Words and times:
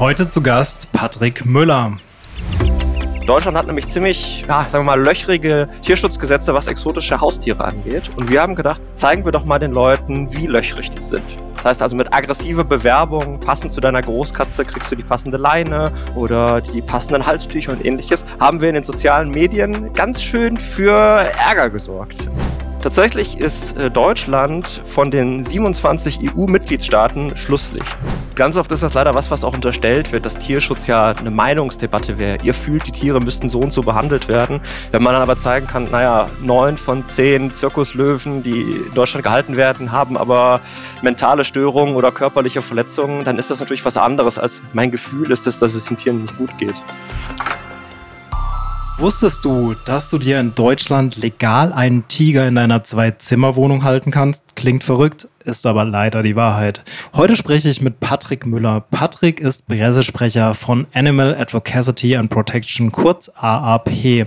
Heute 0.00 0.30
zu 0.30 0.42
Gast 0.42 0.90
Patrick 0.94 1.44
Müller. 1.44 1.92
Deutschland 3.26 3.54
hat 3.54 3.66
nämlich 3.66 3.86
ziemlich, 3.86 4.46
ja, 4.48 4.64
sagen 4.64 4.86
wir 4.86 4.96
mal, 4.96 4.98
löchrige 4.98 5.68
Tierschutzgesetze, 5.82 6.54
was 6.54 6.68
exotische 6.68 7.20
Haustiere 7.20 7.62
angeht. 7.62 8.10
Und 8.16 8.30
wir 8.30 8.40
haben 8.40 8.54
gedacht, 8.54 8.80
zeigen 8.94 9.26
wir 9.26 9.30
doch 9.30 9.44
mal 9.44 9.58
den 9.58 9.72
Leuten, 9.72 10.34
wie 10.34 10.46
löchrig 10.46 10.90
die 10.90 11.02
sind. 11.02 11.22
Das 11.56 11.66
heißt 11.66 11.82
also 11.82 11.96
mit 11.96 12.14
aggressiver 12.14 12.64
Bewerbung, 12.64 13.40
passend 13.40 13.72
zu 13.72 13.82
deiner 13.82 14.00
Großkatze 14.00 14.64
kriegst 14.64 14.90
du 14.90 14.96
die 14.96 15.02
passende 15.02 15.36
Leine 15.36 15.92
oder 16.14 16.62
die 16.62 16.80
passenden 16.80 17.26
Halstücher 17.26 17.72
und 17.72 17.84
ähnliches, 17.84 18.24
haben 18.40 18.62
wir 18.62 18.70
in 18.70 18.76
den 18.76 18.84
sozialen 18.84 19.30
Medien 19.30 19.92
ganz 19.92 20.22
schön 20.22 20.56
für 20.56 20.96
Ärger 20.96 21.68
gesorgt. 21.68 22.26
Tatsächlich 22.82 23.38
ist 23.38 23.76
äh, 23.76 23.90
Deutschland 23.90 24.82
von 24.86 25.10
den 25.10 25.44
27 25.44 26.34
EU-Mitgliedstaaten 26.34 27.36
Schlusslicht. 27.36 27.94
Ganz 28.36 28.56
oft 28.56 28.72
ist 28.72 28.82
das 28.82 28.94
leider 28.94 29.14
was, 29.14 29.30
was 29.30 29.44
auch 29.44 29.52
unterstellt 29.52 30.12
wird, 30.12 30.24
dass 30.24 30.38
Tierschutz 30.38 30.86
ja 30.86 31.08
eine 31.08 31.30
Meinungsdebatte 31.30 32.18
wäre. 32.18 32.38
Ihr 32.42 32.54
fühlt, 32.54 32.86
die 32.86 32.92
Tiere 32.92 33.20
müssten 33.20 33.50
so 33.50 33.60
und 33.60 33.70
so 33.70 33.82
behandelt 33.82 34.28
werden. 34.28 34.62
Wenn 34.92 35.02
man 35.02 35.12
dann 35.12 35.20
aber 35.20 35.36
zeigen 35.36 35.66
kann, 35.66 35.90
naja, 35.90 36.30
neun 36.40 36.78
von 36.78 37.04
zehn 37.04 37.52
Zirkuslöwen, 37.52 38.42
die 38.42 38.62
in 38.86 38.94
Deutschland 38.94 39.24
gehalten 39.24 39.58
werden, 39.58 39.92
haben 39.92 40.16
aber 40.16 40.62
mentale 41.02 41.44
Störungen 41.44 41.96
oder 41.96 42.12
körperliche 42.12 42.62
Verletzungen, 42.62 43.24
dann 43.24 43.38
ist 43.38 43.50
das 43.50 43.60
natürlich 43.60 43.84
was 43.84 43.98
anderes 43.98 44.38
als 44.38 44.62
mein 44.72 44.90
Gefühl 44.90 45.30
ist 45.30 45.46
es, 45.46 45.58
dass 45.58 45.74
es 45.74 45.84
den 45.84 45.98
Tieren 45.98 46.22
nicht 46.22 46.38
gut 46.38 46.56
geht. 46.56 46.76
Wusstest 49.00 49.46
du, 49.46 49.74
dass 49.86 50.10
du 50.10 50.18
dir 50.18 50.38
in 50.40 50.54
Deutschland 50.54 51.16
legal 51.16 51.72
einen 51.72 52.06
Tiger 52.08 52.46
in 52.46 52.54
deiner 52.54 52.84
Zwei-Zimmer-Wohnung 52.84 53.82
halten 53.82 54.10
kannst? 54.10 54.44
Klingt 54.56 54.84
verrückt, 54.84 55.26
ist 55.42 55.64
aber 55.64 55.86
leider 55.86 56.22
die 56.22 56.36
Wahrheit. 56.36 56.82
Heute 57.14 57.34
spreche 57.34 57.70
ich 57.70 57.80
mit 57.80 57.98
Patrick 57.98 58.44
Müller. 58.44 58.82
Patrick 58.90 59.40
ist 59.40 59.66
Pressesprecher 59.66 60.52
von 60.52 60.86
Animal 60.92 61.34
Advocacy 61.34 62.14
and 62.14 62.28
Protection, 62.28 62.92
kurz 62.92 63.30
AAP. 63.34 64.26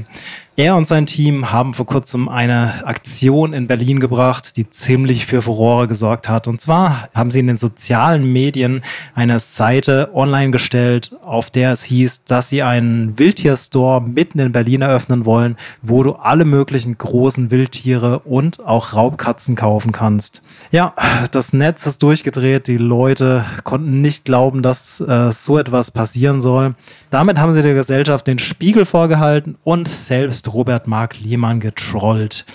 Er 0.56 0.76
und 0.76 0.88
sein 0.88 1.08
Team 1.08 1.52
haben 1.52 1.73
vor 1.73 1.88
kurzem 1.88 2.30
eine 2.30 2.86
Aktion 2.86 3.54
in 3.54 3.66
Berlin 3.66 4.00
gebracht, 4.00 4.56
die 4.56 4.70
ziemlich 4.70 5.26
für 5.26 5.42
Furore 5.42 5.88
gesorgt 5.88 6.30
hat. 6.30 6.48
Und 6.48 6.62
zwar 6.62 7.09
haben 7.16 7.32
sie 7.32 7.40
in 7.40 7.48
den 7.48 7.58
sozialen 7.58 8.32
Medien 8.32 8.84
eine 9.16 9.40
Seite 9.40 10.12
online 10.14 10.52
gestellt, 10.52 11.09
auf 11.26 11.50
der 11.50 11.72
es 11.72 11.81
hieß, 11.81 12.26
dass 12.26 12.50
sie 12.50 12.62
einen 12.62 13.18
Wildtierstore 13.18 14.04
mitten 14.04 14.38
in 14.38 14.52
Berlin 14.52 14.84
eröffnen 14.84 15.26
wollen, 15.26 15.56
wo 15.81 16.04
du 16.04 16.14
alle 16.14 16.46
möglichen 16.46 17.00
großen 17.00 17.50
Wildtiere 17.50 18.20
und 18.20 18.64
auch 18.64 18.94
Raubkatzen 18.94 19.56
kaufen 19.56 19.92
kannst. 19.92 20.44
Ja, 20.70 20.94
das 21.31 21.54
Netz 21.54 21.88
ist 21.88 22.04
durchgedreht. 22.04 22.68
Die 22.68 22.78
Leute 22.78 23.44
konnten 23.64 24.04
nicht 24.04 24.24
glauben, 24.24 24.62
dass 24.62 25.02
äh, 25.02 25.31
so 25.31 25.58
etwas 25.58 25.90
passieren 25.90 26.42
soll. 26.42 26.76
Damit 27.09 27.40
haben 27.40 27.56
sie 27.56 27.64
der 27.64 27.74
Gesellschaft 27.74 28.28
den 28.28 28.38
Spiegel 28.38 28.86
vorgehalten 28.86 29.56
und 29.64 29.88
selbst 29.88 30.43
ist 30.44 30.54
Robert 30.54 30.88
Mark 30.88 31.20
Lehmann 31.22 31.60
getrollt. 31.60 32.46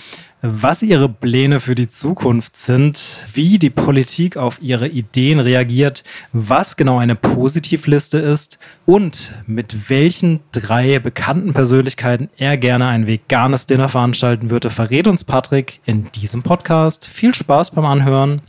Was 0.41 0.83
ihre 0.83 1.09
Pläne 1.09 1.59
für 1.59 1.75
die 1.75 1.89
Zukunft 1.89 2.55
sind, 2.55 3.17
wie 3.33 3.57
die 3.57 3.69
Politik 3.69 4.37
auf 4.37 4.61
ihre 4.61 4.87
Ideen 4.87 5.39
reagiert, 5.39 6.03
was 6.31 6.77
genau 6.77 6.99
eine 6.99 7.15
Positivliste 7.15 8.19
ist 8.19 8.57
und 8.85 9.33
mit 9.47 9.89
welchen 9.89 10.39
drei 10.51 10.99
bekannten 10.99 11.53
Persönlichkeiten 11.53 12.29
er 12.37 12.57
gerne 12.57 12.87
ein 12.87 13.07
veganes 13.07 13.65
Dinner 13.65 13.89
veranstalten 13.89 14.49
würde, 14.49 14.69
verrät 14.69 15.07
uns 15.07 15.23
Patrick 15.23 15.81
in 15.85 16.05
diesem 16.13 16.43
Podcast. 16.43 17.05
Viel 17.05 17.33
Spaß 17.33 17.71
beim 17.71 17.85
Anhören. 17.85 18.41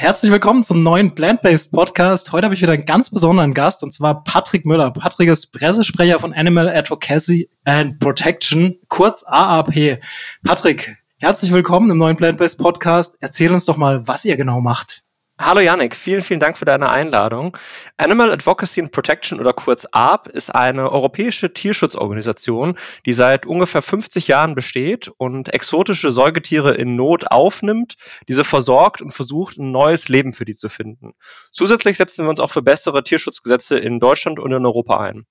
Herzlich 0.00 0.30
willkommen 0.30 0.62
zum 0.62 0.84
neuen 0.84 1.12
Plant-Based 1.16 1.72
Podcast. 1.72 2.30
Heute 2.30 2.44
habe 2.44 2.54
ich 2.54 2.62
wieder 2.62 2.72
einen 2.72 2.84
ganz 2.84 3.10
besonderen 3.10 3.52
Gast 3.52 3.82
und 3.82 3.92
zwar 3.92 4.22
Patrick 4.22 4.64
Müller. 4.64 4.92
Patrick 4.92 5.28
ist 5.28 5.48
Pressesprecher 5.48 6.20
von 6.20 6.32
Animal 6.32 6.68
Advocacy 6.68 7.50
and 7.64 7.98
Protection, 7.98 8.78
kurz 8.86 9.24
AAP. 9.26 9.98
Patrick, 10.44 10.96
herzlich 11.16 11.50
willkommen 11.50 11.90
im 11.90 11.98
neuen 11.98 12.16
Plant-Based 12.16 12.58
Podcast. 12.58 13.16
Erzähl 13.18 13.50
uns 13.50 13.64
doch 13.64 13.76
mal, 13.76 14.06
was 14.06 14.24
ihr 14.24 14.36
genau 14.36 14.60
macht. 14.60 15.02
Hallo 15.40 15.60
Yannick, 15.60 15.94
vielen, 15.94 16.24
vielen 16.24 16.40
Dank 16.40 16.58
für 16.58 16.64
deine 16.64 16.90
Einladung. 16.90 17.56
Animal 17.96 18.32
Advocacy 18.32 18.80
and 18.80 18.90
Protection 18.90 19.38
oder 19.38 19.52
kurz 19.52 19.86
ARP 19.92 20.26
ist 20.26 20.52
eine 20.52 20.90
europäische 20.90 21.52
Tierschutzorganisation, 21.52 22.76
die 23.06 23.12
seit 23.12 23.46
ungefähr 23.46 23.80
50 23.80 24.26
Jahren 24.26 24.56
besteht 24.56 25.12
und 25.16 25.54
exotische 25.54 26.10
Säugetiere 26.10 26.74
in 26.74 26.96
Not 26.96 27.30
aufnimmt, 27.30 27.94
diese 28.26 28.42
versorgt 28.42 29.00
und 29.00 29.12
versucht, 29.12 29.58
ein 29.58 29.70
neues 29.70 30.08
Leben 30.08 30.32
für 30.32 30.44
die 30.44 30.54
zu 30.54 30.68
finden. 30.68 31.12
Zusätzlich 31.52 31.98
setzen 31.98 32.24
wir 32.24 32.30
uns 32.30 32.40
auch 32.40 32.50
für 32.50 32.62
bessere 32.62 33.04
Tierschutzgesetze 33.04 33.78
in 33.78 34.00
Deutschland 34.00 34.40
und 34.40 34.50
in 34.50 34.66
Europa 34.66 34.98
ein. 34.98 35.24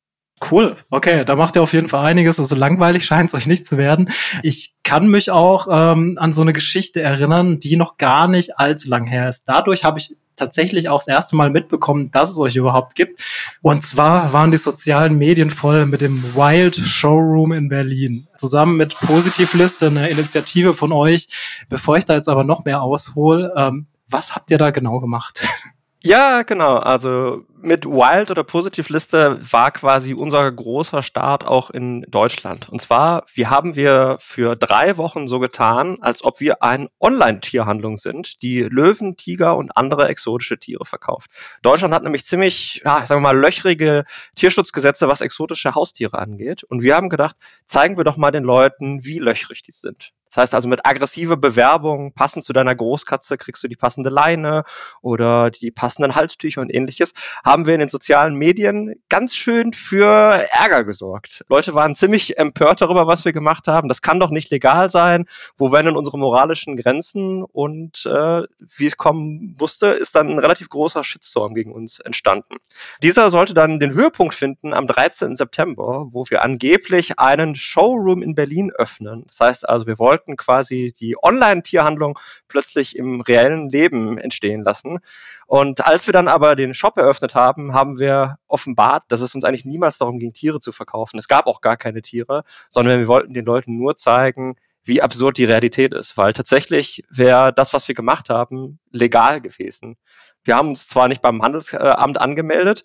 Cool, 0.51 0.75
okay, 0.91 1.25
da 1.25 1.35
macht 1.35 1.55
ihr 1.55 1.63
auf 1.63 1.73
jeden 1.73 1.89
Fall 1.89 2.05
einiges. 2.05 2.39
Also 2.39 2.55
langweilig 2.55 3.05
scheint 3.07 3.29
es 3.29 3.33
euch 3.33 3.47
nicht 3.47 3.65
zu 3.65 3.77
werden. 3.77 4.09
Ich 4.43 4.75
kann 4.83 5.07
mich 5.07 5.31
auch 5.31 5.67
ähm, 5.69 6.17
an 6.19 6.33
so 6.33 6.43
eine 6.43 6.53
Geschichte 6.53 7.01
erinnern, 7.01 7.59
die 7.59 7.75
noch 7.75 7.97
gar 7.97 8.27
nicht 8.27 8.59
allzu 8.59 8.89
lang 8.89 9.05
her 9.05 9.29
ist. 9.29 9.45
Dadurch 9.45 9.83
habe 9.83 9.99
ich 9.99 10.15
tatsächlich 10.35 10.87
auch 10.87 10.99
das 10.99 11.07
erste 11.07 11.35
Mal 11.35 11.49
mitbekommen, 11.49 12.11
dass 12.11 12.29
es 12.29 12.37
euch 12.37 12.55
überhaupt 12.55 12.95
gibt. 12.95 13.19
Und 13.61 13.83
zwar 13.83 14.31
waren 14.31 14.51
die 14.51 14.57
sozialen 14.57 15.17
Medien 15.17 15.49
voll 15.49 15.85
mit 15.85 16.01
dem 16.01 16.23
Wild 16.35 16.75
Showroom 16.75 17.51
in 17.51 17.69
Berlin. 17.69 18.27
Zusammen 18.37 18.77
mit 18.77 18.97
Positivliste, 18.99 19.87
eine 19.87 20.09
Initiative 20.09 20.73
von 20.75 20.91
euch. 20.91 21.27
Bevor 21.67 21.97
ich 21.97 22.05
da 22.05 22.13
jetzt 22.13 22.29
aber 22.29 22.43
noch 22.43 22.63
mehr 22.63 22.81
aushole, 22.83 23.51
ähm, 23.57 23.87
was 24.09 24.35
habt 24.35 24.51
ihr 24.51 24.57
da 24.57 24.71
genau 24.71 24.99
gemacht? 24.99 25.41
Ja, 26.03 26.43
genau. 26.43 26.77
Also 26.77 27.43
mit 27.59 27.85
Wild 27.85 28.29
oder 28.29 28.43
Positivliste 28.43 29.39
war 29.51 29.71
quasi 29.71 30.13
unser 30.13 30.49
großer 30.51 31.01
Start 31.01 31.43
auch 31.43 31.71
in 31.71 32.03
Deutschland. 32.07 32.69
Und 32.69 32.81
zwar, 32.81 33.25
wie 33.33 33.47
haben 33.47 33.75
wir 33.75 34.17
für 34.19 34.55
drei 34.55 34.97
Wochen 34.97 35.27
so 35.27 35.39
getan, 35.39 35.97
als 36.01 36.23
ob 36.23 36.39
wir 36.39 36.61
eine 36.61 36.89
Online-Tierhandlung 36.99 37.97
sind, 37.97 38.43
die 38.43 38.61
Löwen, 38.61 39.17
Tiger 39.17 39.57
und 39.57 39.75
andere 39.75 40.07
exotische 40.07 40.59
Tiere 40.59 40.85
verkauft. 40.85 41.31
Deutschland 41.63 41.93
hat 41.95 42.03
nämlich 42.03 42.25
ziemlich, 42.25 42.81
ja, 42.85 43.05
sagen 43.05 43.21
wir 43.21 43.33
mal, 43.33 43.37
löchrige 43.37 44.05
Tierschutzgesetze, 44.35 45.07
was 45.07 45.21
exotische 45.21 45.73
Haustiere 45.73 46.19
angeht. 46.19 46.63
Und 46.63 46.83
wir 46.83 46.95
haben 46.95 47.09
gedacht, 47.09 47.35
zeigen 47.65 47.97
wir 47.97 48.03
doch 48.03 48.17
mal 48.17 48.31
den 48.31 48.43
Leuten, 48.43 49.03
wie 49.03 49.17
löchrig 49.17 49.63
die 49.63 49.71
sind. 49.71 50.13
Das 50.27 50.37
heißt 50.37 50.55
also 50.55 50.67
mit 50.67 50.85
aggressiver 50.85 51.37
Bewerbung, 51.37 52.13
passend 52.13 52.45
zu 52.45 52.53
deiner 52.53 52.75
Großkatze, 52.75 53.37
kriegst 53.37 53.63
du 53.63 53.67
die 53.67 53.75
passende 53.75 54.09
Leine 54.09 54.63
oder 55.01 55.51
die 55.51 55.71
passenden 55.71 56.15
Halstücher 56.15 56.61
und 56.61 56.73
ähnliches, 56.73 57.13
haben 57.45 57.65
wir 57.65 57.73
in 57.73 57.79
den 57.79 57.89
sozialen 57.89 58.35
Medien 58.35 58.95
ganz 59.09 59.35
schön 59.35 59.73
für 59.73 60.45
Ärger 60.51 60.83
gesorgt. 60.83 61.43
Leute 61.49 61.73
waren 61.73 61.95
ziemlich 61.95 62.37
empört 62.37 62.81
darüber, 62.81 63.07
was 63.07 63.25
wir 63.25 63.33
gemacht 63.33 63.67
haben. 63.67 63.87
Das 63.87 64.01
kann 64.01 64.19
doch 64.19 64.29
nicht 64.29 64.49
legal 64.51 64.89
sein. 64.89 65.25
Wo 65.57 65.71
wären 65.71 65.85
denn 65.85 65.97
unsere 65.97 66.17
moralischen 66.17 66.77
Grenzen? 66.77 67.43
Und 67.43 68.05
äh, 68.05 68.43
wie 68.75 68.85
es 68.85 68.97
kommen 68.97 69.55
musste, 69.59 69.87
ist 69.87 70.15
dann 70.15 70.29
ein 70.29 70.39
relativ 70.39 70.69
großer 70.69 71.03
Shitstorm 71.03 71.53
gegen 71.53 71.71
uns 71.71 71.99
entstanden. 71.99 72.57
Dieser 73.01 73.31
sollte 73.31 73.53
dann 73.53 73.79
den 73.79 73.93
Höhepunkt 73.93 74.35
finden 74.35 74.73
am 74.73 74.87
13. 74.87 75.35
September, 75.35 76.07
wo 76.11 76.25
wir 76.29 76.41
angeblich 76.41 77.19
einen 77.19 77.55
Showroom 77.55 78.21
in 78.21 78.35
Berlin 78.35 78.71
öffnen. 78.71 79.25
Das 79.27 79.39
heißt 79.39 79.69
also, 79.69 79.87
wir 79.87 79.99
wollten 80.17 80.35
quasi 80.35 80.93
die 80.99 81.15
Online-Tierhandlung 81.21 82.17
plötzlich 82.47 82.95
im 82.95 83.21
reellen 83.21 83.69
Leben 83.69 84.17
entstehen 84.17 84.63
lassen. 84.63 84.99
Und 85.45 85.85
als 85.85 86.07
wir 86.07 86.13
dann 86.13 86.27
aber 86.27 86.55
den 86.55 86.73
Shop 86.73 86.97
eröffnet 86.97 87.35
haben, 87.35 87.73
haben 87.73 87.99
wir 87.99 88.39
offenbart, 88.47 89.03
dass 89.09 89.21
es 89.21 89.35
uns 89.35 89.43
eigentlich 89.43 89.65
niemals 89.65 89.97
darum 89.97 90.17
ging, 90.17 90.33
Tiere 90.33 90.59
zu 90.59 90.71
verkaufen. 90.71 91.19
Es 91.19 91.27
gab 91.27 91.45
auch 91.45 91.61
gar 91.61 91.77
keine 91.77 92.01
Tiere, 92.01 92.43
sondern 92.69 92.99
wir 92.99 93.07
wollten 93.07 93.33
den 93.33 93.45
Leuten 93.45 93.77
nur 93.77 93.95
zeigen, 93.95 94.55
wie 94.87 95.01
absurd 95.01 95.37
die 95.37 95.45
Realität 95.45 95.93
ist, 95.93 96.17
weil 96.17 96.33
tatsächlich 96.33 97.03
wäre 97.09 97.53
das, 97.53 97.73
was 97.73 97.87
wir 97.87 97.95
gemacht 97.95 98.29
haben, 98.29 98.79
legal 98.91 99.41
gewesen. 99.41 99.97
Wir 100.43 100.55
haben 100.55 100.69
uns 100.69 100.87
zwar 100.87 101.09
nicht 101.09 101.21
beim 101.21 101.41
Handelsamt 101.41 102.19
angemeldet, 102.19 102.83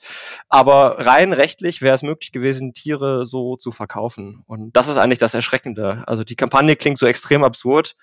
aber 0.48 0.98
rein 1.06 1.32
rechtlich 1.32 1.80
wäre 1.80 1.94
es 1.94 2.02
möglich 2.02 2.32
gewesen, 2.32 2.74
Tiere 2.74 3.24
so 3.24 3.56
zu 3.56 3.70
verkaufen. 3.70 4.42
Und 4.46 4.76
das 4.76 4.88
ist 4.88 4.96
eigentlich 4.96 5.20
das 5.20 5.34
Erschreckende. 5.34 6.02
Also 6.06 6.24
die 6.24 6.34
Kampagne 6.34 6.74
klingt 6.74 6.98
so 6.98 7.06
extrem 7.06 7.44
absurd, 7.44 7.94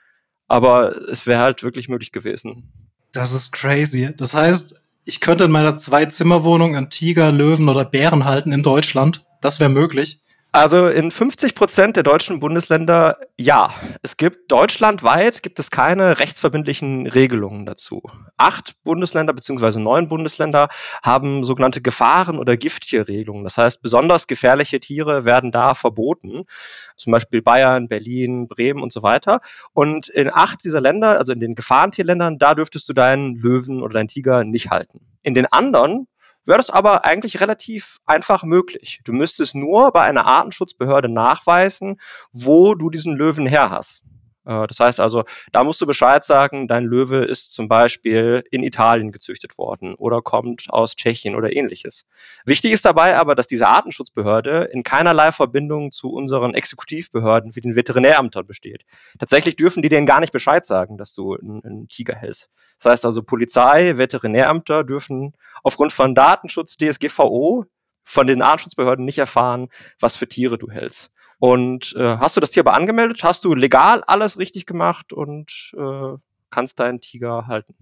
aber 0.47 0.95
es 1.09 1.27
wäre 1.27 1.41
halt 1.41 1.61
wirklich 1.61 1.89
möglich 1.89 2.11
gewesen. 2.11 2.71
Das 3.11 3.33
ist 3.33 3.51
crazy. 3.51 4.13
Das 4.15 4.33
heißt, 4.33 4.81
ich 5.03 5.19
könnte 5.19 5.43
in 5.43 5.51
meiner 5.51 5.77
Zwei-Zimmer-Wohnung 5.77 6.75
einen 6.75 6.89
Tiger, 6.89 7.31
Löwen 7.31 7.67
oder 7.67 7.83
Bären 7.83 8.25
halten 8.25 8.51
in 8.51 8.63
Deutschland. 8.63 9.25
Das 9.41 9.59
wäre 9.59 9.69
möglich. 9.69 10.21
Also 10.51 10.87
in 10.87 11.11
50 11.11 11.53
Prozent 11.53 11.95
der 11.95 12.01
deutschen 12.01 12.39
Bundesländer 12.39 13.17
ja. 13.37 13.71
Es 14.01 14.17
gibt 14.17 14.51
deutschlandweit 14.51 15.43
gibt 15.43 15.59
es 15.59 15.69
keine 15.69 16.19
rechtsverbindlichen 16.19 17.05
Regelungen 17.05 17.67
dazu. 17.67 18.01
Acht 18.35 18.73
Bundesländer 18.83 19.33
beziehungsweise 19.33 19.79
neun 19.79 20.09
Bundesländer 20.09 20.69
haben 21.03 21.43
sogenannte 21.43 21.81
Gefahren- 21.81 22.39
oder 22.39 22.57
Gifttierregelungen. 22.57 23.43
Das 23.43 23.59
heißt, 23.59 23.83
besonders 23.83 24.25
gefährliche 24.25 24.79
Tiere 24.79 25.23
werden 25.23 25.51
da 25.51 25.75
verboten. 25.75 26.45
Zum 26.95 27.11
Beispiel 27.11 27.43
Bayern, 27.43 27.87
Berlin, 27.87 28.47
Bremen 28.47 28.81
und 28.81 28.91
so 28.91 29.03
weiter. 29.03 29.41
Und 29.73 30.09
in 30.09 30.31
acht 30.33 30.63
dieser 30.63 30.81
Länder, 30.81 31.19
also 31.19 31.31
in 31.31 31.41
den 31.41 31.53
Gefahrentierländern, 31.53 32.39
da 32.39 32.55
dürftest 32.55 32.89
du 32.89 32.93
deinen 32.93 33.35
Löwen 33.35 33.83
oder 33.83 33.93
deinen 33.93 34.07
Tiger 34.07 34.43
nicht 34.43 34.71
halten. 34.71 35.01
In 35.21 35.35
den 35.35 35.45
anderen 35.45 36.07
wäre 36.49 36.57
das 36.57 36.69
aber 36.69 37.05
eigentlich 37.05 37.39
relativ 37.39 37.99
einfach 38.05 38.43
möglich. 38.43 39.01
Du 39.05 39.13
müsstest 39.13 39.55
nur 39.55 39.91
bei 39.91 40.01
einer 40.01 40.25
Artenschutzbehörde 40.25 41.07
nachweisen, 41.07 42.01
wo 42.33 42.75
du 42.75 42.89
diesen 42.89 43.15
Löwen 43.15 43.45
her 43.45 43.69
hast. 43.69 44.03
Äh, 44.49 44.67
das 44.67 44.79
heißt 44.79 44.99
also, 44.99 45.23
da 45.51 45.63
musst 45.63 45.79
du 45.79 45.85
Bescheid 45.85 46.25
sagen, 46.25 46.67
dein 46.67 46.83
Löwe 46.83 47.17
ist 47.17 47.53
zum 47.53 47.67
Beispiel 47.67 48.43
in 48.49 48.63
Italien 48.63 49.11
gezüchtet 49.11 49.57
worden 49.57 49.93
oder 49.95 50.21
kommt 50.21 50.65
aus 50.69 50.95
Tschechien 50.95 51.35
oder 51.35 51.55
ähnliches. 51.55 52.05
Wichtig 52.45 52.71
ist 52.71 52.83
dabei 52.83 53.17
aber, 53.17 53.35
dass 53.35 53.47
diese 53.47 53.67
Artenschutzbehörde 53.67 54.69
in 54.73 54.83
keinerlei 54.83 55.31
Verbindung 55.31 55.91
zu 55.91 56.11
unseren 56.11 56.55
Exekutivbehörden 56.55 57.55
wie 57.55 57.61
den 57.61 57.75
Veterinäramtern 57.75 58.45
besteht. 58.45 58.85
Tatsächlich 59.19 59.55
dürfen 59.55 59.83
die 59.83 59.89
denen 59.89 60.07
gar 60.07 60.19
nicht 60.19 60.33
Bescheid 60.33 60.65
sagen, 60.65 60.97
dass 60.97 61.13
du 61.13 61.35
einen, 61.35 61.87
Tiger 61.87 62.15
hältst. 62.15 62.49
Das 62.79 62.91
heißt 62.91 63.05
also, 63.05 63.21
Polizei, 63.23 63.97
Veterinäramter 63.97 64.83
dürfen 64.83 65.33
aufgrund 65.63 65.93
von 65.93 66.15
Datenschutz, 66.15 66.77
DSGVO, 66.77 67.65
von 68.03 68.25
den 68.25 68.41
Artenschutzbehörden 68.41 69.05
nicht 69.05 69.19
erfahren, 69.19 69.69
was 69.99 70.15
für 70.15 70.27
Tiere 70.27 70.57
du 70.57 70.71
hältst. 70.71 71.11
Und 71.39 71.95
äh, 71.97 72.17
hast 72.17 72.35
du 72.35 72.41
das 72.41 72.51
Tier 72.51 72.61
aber 72.61 72.73
angemeldet? 72.73 73.23
Hast 73.23 73.45
du 73.45 73.55
legal 73.55 74.03
alles 74.05 74.37
richtig 74.37 74.65
gemacht 74.65 75.13
und 75.13 75.71
äh, 75.77 76.17
kannst 76.49 76.79
deinen 76.79 76.99
Tiger 76.99 77.47
halten? 77.47 77.75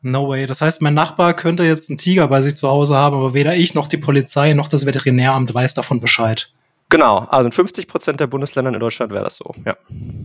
No 0.00 0.28
way. 0.28 0.46
Das 0.46 0.60
heißt, 0.60 0.82
mein 0.82 0.94
Nachbar 0.94 1.34
könnte 1.34 1.62
jetzt 1.62 1.88
einen 1.88 1.98
Tiger 1.98 2.26
bei 2.26 2.40
sich 2.42 2.56
zu 2.56 2.68
Hause 2.68 2.96
haben, 2.96 3.16
aber 3.16 3.34
weder 3.34 3.54
ich 3.54 3.74
noch 3.74 3.86
die 3.86 3.98
Polizei 3.98 4.52
noch 4.52 4.68
das 4.68 4.84
Veterinäramt 4.84 5.54
weiß 5.54 5.74
davon 5.74 6.00
Bescheid. 6.00 6.52
Genau, 6.92 7.20
also 7.30 7.46
in 7.46 7.52
50 7.52 7.88
Prozent 7.88 8.20
der 8.20 8.26
Bundesländern 8.26 8.74
in 8.74 8.80
Deutschland 8.80 9.12
wäre 9.12 9.24
das 9.24 9.36
so, 9.36 9.54
ja. 9.64 9.76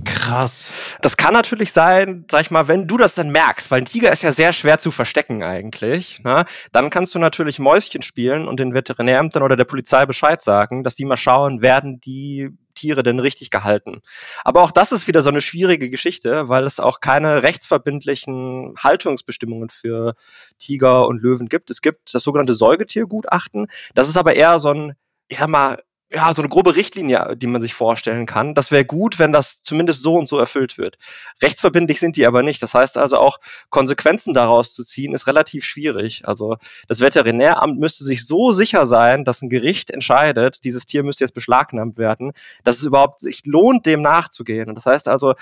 Krass. 0.03 0.73
Das 1.01 1.15
kann 1.15 1.31
natürlich 1.31 1.71
sein, 1.71 2.25
sag 2.29 2.41
ich 2.41 2.51
mal, 2.51 2.67
wenn 2.67 2.89
du 2.89 2.97
das 2.97 3.15
dann 3.15 3.29
merkst, 3.29 3.71
weil 3.71 3.83
ein 3.83 3.85
Tiger 3.85 4.11
ist 4.11 4.21
ja 4.21 4.33
sehr 4.33 4.51
schwer 4.51 4.77
zu 4.77 4.91
verstecken 4.91 5.43
eigentlich, 5.43 6.21
ne? 6.25 6.45
dann 6.73 6.89
kannst 6.89 7.15
du 7.15 7.19
natürlich 7.19 7.57
Mäuschen 7.57 8.01
spielen 8.01 8.49
und 8.49 8.59
den 8.59 8.73
Veterinärämtern 8.73 9.43
oder 9.43 9.55
der 9.55 9.63
Polizei 9.63 10.05
Bescheid 10.05 10.43
sagen, 10.43 10.83
dass 10.83 10.95
die 10.95 11.05
mal 11.05 11.15
schauen, 11.15 11.61
werden 11.61 12.01
die 12.01 12.49
Tiere 12.77 13.03
denn 13.03 13.19
richtig 13.19 13.49
gehalten? 13.49 14.01
Aber 14.43 14.61
auch 14.61 14.71
das 14.71 14.91
ist 14.91 15.07
wieder 15.07 15.21
so 15.23 15.29
eine 15.29 15.41
schwierige 15.41 15.89
Geschichte, 15.89 16.47
weil 16.47 16.63
es 16.65 16.79
auch 16.79 17.01
keine 17.01 17.43
rechtsverbindlichen 17.43 18.75
Haltungsbestimmungen 18.77 19.69
für 19.69 20.15
Tiger 20.59 21.07
und 21.07 21.21
Löwen 21.21 21.49
gibt. 21.49 21.69
Es 21.69 21.81
gibt 21.81 22.13
das 22.13 22.23
sogenannte 22.23 22.53
Säugetiergutachten. 22.53 23.67
Das 23.93 24.07
ist 24.07 24.17
aber 24.17 24.35
eher 24.35 24.59
so 24.59 24.69
ein, 24.69 24.93
ich 25.27 25.39
sag 25.39 25.49
mal, 25.49 25.83
ja, 26.09 26.33
so 26.33 26.41
eine 26.41 26.47
grobe 26.49 26.75
Richtlinie, 26.75 27.35
die 27.35 27.47
man 27.47 27.61
sich 27.61 27.73
vorstellen 27.73 28.25
kann. 28.25 28.55
Das 28.55 28.71
wäre 28.71 28.85
gut, 28.85 29.19
wenn 29.19 29.33
das 29.33 29.61
zumindest 29.61 30.03
so 30.03 30.15
und 30.15 30.27
so 30.27 30.37
erfüllt 30.37 30.77
wird. 30.77 30.97
Rechtsverbindlich 31.41 31.99
sind 31.99 32.15
die 32.15 32.25
aber 32.25 32.43
nicht. 32.43 32.63
Das 32.63 32.73
heißt 32.73 32.97
also 32.97 33.17
auch, 33.17 33.39
Konsequenzen 33.69 34.33
daraus 34.33 34.73
zu 34.73 34.85
ziehen, 34.85 35.13
ist 35.13 35.27
relativ 35.27 35.65
schwierig. 35.65 36.25
Also 36.25 36.57
das 36.87 37.01
Veterinäramt 37.01 37.77
müsste 37.77 38.05
sich 38.05 38.25
so 38.25 38.53
sicher 38.53 38.87
sein, 38.87 39.25
dass 39.25 39.41
ein 39.41 39.49
Gericht 39.49 39.91
entscheidet, 39.91 40.63
dieses 40.63 40.85
Tier 40.85 41.03
müsste 41.03 41.25
jetzt 41.25 41.33
beschlagnahmt 41.33 41.97
werden, 41.97 42.31
dass 42.63 42.77
es 42.77 42.83
überhaupt 42.83 43.19
sich 43.19 43.45
lohnt, 43.45 43.85
dem 43.85 44.01
nachzugehen. 44.01 44.69
Und 44.69 44.75
das 44.75 44.85
heißt 44.85 45.09
also, 45.09 45.33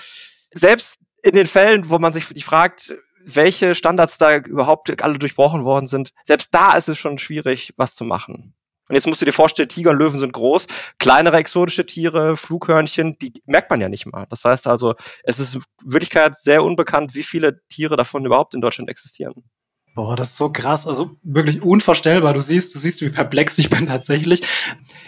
selbst 0.52 1.00
in 1.22 1.36
den 1.36 1.46
Fällen, 1.46 1.88
wo 1.90 1.98
man 2.00 2.12
sich 2.12 2.44
fragt, 2.44 2.96
welche 3.24 3.74
Standards 3.76 4.18
da 4.18 4.36
überhaupt 4.36 5.02
alle 5.02 5.18
durchbrochen 5.18 5.64
worden 5.64 5.86
sind, 5.86 6.12
selbst 6.24 6.52
da 6.52 6.76
ist 6.76 6.88
es 6.88 6.98
schon 6.98 7.18
schwierig, 7.18 7.72
was 7.76 7.94
zu 7.94 8.04
machen. 8.04 8.54
Und 8.88 8.94
jetzt 8.94 9.06
musst 9.06 9.20
du 9.20 9.24
dir 9.24 9.32
vorstellen, 9.32 9.68
Tiger 9.68 9.90
und 9.90 9.98
Löwen 9.98 10.18
sind 10.18 10.32
groß, 10.32 10.66
kleinere 10.98 11.36
exotische 11.38 11.86
Tiere, 11.86 12.36
Flughörnchen, 12.36 13.18
die 13.18 13.32
merkt 13.46 13.70
man 13.70 13.80
ja 13.80 13.88
nicht 13.88 14.06
mal. 14.06 14.26
Das 14.30 14.44
heißt 14.44 14.66
also, 14.66 14.94
es 15.24 15.40
ist 15.40 15.56
in 15.56 15.62
Wirklichkeit 15.84 16.36
sehr 16.36 16.62
unbekannt, 16.62 17.14
wie 17.14 17.24
viele 17.24 17.60
Tiere 17.68 17.96
davon 17.96 18.24
überhaupt 18.24 18.54
in 18.54 18.60
Deutschland 18.60 18.88
existieren. 18.88 19.44
Boah, 19.96 20.14
das 20.14 20.32
ist 20.32 20.36
so 20.36 20.50
krass, 20.52 20.86
also 20.86 21.12
wirklich 21.22 21.62
unvorstellbar. 21.62 22.34
Du 22.34 22.42
siehst, 22.42 22.74
du 22.74 22.78
siehst, 22.78 23.00
wie 23.00 23.08
perplex 23.08 23.56
ich 23.56 23.70
bin 23.70 23.86
tatsächlich. 23.86 24.42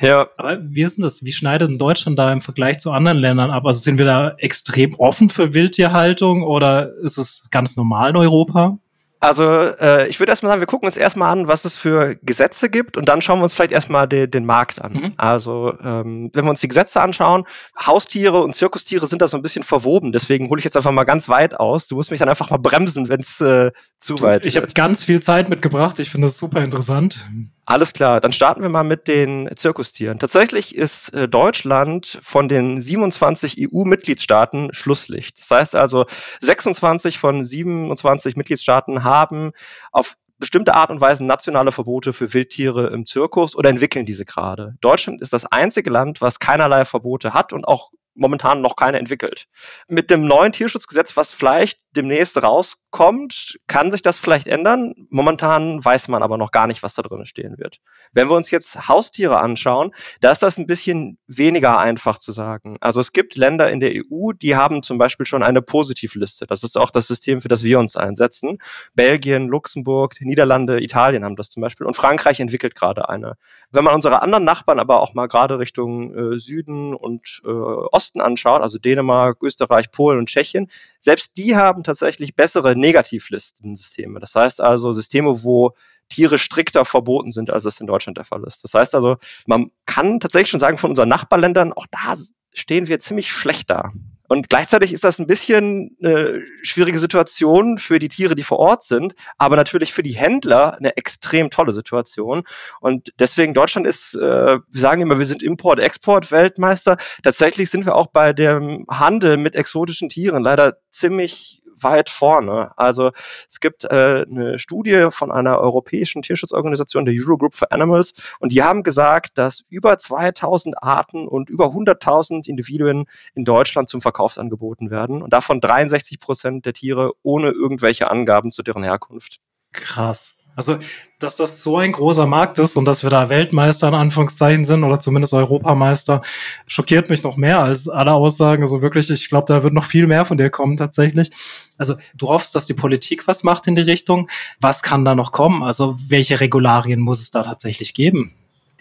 Ja. 0.00 0.30
Aber 0.38 0.60
wie 0.62 0.82
ist 0.82 0.96
denn 0.96 1.04
das? 1.04 1.22
Wie 1.22 1.32
schneidet 1.32 1.68
denn 1.68 1.76
Deutschland 1.76 2.18
da 2.18 2.32
im 2.32 2.40
Vergleich 2.40 2.78
zu 2.78 2.90
anderen 2.90 3.18
Ländern 3.18 3.50
ab? 3.50 3.66
Also 3.66 3.80
sind 3.80 3.98
wir 3.98 4.06
da 4.06 4.30
extrem 4.38 4.94
offen 4.94 5.28
für 5.28 5.52
Wildtierhaltung 5.52 6.42
oder 6.42 6.94
ist 7.02 7.18
es 7.18 7.48
ganz 7.50 7.76
normal 7.76 8.10
in 8.10 8.16
Europa? 8.16 8.78
Also 9.20 9.44
äh, 9.44 10.08
ich 10.08 10.20
würde 10.20 10.30
erstmal 10.30 10.50
sagen, 10.50 10.60
wir 10.60 10.66
gucken 10.66 10.86
uns 10.86 10.96
erstmal 10.96 11.32
an, 11.32 11.48
was 11.48 11.64
es 11.64 11.76
für 11.76 12.16
Gesetze 12.22 12.70
gibt 12.70 12.96
und 12.96 13.08
dann 13.08 13.20
schauen 13.20 13.40
wir 13.40 13.44
uns 13.44 13.54
vielleicht 13.54 13.72
erstmal 13.72 14.06
de 14.06 14.28
den 14.28 14.46
Markt 14.46 14.80
an. 14.80 14.92
Mhm. 14.92 15.12
Also 15.16 15.74
ähm, 15.82 16.30
wenn 16.32 16.44
wir 16.44 16.50
uns 16.50 16.60
die 16.60 16.68
Gesetze 16.68 17.00
anschauen, 17.00 17.44
Haustiere 17.76 18.42
und 18.42 18.54
Zirkustiere 18.54 19.06
sind 19.06 19.20
da 19.20 19.26
so 19.26 19.36
ein 19.36 19.42
bisschen 19.42 19.64
verwoben, 19.64 20.12
deswegen 20.12 20.48
hole 20.48 20.60
ich 20.60 20.64
jetzt 20.64 20.76
einfach 20.76 20.92
mal 20.92 21.04
ganz 21.04 21.28
weit 21.28 21.58
aus. 21.58 21.88
Du 21.88 21.96
musst 21.96 22.10
mich 22.10 22.20
dann 22.20 22.28
einfach 22.28 22.50
mal 22.50 22.58
bremsen, 22.58 23.08
wenn 23.08 23.20
es 23.20 23.40
äh, 23.40 23.72
zu 23.98 24.14
du, 24.14 24.22
weit 24.22 24.46
Ich 24.46 24.56
habe 24.56 24.68
ganz 24.68 25.02
viel 25.02 25.20
Zeit 25.20 25.48
mitgebracht, 25.48 25.98
ich 25.98 26.10
finde 26.10 26.26
das 26.26 26.38
super 26.38 26.62
interessant. 26.62 27.26
Alles 27.68 27.92
klar, 27.92 28.22
dann 28.22 28.32
starten 28.32 28.62
wir 28.62 28.70
mal 28.70 28.82
mit 28.82 29.08
den 29.08 29.50
Zirkustieren. 29.54 30.18
Tatsächlich 30.18 30.74
ist 30.74 31.10
äh, 31.10 31.28
Deutschland 31.28 32.18
von 32.22 32.48
den 32.48 32.80
27 32.80 33.56
EU-Mitgliedstaaten 33.58 34.72
Schlusslicht. 34.72 35.38
Das 35.38 35.50
heißt 35.50 35.74
also, 35.74 36.06
26 36.40 37.18
von 37.18 37.44
27 37.44 38.36
Mitgliedstaaten 38.36 39.04
haben 39.04 39.52
auf 39.92 40.14
bestimmte 40.38 40.72
Art 40.72 40.88
und 40.88 41.02
Weise 41.02 41.26
nationale 41.26 41.70
Verbote 41.70 42.14
für 42.14 42.32
Wildtiere 42.32 42.86
im 42.86 43.04
Zirkus 43.04 43.54
oder 43.54 43.68
entwickeln 43.68 44.06
diese 44.06 44.24
gerade. 44.24 44.76
Deutschland 44.80 45.20
ist 45.20 45.34
das 45.34 45.44
einzige 45.44 45.90
Land, 45.90 46.22
was 46.22 46.38
keinerlei 46.38 46.86
Verbote 46.86 47.34
hat 47.34 47.52
und 47.52 47.68
auch 47.68 47.90
momentan 48.14 48.62
noch 48.62 48.76
keine 48.76 48.98
entwickelt. 48.98 49.46
Mit 49.88 50.10
dem 50.10 50.26
neuen 50.26 50.52
Tierschutzgesetz, 50.52 51.18
was 51.18 51.32
vielleicht 51.32 51.80
demnächst 51.98 52.42
rauskommt, 52.42 53.58
kann 53.66 53.90
sich 53.90 54.00
das 54.00 54.18
vielleicht 54.18 54.46
ändern. 54.46 54.94
Momentan 55.10 55.84
weiß 55.84 56.08
man 56.08 56.22
aber 56.22 56.38
noch 56.38 56.52
gar 56.52 56.66
nicht, 56.66 56.82
was 56.82 56.94
da 56.94 57.02
drin 57.02 57.26
stehen 57.26 57.58
wird. 57.58 57.80
Wenn 58.12 58.28
wir 58.28 58.36
uns 58.36 58.50
jetzt 58.50 58.88
Haustiere 58.88 59.38
anschauen, 59.40 59.92
da 60.20 60.30
ist 60.30 60.42
das 60.42 60.56
ein 60.58 60.66
bisschen 60.66 61.18
weniger 61.26 61.78
einfach 61.78 62.18
zu 62.18 62.32
sagen. 62.32 62.76
Also 62.80 63.00
es 63.00 63.12
gibt 63.12 63.36
Länder 63.36 63.70
in 63.70 63.80
der 63.80 63.92
EU, 63.92 64.32
die 64.32 64.56
haben 64.56 64.82
zum 64.82 64.96
Beispiel 64.96 65.26
schon 65.26 65.42
eine 65.42 65.60
Positivliste. 65.60 66.46
Das 66.46 66.62
ist 66.62 66.78
auch 66.78 66.90
das 66.90 67.08
System, 67.08 67.40
für 67.40 67.48
das 67.48 67.64
wir 67.64 67.78
uns 67.78 67.96
einsetzen. 67.96 68.58
Belgien, 68.94 69.48
Luxemburg, 69.48 70.14
Niederlande, 70.20 70.82
Italien 70.82 71.24
haben 71.24 71.36
das 71.36 71.50
zum 71.50 71.60
Beispiel 71.60 71.86
und 71.86 71.94
Frankreich 71.94 72.40
entwickelt 72.40 72.74
gerade 72.74 73.08
eine. 73.08 73.34
Wenn 73.70 73.84
man 73.84 73.94
unsere 73.94 74.22
anderen 74.22 74.44
Nachbarn 74.44 74.78
aber 74.78 75.02
auch 75.02 75.14
mal 75.14 75.26
gerade 75.26 75.58
Richtung 75.58 76.14
äh, 76.14 76.38
Süden 76.38 76.94
und 76.94 77.42
äh, 77.44 77.48
Osten 77.48 78.20
anschaut, 78.20 78.62
also 78.62 78.78
Dänemark, 78.78 79.42
Österreich, 79.42 79.90
Polen 79.90 80.18
und 80.18 80.28
Tschechien, 80.28 80.70
selbst 81.00 81.36
die 81.36 81.56
haben 81.56 81.84
tatsächlich 81.84 82.34
bessere 82.34 82.76
Negativlistensysteme. 82.76 84.20
Das 84.20 84.34
heißt 84.34 84.60
also 84.60 84.92
Systeme, 84.92 85.42
wo 85.44 85.74
Tiere 86.08 86.38
strikter 86.38 86.84
verboten 86.84 87.32
sind, 87.32 87.50
als 87.50 87.64
es 87.64 87.80
in 87.80 87.86
Deutschland 87.86 88.18
der 88.18 88.24
Fall 88.24 88.42
ist. 88.44 88.64
Das 88.64 88.74
heißt 88.74 88.94
also, 88.94 89.16
man 89.46 89.70
kann 89.86 90.20
tatsächlich 90.20 90.50
schon 90.50 90.60
sagen, 90.60 90.78
von 90.78 90.90
unseren 90.90 91.08
Nachbarländern, 91.08 91.72
auch 91.72 91.86
da 91.90 92.14
stehen 92.52 92.88
wir 92.88 92.98
ziemlich 93.00 93.30
schlecht 93.30 93.70
da. 93.70 93.90
Und 94.28 94.48
gleichzeitig 94.48 94.92
ist 94.92 95.04
das 95.04 95.18
ein 95.18 95.26
bisschen 95.26 95.96
eine 96.02 96.42
schwierige 96.62 96.98
Situation 96.98 97.78
für 97.78 97.98
die 97.98 98.08
Tiere, 98.08 98.34
die 98.34 98.44
vor 98.44 98.58
Ort 98.58 98.84
sind, 98.84 99.14
aber 99.38 99.56
natürlich 99.56 99.92
für 99.92 100.02
die 100.02 100.12
Händler 100.14 100.76
eine 100.76 100.96
extrem 100.96 101.50
tolle 101.50 101.72
Situation. 101.72 102.44
Und 102.80 103.12
deswegen 103.18 103.54
Deutschland 103.54 103.86
ist, 103.86 104.14
äh, 104.14 104.18
wir 104.18 104.80
sagen 104.80 105.02
immer, 105.02 105.18
wir 105.18 105.26
sind 105.26 105.42
Import-Export-Weltmeister. 105.42 106.98
Tatsächlich 107.22 107.70
sind 107.70 107.86
wir 107.86 107.96
auch 107.96 108.08
bei 108.08 108.32
dem 108.32 108.86
Handel 108.88 109.38
mit 109.38 109.56
exotischen 109.56 110.10
Tieren 110.10 110.42
leider 110.42 110.76
ziemlich 110.90 111.62
weit 111.82 112.10
vorne. 112.10 112.72
Also 112.76 113.12
es 113.50 113.60
gibt 113.60 113.84
äh, 113.84 114.24
eine 114.28 114.58
Studie 114.58 115.08
von 115.10 115.30
einer 115.30 115.58
europäischen 115.58 116.22
Tierschutzorganisation, 116.22 117.04
der 117.04 117.14
Eurogroup 117.16 117.54
for 117.54 117.72
Animals, 117.72 118.12
und 118.38 118.52
die 118.52 118.62
haben 118.62 118.82
gesagt, 118.82 119.38
dass 119.38 119.64
über 119.68 119.98
2000 119.98 120.82
Arten 120.82 121.28
und 121.28 121.50
über 121.50 121.66
100.000 121.66 122.48
Individuen 122.48 123.06
in 123.34 123.44
Deutschland 123.44 123.88
zum 123.88 124.02
Verkauf 124.02 124.38
angeboten 124.38 124.90
werden 124.90 125.22
und 125.22 125.32
davon 125.32 125.60
63 125.60 126.20
Prozent 126.20 126.66
der 126.66 126.72
Tiere 126.72 127.12
ohne 127.22 127.50
irgendwelche 127.50 128.10
Angaben 128.10 128.50
zu 128.50 128.62
deren 128.62 128.82
Herkunft. 128.82 129.40
Krass. 129.72 130.37
Also, 130.58 130.76
dass 131.20 131.36
das 131.36 131.62
so 131.62 131.76
ein 131.76 131.92
großer 131.92 132.26
Markt 132.26 132.58
ist 132.58 132.74
und 132.74 132.84
dass 132.84 133.04
wir 133.04 133.10
da 133.10 133.28
Weltmeister 133.28 133.86
in 133.86 133.94
Anführungszeichen 133.94 134.64
sind 134.64 134.82
oder 134.82 134.98
zumindest 134.98 135.32
Europameister, 135.32 136.20
schockiert 136.66 137.10
mich 137.10 137.22
noch 137.22 137.36
mehr 137.36 137.60
als 137.60 137.88
alle 137.88 138.12
Aussagen. 138.12 138.62
Also 138.62 138.82
wirklich, 138.82 139.08
ich 139.08 139.28
glaube, 139.28 139.44
da 139.46 139.62
wird 139.62 139.72
noch 139.72 139.84
viel 139.84 140.08
mehr 140.08 140.24
von 140.24 140.36
dir 140.36 140.50
kommen 140.50 140.76
tatsächlich. 140.76 141.30
Also 141.76 141.94
du 142.16 142.26
hoffst, 142.28 142.56
dass 142.56 142.66
die 142.66 142.74
Politik 142.74 143.28
was 143.28 143.44
macht 143.44 143.68
in 143.68 143.76
die 143.76 143.82
Richtung. 143.82 144.28
Was 144.58 144.82
kann 144.82 145.04
da 145.04 145.14
noch 145.14 145.30
kommen? 145.30 145.62
Also 145.62 145.96
welche 146.08 146.40
Regularien 146.40 146.98
muss 146.98 147.20
es 147.20 147.30
da 147.30 147.44
tatsächlich 147.44 147.94
geben? 147.94 148.34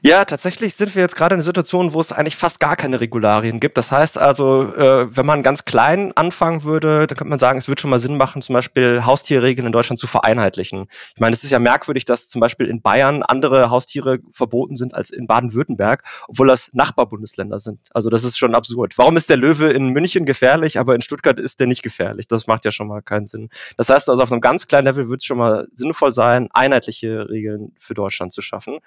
Ja, 0.04 0.26
tatsächlich 0.26 0.76
sind 0.76 0.94
wir 0.94 1.02
jetzt 1.02 1.16
gerade 1.16 1.34
in 1.34 1.38
einer 1.38 1.44
Situation, 1.44 1.92
wo 1.92 2.00
es 2.00 2.12
eigentlich 2.12 2.38
fast 2.38 2.60
gar 2.60 2.76
keine 2.76 3.02
Regularien 3.02 3.60
gibt. 3.60 3.80
Das 3.80 3.92
heißt 3.92 4.20
also, 4.20 4.72
äh, 4.76 5.08
wenn 5.16 5.26
man 5.26 5.42
ganz 5.42 5.66
klein 5.66 6.14
anfangen 6.16 6.64
würde, 6.64 7.08
dann 7.08 7.18
könnte 7.18 7.30
man 7.30 7.40
sagen, 7.40 7.58
es 7.58 7.68
wird 7.68 7.82
schon 7.82 7.90
mal 7.90 8.00
Sinn 8.00 8.16
machen, 8.16 8.44
zum 8.44 8.54
Beispiel 8.54 9.06
Haustierregeln 9.06 9.66
in 9.66 9.72
Deutschland 9.72 9.98
zu 9.98 10.06
vereinheitlichen. 10.06 10.88
Ich 11.16 11.20
meine, 11.20 11.34
es 11.34 11.44
ist 11.44 11.50
ja 11.50 11.58
merkwürdig, 11.58 12.06
dass 12.06 12.30
zum 12.30 12.42
Beispiel 12.42 12.68
in 12.68 12.84
Bayern 12.84 13.24
andere 13.24 13.72
Haustiere 13.72 14.20
verboten 14.32 14.76
sind 14.76 14.94
als 14.94 15.10
in 15.10 15.26
Baden-Württemberg, 15.26 16.04
obwohl 16.28 16.46
das 16.46 16.70
Nachbarbundesländer 16.74 17.60
sind. 17.60 17.80
Also 17.92 18.12
das 18.12 18.24
ist 18.24 18.38
schon 18.38 18.54
absurd. 18.54 19.00
Warum 19.00 19.18
ist 19.18 19.32
der 19.32 19.38
Löwe 19.38 19.72
in 19.72 19.88
München 19.88 20.28
gefährlich, 20.28 20.78
aber 20.78 20.94
in 20.94 21.02
Stuttgart 21.02 21.40
ist 21.40 21.60
der 21.60 21.66
nicht 21.66 21.82
gefährlich? 21.82 22.28
Das 22.28 22.46
macht 22.46 22.66
ja 22.66 22.72
schon 22.72 22.88
mal 22.88 23.02
keinen 23.02 23.26
Sinn. 23.26 23.50
Das 23.78 23.90
heißt 23.90 24.08
also, 24.10 24.22
auf 24.22 24.32
einem 24.32 24.42
ganz 24.42 24.68
kleinen 24.68 24.86
Level 24.86 25.10
wird 25.10 25.22
es 25.22 25.26
schon 25.26 25.40
mal 25.40 25.68
sinnvoll 25.74 26.14
sein, 26.14 26.50
einheitliche 26.54 27.28
Regeln 27.30 27.74
für 27.80 27.96
Deutschland 27.96 28.32
zu 28.32 28.42
schaffen. 28.42 28.78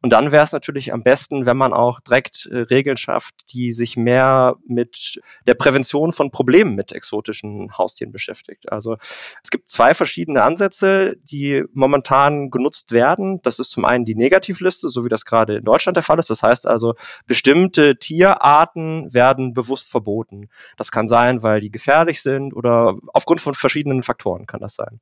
Und 0.00 0.12
dann 0.12 0.30
wäre 0.30 0.44
es 0.44 0.52
natürlich 0.52 0.60
am 0.92 1.02
besten, 1.02 1.46
wenn 1.46 1.56
man 1.56 1.72
auch 1.72 2.00
direkt 2.00 2.46
äh, 2.46 2.58
Regeln 2.58 2.96
schafft, 2.96 3.34
die 3.52 3.72
sich 3.72 3.96
mehr 3.96 4.56
mit 4.66 5.20
der 5.46 5.54
Prävention 5.54 6.12
von 6.12 6.30
Problemen 6.30 6.74
mit 6.74 6.92
exotischen 6.92 7.76
Haustieren 7.76 8.12
beschäftigt. 8.12 8.70
Also 8.70 8.96
es 9.42 9.50
gibt 9.50 9.68
zwei 9.68 9.94
verschiedene 9.94 10.42
Ansätze, 10.42 11.16
die 11.24 11.64
momentan 11.72 12.50
genutzt 12.50 12.92
werden. 12.92 13.40
Das 13.42 13.58
ist 13.58 13.70
zum 13.70 13.84
einen 13.84 14.04
die 14.04 14.14
Negativliste, 14.14 14.88
so 14.88 15.04
wie 15.04 15.08
das 15.08 15.24
gerade 15.24 15.56
in 15.56 15.64
Deutschland 15.64 15.96
der 15.96 16.02
Fall 16.02 16.18
ist. 16.18 16.30
Das 16.30 16.42
heißt 16.42 16.66
also, 16.66 16.94
bestimmte 17.26 17.96
Tierarten 17.98 19.12
werden 19.12 19.54
bewusst 19.54 19.90
verboten. 19.90 20.48
Das 20.76 20.90
kann 20.90 21.08
sein, 21.08 21.42
weil 21.42 21.60
die 21.60 21.70
gefährlich 21.70 22.22
sind 22.22 22.54
oder 22.54 22.96
aufgrund 23.12 23.40
von 23.40 23.54
verschiedenen 23.54 24.02
Faktoren 24.02 24.46
kann 24.46 24.60
das 24.60 24.74
sein. 24.74 25.00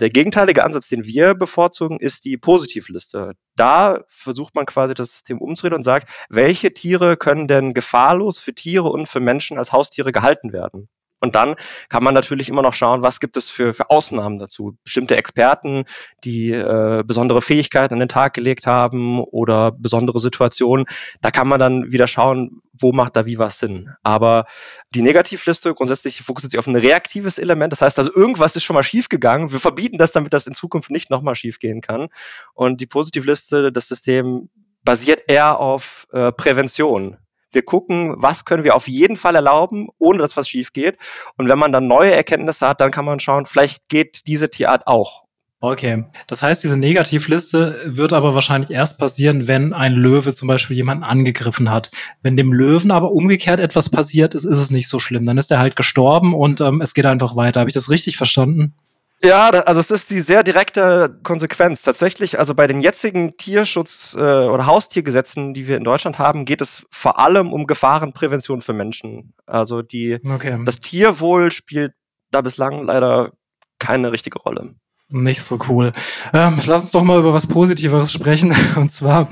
Der 0.00 0.10
gegenteilige 0.10 0.64
Ansatz, 0.64 0.88
den 0.88 1.04
wir 1.04 1.34
bevorzugen, 1.34 1.98
ist 1.98 2.24
die 2.24 2.36
Positivliste. 2.36 3.32
Da 3.58 4.04
versucht 4.08 4.54
man 4.54 4.66
quasi 4.66 4.94
das 4.94 5.10
System 5.10 5.40
umzudrehen 5.40 5.74
und 5.74 5.84
sagt, 5.84 6.08
welche 6.28 6.72
Tiere 6.72 7.16
können 7.16 7.48
denn 7.48 7.74
gefahrlos 7.74 8.38
für 8.38 8.54
Tiere 8.54 8.88
und 8.88 9.08
für 9.08 9.20
Menschen 9.20 9.58
als 9.58 9.72
Haustiere 9.72 10.12
gehalten 10.12 10.52
werden? 10.52 10.88
Und 11.20 11.34
dann 11.34 11.56
kann 11.88 12.04
man 12.04 12.14
natürlich 12.14 12.48
immer 12.48 12.62
noch 12.62 12.74
schauen, 12.74 13.02
was 13.02 13.20
gibt 13.20 13.36
es 13.36 13.50
für, 13.50 13.74
für 13.74 13.90
Ausnahmen 13.90 14.38
dazu. 14.38 14.76
Bestimmte 14.84 15.16
Experten, 15.16 15.84
die 16.24 16.52
äh, 16.52 17.02
besondere 17.04 17.42
Fähigkeiten 17.42 17.94
an 17.94 18.00
den 18.00 18.08
Tag 18.08 18.34
gelegt 18.34 18.66
haben 18.66 19.20
oder 19.20 19.72
besondere 19.72 20.20
Situationen. 20.20 20.86
Da 21.20 21.30
kann 21.30 21.48
man 21.48 21.58
dann 21.58 21.90
wieder 21.90 22.06
schauen, 22.06 22.60
wo 22.72 22.92
macht 22.92 23.16
da 23.16 23.26
wie 23.26 23.38
was 23.38 23.58
Sinn. 23.58 23.90
Aber 24.02 24.46
die 24.90 25.02
Negativliste 25.02 25.74
grundsätzlich 25.74 26.22
fokussiert 26.22 26.52
sich 26.52 26.58
auf 26.58 26.66
ein 26.66 26.76
reaktives 26.76 27.38
Element. 27.38 27.72
Das 27.72 27.82
heißt 27.82 27.98
also, 27.98 28.14
irgendwas 28.14 28.54
ist 28.54 28.64
schon 28.64 28.74
mal 28.74 28.82
schiefgegangen. 28.82 29.52
Wir 29.52 29.60
verbieten 29.60 29.98
das, 29.98 30.12
damit 30.12 30.32
das 30.32 30.46
in 30.46 30.54
Zukunft 30.54 30.90
nicht 30.90 31.10
nochmal 31.10 31.34
schiefgehen 31.34 31.80
kann. 31.80 32.08
Und 32.54 32.80
die 32.80 32.86
Positivliste, 32.86 33.72
das 33.72 33.88
System 33.88 34.48
basiert 34.84 35.22
eher 35.26 35.58
auf 35.58 36.06
äh, 36.12 36.32
Prävention. 36.32 37.16
Wir 37.52 37.62
gucken, 37.62 38.14
was 38.18 38.44
können 38.44 38.64
wir 38.64 38.76
auf 38.76 38.88
jeden 38.88 39.16
Fall 39.16 39.34
erlauben, 39.34 39.88
ohne 39.98 40.18
dass 40.18 40.36
was 40.36 40.48
schief 40.48 40.72
geht. 40.72 40.98
Und 41.36 41.48
wenn 41.48 41.58
man 41.58 41.72
dann 41.72 41.86
neue 41.86 42.12
Erkenntnisse 42.12 42.68
hat, 42.68 42.80
dann 42.80 42.90
kann 42.90 43.04
man 43.04 43.20
schauen, 43.20 43.46
vielleicht 43.46 43.88
geht 43.88 44.26
diese 44.26 44.50
Tierart 44.50 44.86
auch. 44.86 45.28
Okay, 45.60 46.04
das 46.28 46.44
heißt, 46.44 46.62
diese 46.62 46.76
Negativliste 46.76 47.80
wird 47.84 48.12
aber 48.12 48.32
wahrscheinlich 48.32 48.70
erst 48.70 48.96
passieren, 48.96 49.48
wenn 49.48 49.72
ein 49.72 49.92
Löwe 49.92 50.32
zum 50.32 50.46
Beispiel 50.46 50.76
jemanden 50.76 51.02
angegriffen 51.02 51.68
hat. 51.68 51.90
Wenn 52.22 52.36
dem 52.36 52.52
Löwen 52.52 52.92
aber 52.92 53.10
umgekehrt 53.10 53.58
etwas 53.58 53.90
passiert 53.90 54.36
ist, 54.36 54.44
ist 54.44 54.58
es 54.58 54.70
nicht 54.70 54.86
so 54.86 55.00
schlimm. 55.00 55.26
Dann 55.26 55.36
ist 55.36 55.50
er 55.50 55.58
halt 55.58 55.74
gestorben 55.74 56.32
und 56.32 56.60
ähm, 56.60 56.80
es 56.80 56.94
geht 56.94 57.06
einfach 57.06 57.34
weiter. 57.34 57.58
Habe 57.58 57.70
ich 57.70 57.74
das 57.74 57.90
richtig 57.90 58.16
verstanden? 58.16 58.74
Ja, 59.22 59.50
also 59.50 59.80
es 59.80 59.90
ist 59.90 60.10
die 60.10 60.20
sehr 60.20 60.44
direkte 60.44 61.18
Konsequenz. 61.24 61.82
Tatsächlich, 61.82 62.38
also 62.38 62.54
bei 62.54 62.66
den 62.66 62.80
jetzigen 62.80 63.36
Tierschutz- 63.36 64.14
äh, 64.14 64.48
oder 64.48 64.66
Haustiergesetzen, 64.66 65.54
die 65.54 65.66
wir 65.66 65.76
in 65.76 65.84
Deutschland 65.84 66.18
haben, 66.18 66.44
geht 66.44 66.60
es 66.60 66.86
vor 66.90 67.18
allem 67.18 67.52
um 67.52 67.66
Gefahrenprävention 67.66 68.62
für 68.62 68.72
Menschen. 68.72 69.34
Also 69.44 69.82
die, 69.82 70.18
okay. 70.24 70.58
das 70.64 70.80
Tierwohl 70.80 71.50
spielt 71.50 71.94
da 72.30 72.42
bislang 72.42 72.84
leider 72.84 73.32
keine 73.80 74.12
richtige 74.12 74.38
Rolle. 74.38 74.74
Nicht 75.10 75.40
so 75.40 75.58
cool. 75.70 75.92
Ähm, 76.34 76.60
lass 76.66 76.82
uns 76.82 76.90
doch 76.90 77.02
mal 77.02 77.18
über 77.18 77.32
was 77.32 77.46
Positiveres 77.46 78.12
sprechen. 78.12 78.54
Und 78.76 78.92
zwar 78.92 79.28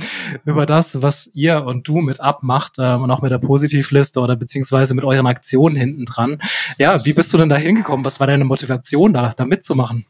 über 0.46 0.64
das, 0.64 1.02
was 1.02 1.30
ihr 1.34 1.66
und 1.66 1.86
du 1.86 2.00
mit 2.00 2.18
abmacht 2.18 2.76
ähm, 2.78 3.02
und 3.02 3.10
auch 3.10 3.20
mit 3.20 3.30
der 3.30 3.38
Positivliste 3.38 4.20
oder 4.20 4.36
beziehungsweise 4.36 4.94
mit 4.94 5.04
euren 5.04 5.26
Aktionen 5.26 5.76
hinten 5.76 6.06
dran. 6.06 6.38
Ja, 6.78 7.04
wie 7.04 7.12
bist 7.12 7.32
du 7.32 7.38
denn 7.38 7.50
da 7.50 7.56
hingekommen? 7.56 8.06
Was 8.06 8.20
war 8.20 8.26
deine 8.26 8.44
Motivation, 8.44 9.12
da, 9.12 9.34
da 9.36 9.44
mitzumachen? 9.44 10.06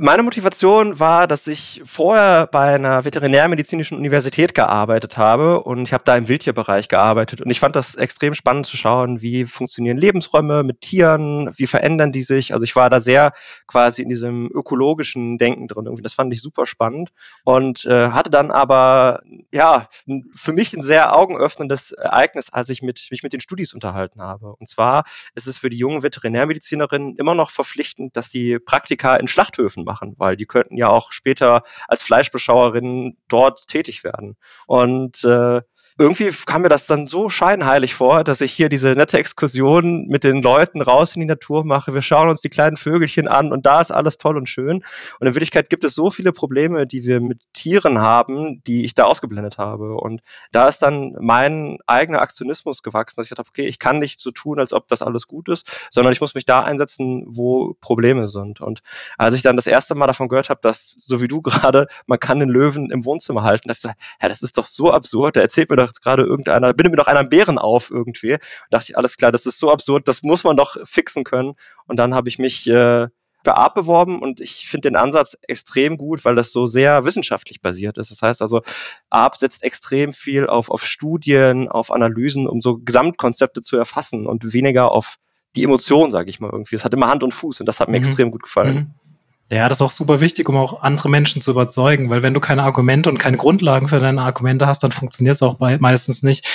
Meine 0.00 0.22
Motivation 0.22 1.00
war, 1.00 1.26
dass 1.26 1.46
ich 1.46 1.82
vorher 1.84 2.46
bei 2.46 2.74
einer 2.74 3.04
veterinärmedizinischen 3.04 3.96
Universität 3.96 4.54
gearbeitet 4.54 5.16
habe 5.16 5.62
und 5.62 5.82
ich 5.82 5.92
habe 5.92 6.04
da 6.04 6.16
im 6.16 6.28
Wildtierbereich 6.28 6.88
gearbeitet 6.88 7.40
und 7.40 7.50
ich 7.50 7.58
fand 7.58 7.74
das 7.74 7.94
extrem 7.94 8.34
spannend 8.34 8.66
zu 8.66 8.76
schauen, 8.76 9.22
wie 9.22 9.44
funktionieren 9.44 9.96
Lebensräume 9.96 10.62
mit 10.62 10.82
Tieren, 10.82 11.50
wie 11.56 11.66
verändern 11.66 12.12
die 12.12 12.22
sich. 12.22 12.52
Also 12.52 12.64
ich 12.64 12.76
war 12.76 12.90
da 12.90 13.00
sehr 13.00 13.32
quasi 13.66 14.02
in 14.02 14.08
diesem 14.08 14.50
ökologischen 14.52 15.38
Denken 15.38 15.66
drin. 15.66 15.86
Irgendwie 15.86 16.02
das 16.02 16.14
fand 16.14 16.32
ich 16.32 16.42
super 16.42 16.66
spannend 16.66 17.10
und 17.44 17.84
äh, 17.86 18.10
hatte 18.10 18.30
dann 18.30 18.50
aber 18.50 19.22
ja 19.50 19.88
für 20.32 20.52
mich 20.52 20.74
ein 20.74 20.84
sehr 20.84 21.16
augenöffnendes 21.16 21.92
Ereignis, 21.92 22.50
als 22.52 22.68
ich 22.68 22.82
mit, 22.82 23.08
mich 23.10 23.22
mit 23.22 23.32
den 23.32 23.40
Studis 23.40 23.74
unterhalten 23.74 24.20
habe. 24.20 24.54
Und 24.56 24.68
zwar 24.68 25.04
ist 25.34 25.48
es 25.48 25.58
für 25.58 25.70
die 25.70 25.78
jungen 25.78 26.02
Veterinärmedizinerinnen 26.04 27.16
immer 27.16 27.34
noch 27.34 27.50
verpflichtend, 27.50 28.16
dass 28.16 28.30
die 28.30 28.58
Praktika 28.60 29.16
in 29.16 29.26
Schlachthöfen 29.26 29.87
machen, 29.88 30.14
weil 30.18 30.36
die 30.36 30.46
könnten 30.46 30.76
ja 30.76 30.88
auch 30.88 31.10
später 31.10 31.64
als 31.88 32.02
Fleischbeschauerinnen 32.04 33.16
dort 33.26 33.66
tätig 33.66 34.04
werden. 34.04 34.36
Und 34.66 35.24
äh, 35.24 35.62
irgendwie 35.98 36.30
kam 36.46 36.62
mir 36.62 36.68
das 36.68 36.86
dann 36.86 37.08
so 37.08 37.28
scheinheilig 37.28 37.94
vor, 37.94 38.22
dass 38.22 38.40
ich 38.40 38.52
hier 38.52 38.68
diese 38.68 38.90
nette 38.90 39.18
Exkursion 39.18 40.06
mit 40.06 40.22
den 40.22 40.42
Leuten 40.42 40.80
raus 40.80 41.16
in 41.16 41.20
die 41.20 41.26
Natur 41.26 41.64
mache. 41.64 41.92
Wir 41.92 42.02
schauen 42.02 42.28
uns 42.28 42.40
die 42.40 42.48
kleinen 42.48 42.76
Vögelchen 42.76 43.26
an 43.26 43.52
und 43.52 43.66
da 43.66 43.80
ist 43.80 43.90
alles 43.90 44.16
toll 44.16 44.36
und 44.36 44.48
schön. 44.48 44.84
Und 45.18 45.26
in 45.26 45.34
Wirklichkeit 45.34 45.70
gibt 45.70 45.82
es 45.82 45.96
so 45.96 46.10
viele 46.10 46.32
Probleme, 46.32 46.86
die 46.86 47.04
wir 47.04 47.20
mit 47.20 47.40
Tieren 47.52 47.98
haben, 47.98 48.62
die 48.68 48.84
ich 48.84 48.94
da 48.94 49.04
ausgeblendet 49.04 49.58
habe. 49.58 49.96
Und 49.96 50.22
da 50.52 50.68
ist 50.68 50.78
dann 50.78 51.16
mein 51.20 51.78
eigener 51.88 52.20
Aktionismus 52.20 52.84
gewachsen, 52.84 53.16
dass 53.16 53.26
ich 53.26 53.34
dachte, 53.34 53.48
okay, 53.48 53.66
ich 53.66 53.80
kann 53.80 53.98
nicht 53.98 54.20
so 54.20 54.30
tun, 54.30 54.60
als 54.60 54.72
ob 54.72 54.86
das 54.86 55.02
alles 55.02 55.26
gut 55.26 55.48
ist, 55.48 55.66
sondern 55.90 56.12
ich 56.12 56.20
muss 56.20 56.36
mich 56.36 56.46
da 56.46 56.62
einsetzen, 56.62 57.24
wo 57.26 57.74
Probleme 57.80 58.28
sind. 58.28 58.60
Und 58.60 58.82
als 59.16 59.34
ich 59.34 59.42
dann 59.42 59.56
das 59.56 59.66
erste 59.66 59.96
Mal 59.96 60.06
davon 60.06 60.28
gehört 60.28 60.48
habe, 60.48 60.60
dass, 60.62 60.94
so 61.00 61.20
wie 61.20 61.28
du 61.28 61.42
gerade, 61.42 61.88
man 62.06 62.20
kann 62.20 62.38
den 62.38 62.48
Löwen 62.48 62.92
im 62.92 63.04
Wohnzimmer 63.04 63.42
halten, 63.42 63.66
dachte 63.66 63.78
ich 63.78 63.82
so, 63.82 63.88
ja, 64.22 64.28
das 64.28 64.42
ist 64.42 64.56
doch 64.56 64.64
so 64.64 64.92
absurd, 64.92 65.34
der 65.34 65.42
erzählt 65.42 65.70
mir 65.70 65.76
doch 65.76 65.87
jetzt 65.88 66.02
gerade 66.02 66.22
irgendeiner, 66.22 66.72
bindet 66.72 66.92
mir 66.92 66.96
doch 66.96 67.06
einer 67.06 67.20
einen 67.20 67.28
Bären 67.28 67.58
auf 67.58 67.90
irgendwie. 67.90 68.34
Und 68.34 68.40
dachte 68.70 68.86
ich, 68.90 68.96
alles 68.96 69.16
klar, 69.16 69.32
das 69.32 69.46
ist 69.46 69.58
so 69.58 69.70
absurd, 69.70 70.08
das 70.08 70.22
muss 70.22 70.44
man 70.44 70.56
doch 70.56 70.76
fixen 70.84 71.24
können. 71.24 71.54
Und 71.86 71.96
dann 71.96 72.14
habe 72.14 72.28
ich 72.28 72.38
mich 72.38 72.66
äh, 72.68 73.08
für 73.44 73.56
ARP 73.56 73.74
beworben 73.74 74.20
und 74.20 74.40
ich 74.40 74.68
finde 74.68 74.88
den 74.90 74.96
Ansatz 74.96 75.38
extrem 75.42 75.96
gut, 75.96 76.24
weil 76.24 76.34
das 76.34 76.52
so 76.52 76.66
sehr 76.66 77.04
wissenschaftlich 77.04 77.62
basiert 77.62 77.96
ist. 77.96 78.10
Das 78.10 78.20
heißt 78.20 78.42
also, 78.42 78.62
ARP 79.10 79.36
setzt 79.36 79.62
extrem 79.62 80.12
viel 80.12 80.46
auf, 80.46 80.70
auf 80.70 80.84
Studien, 80.84 81.68
auf 81.68 81.90
Analysen, 81.90 82.46
um 82.46 82.60
so 82.60 82.78
Gesamtkonzepte 82.78 83.62
zu 83.62 83.76
erfassen 83.76 84.26
und 84.26 84.52
weniger 84.52 84.92
auf 84.92 85.16
die 85.56 85.64
Emotionen, 85.64 86.12
sage 86.12 86.28
ich 86.28 86.40
mal 86.40 86.50
irgendwie. 86.50 86.76
Es 86.76 86.84
hat 86.84 86.92
immer 86.92 87.08
Hand 87.08 87.22
und 87.22 87.32
Fuß 87.32 87.60
und 87.60 87.66
das 87.66 87.80
hat 87.80 87.88
mir 87.88 87.98
mhm. 87.98 88.04
extrem 88.04 88.30
gut 88.30 88.42
gefallen. 88.42 88.74
Mhm. 88.74 89.07
Ja, 89.50 89.70
das 89.70 89.78
ist 89.78 89.82
auch 89.82 89.90
super 89.90 90.20
wichtig, 90.20 90.46
um 90.50 90.58
auch 90.58 90.82
andere 90.82 91.08
Menschen 91.08 91.40
zu 91.40 91.52
überzeugen, 91.52 92.10
weil 92.10 92.22
wenn 92.22 92.34
du 92.34 92.40
keine 92.40 92.64
Argumente 92.64 93.08
und 93.08 93.16
keine 93.16 93.38
Grundlagen 93.38 93.88
für 93.88 93.98
deine 93.98 94.20
Argumente 94.20 94.66
hast, 94.66 94.82
dann 94.82 94.92
funktioniert 94.92 95.36
es 95.36 95.42
auch 95.42 95.54
bei, 95.54 95.78
meistens 95.78 96.22
nicht. 96.22 96.46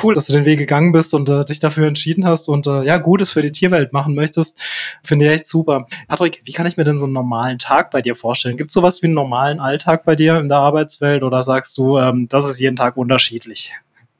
Cool, 0.00 0.14
dass 0.14 0.26
du 0.26 0.32
den 0.32 0.44
Weg 0.44 0.60
gegangen 0.60 0.92
bist 0.92 1.12
und 1.12 1.28
äh, 1.28 1.44
dich 1.44 1.58
dafür 1.58 1.88
entschieden 1.88 2.24
hast 2.24 2.48
und 2.48 2.68
äh, 2.68 2.84
ja, 2.84 2.98
Gutes 2.98 3.30
für 3.30 3.42
die 3.42 3.50
Tierwelt 3.50 3.92
machen 3.92 4.14
möchtest, 4.14 4.60
finde 5.02 5.26
ich 5.26 5.32
echt 5.32 5.46
super. 5.46 5.88
Patrick, 6.06 6.42
wie 6.44 6.52
kann 6.52 6.66
ich 6.66 6.76
mir 6.76 6.84
denn 6.84 7.00
so 7.00 7.06
einen 7.06 7.14
normalen 7.14 7.58
Tag 7.58 7.90
bei 7.90 8.00
dir 8.00 8.14
vorstellen? 8.14 8.56
Gibt 8.56 8.70
es 8.70 8.74
sowas 8.74 9.02
wie 9.02 9.06
einen 9.06 9.14
normalen 9.14 9.58
Alltag 9.58 10.04
bei 10.04 10.14
dir 10.14 10.38
in 10.38 10.48
der 10.48 10.58
Arbeitswelt 10.58 11.24
oder 11.24 11.42
sagst 11.42 11.76
du, 11.78 11.98
ähm, 11.98 12.28
das 12.28 12.44
ist 12.44 12.60
jeden 12.60 12.76
Tag 12.76 12.96
unterschiedlich? 12.96 13.74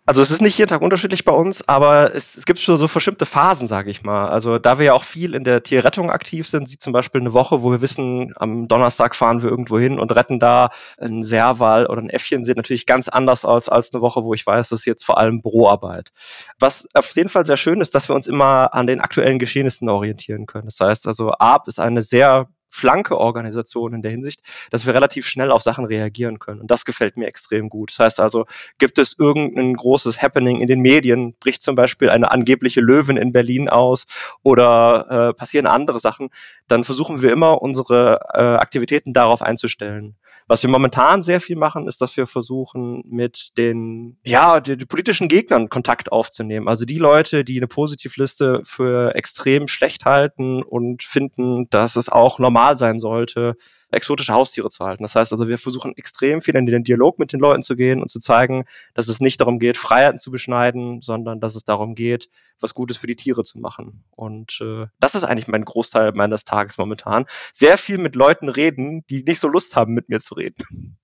Also 0.09 0.23
es 0.23 0.31
ist 0.31 0.41
nicht 0.41 0.57
jeden 0.57 0.69
Tag 0.69 0.83
unterschiedlich 0.83 1.25
bei 1.25 1.33
uns, 1.33 1.69
aber 1.69 2.15
es, 2.15 2.37
es 2.37 2.47
gibt 2.47 2.61
schon 2.61 2.79
so 2.79 2.87
bestimmte 2.87 3.27
Phasen, 3.27 3.67
sage 3.67 3.91
ich 3.91 4.05
mal. 4.05 4.29
Also 4.29 4.59
da 4.59 4.79
wir 4.79 4.87
ja 4.87 4.93
auch 4.93 5.03
viel 5.03 5.35
in 5.35 5.43
der 5.43 5.65
Tierrettung 5.65 6.13
aktiv 6.13 6.47
sind, 6.47 6.69
sieht 6.69 6.81
zum 6.81 6.93
Beispiel 6.93 7.21
eine 7.21 7.33
Woche, 7.33 7.65
wo 7.65 7.73
wir 7.73 7.81
wissen, 7.81 8.33
am 8.37 8.69
Donnerstag 8.69 9.17
fahren 9.17 9.43
wir 9.43 9.51
irgendwo 9.51 9.81
hin 9.81 9.99
und 9.99 10.15
retten 10.15 10.39
da 10.39 10.71
einen 10.97 11.25
Serval 11.25 11.87
oder 11.87 12.01
ein 12.01 12.09
Äffchen, 12.09 12.45
sieht 12.45 12.57
natürlich 12.57 12.87
ganz 12.87 13.09
anders 13.09 13.45
aus 13.45 13.69
als 13.69 13.93
eine 13.93 14.01
Woche, 14.01 14.23
wo 14.23 14.33
ich 14.33 14.47
weiß, 14.47 14.69
das 14.69 14.81
ist 14.81 14.87
jetzt 14.87 15.05
vor 15.05 15.19
allem 15.19 15.43
Büroarbeit. 15.43 16.13
Was 16.61 16.87
auf 16.95 17.11
jeden 17.17 17.29
Fall 17.29 17.45
sehr 17.45 17.57
schön 17.57 17.81
ist, 17.81 17.93
dass 17.97 18.09
wir 18.09 18.15
uns 18.15 18.29
immer 18.29 18.75
an 18.75 18.87
den 18.87 19.01
aktuellen 19.01 19.41
Geschehnissen 19.41 19.89
orientieren 19.89 20.47
können. 20.47 20.67
Das 20.67 20.79
heißt 20.79 21.09
also, 21.09 21.33
ARP 21.33 21.67
ist 21.67 21.81
eine 21.81 22.03
sehr 22.03 22.49
schlanke 22.69 23.19
Organisation 23.19 23.95
in 23.95 24.03
der 24.03 24.11
Hinsicht, 24.11 24.41
dass 24.71 24.87
wir 24.87 24.95
relativ 24.95 25.27
schnell 25.27 25.51
auf 25.51 25.63
Sachen 25.63 25.85
reagieren 25.85 26.39
können. 26.39 26.61
Und 26.61 26.71
das 26.71 26.85
gefällt 26.85 27.17
mir 27.17 27.27
extrem 27.27 27.69
gut. 27.69 27.91
Das 27.91 27.99
heißt 27.99 28.21
also, 28.21 28.47
gibt 28.79 28.99
es 28.99 29.17
irgendein 29.19 29.75
großes 29.75 30.21
Happening 30.23 30.61
in 30.61 30.67
den 30.67 30.81
Medien, 30.81 31.35
bricht 31.39 31.63
zum 31.63 31.75
Beispiel 31.75 32.11
eine 32.11 32.31
angebliche 32.31 32.81
Löwin 32.81 33.17
in 33.17 33.33
Berlin 33.33 33.69
aus 33.69 34.07
oder 34.43 35.31
äh, 35.31 35.35
passieren 35.35 35.67
andere 35.67 36.01
Sachen, 36.01 36.31
dann 36.69 36.85
versuchen 36.85 37.23
wir 37.23 37.33
immer, 37.33 37.63
unsere 37.63 38.21
äh, 38.35 38.41
Aktivitäten 38.41 39.13
darauf 39.13 39.43
einzustellen. 39.43 40.17
Was 40.49 40.63
wir 40.63 40.71
momentan 40.71 41.23
sehr 41.23 41.41
viel 41.41 41.57
machen, 41.57 41.89
ist, 41.89 42.01
dass 42.01 42.17
wir 42.17 42.27
versuchen, 42.29 43.03
mit 43.07 43.51
den, 43.57 44.19
ja, 44.25 44.61
die, 44.61 44.77
die 44.77 44.87
politischen 44.87 45.27
Gegnern 45.27 45.69
Kontakt 45.69 46.13
aufzunehmen. 46.13 46.69
Also 46.69 46.85
die 46.85 46.99
Leute, 46.99 47.43
die 47.43 47.57
eine 47.57 47.67
Positivliste 47.67 48.63
für 48.65 49.15
extrem 49.17 49.67
schlecht 49.67 50.05
halten 50.05 50.63
und 50.63 51.03
finden, 51.03 51.69
dass 51.71 51.97
es 51.97 52.09
auch 52.09 52.39
normal 52.39 52.77
sein 52.77 53.01
sollte, 53.01 53.57
exotische 53.91 54.33
Haustiere 54.33 54.69
zu 54.69 54.85
halten. 54.85 55.03
Das 55.03 55.15
heißt 55.15 55.33
also, 55.33 55.49
wir 55.49 55.59
versuchen 55.59 55.97
extrem 55.97 56.43
viel 56.43 56.57
in 56.57 56.67
den 56.67 56.85
Dialog 56.85 57.19
mit 57.19 57.33
den 57.33 57.41
Leuten 57.41 57.63
zu 57.63 57.77
gehen 57.77 58.03
und 58.03 58.11
zu 58.11 58.19
zeigen, 58.19 58.65
dass 58.95 59.09
es 59.09 59.21
nicht 59.21 59.41
darum 59.41 59.59
geht, 59.59 59.77
Freiheiten 59.77 60.19
zu 60.19 60.31
beschneiden, 60.31 61.03
sondern 61.03 61.41
dass 61.41 61.55
es 61.55 61.65
darum 61.65 61.95
geht, 61.95 62.29
was 62.61 62.75
Gutes 62.75 62.97
für 62.97 63.07
die 63.07 63.17
Tiere 63.17 63.45
zu 63.45 63.59
machen. 63.59 64.05
Und 64.11 64.61
äh, 64.61 64.87
das 64.99 65.15
ist 65.15 65.25
eigentlich 65.25 65.49
mein 65.49 65.65
Großteil 65.65 66.13
meines 66.13 66.45
Tages 66.45 66.79
momentan. 66.79 67.27
Sehr 67.53 67.79
viel 67.79 67.99
mit 67.99 68.15
Leuten 68.15 68.49
reden, 68.49 69.05
die 69.09 69.23
nicht 69.23 69.41
so 69.41 69.49
Lust 69.49 69.77
haben, 69.77 69.95
mit 69.95 70.09
mir 70.09 70.21
zu 70.21 70.35
reden. 70.35 70.99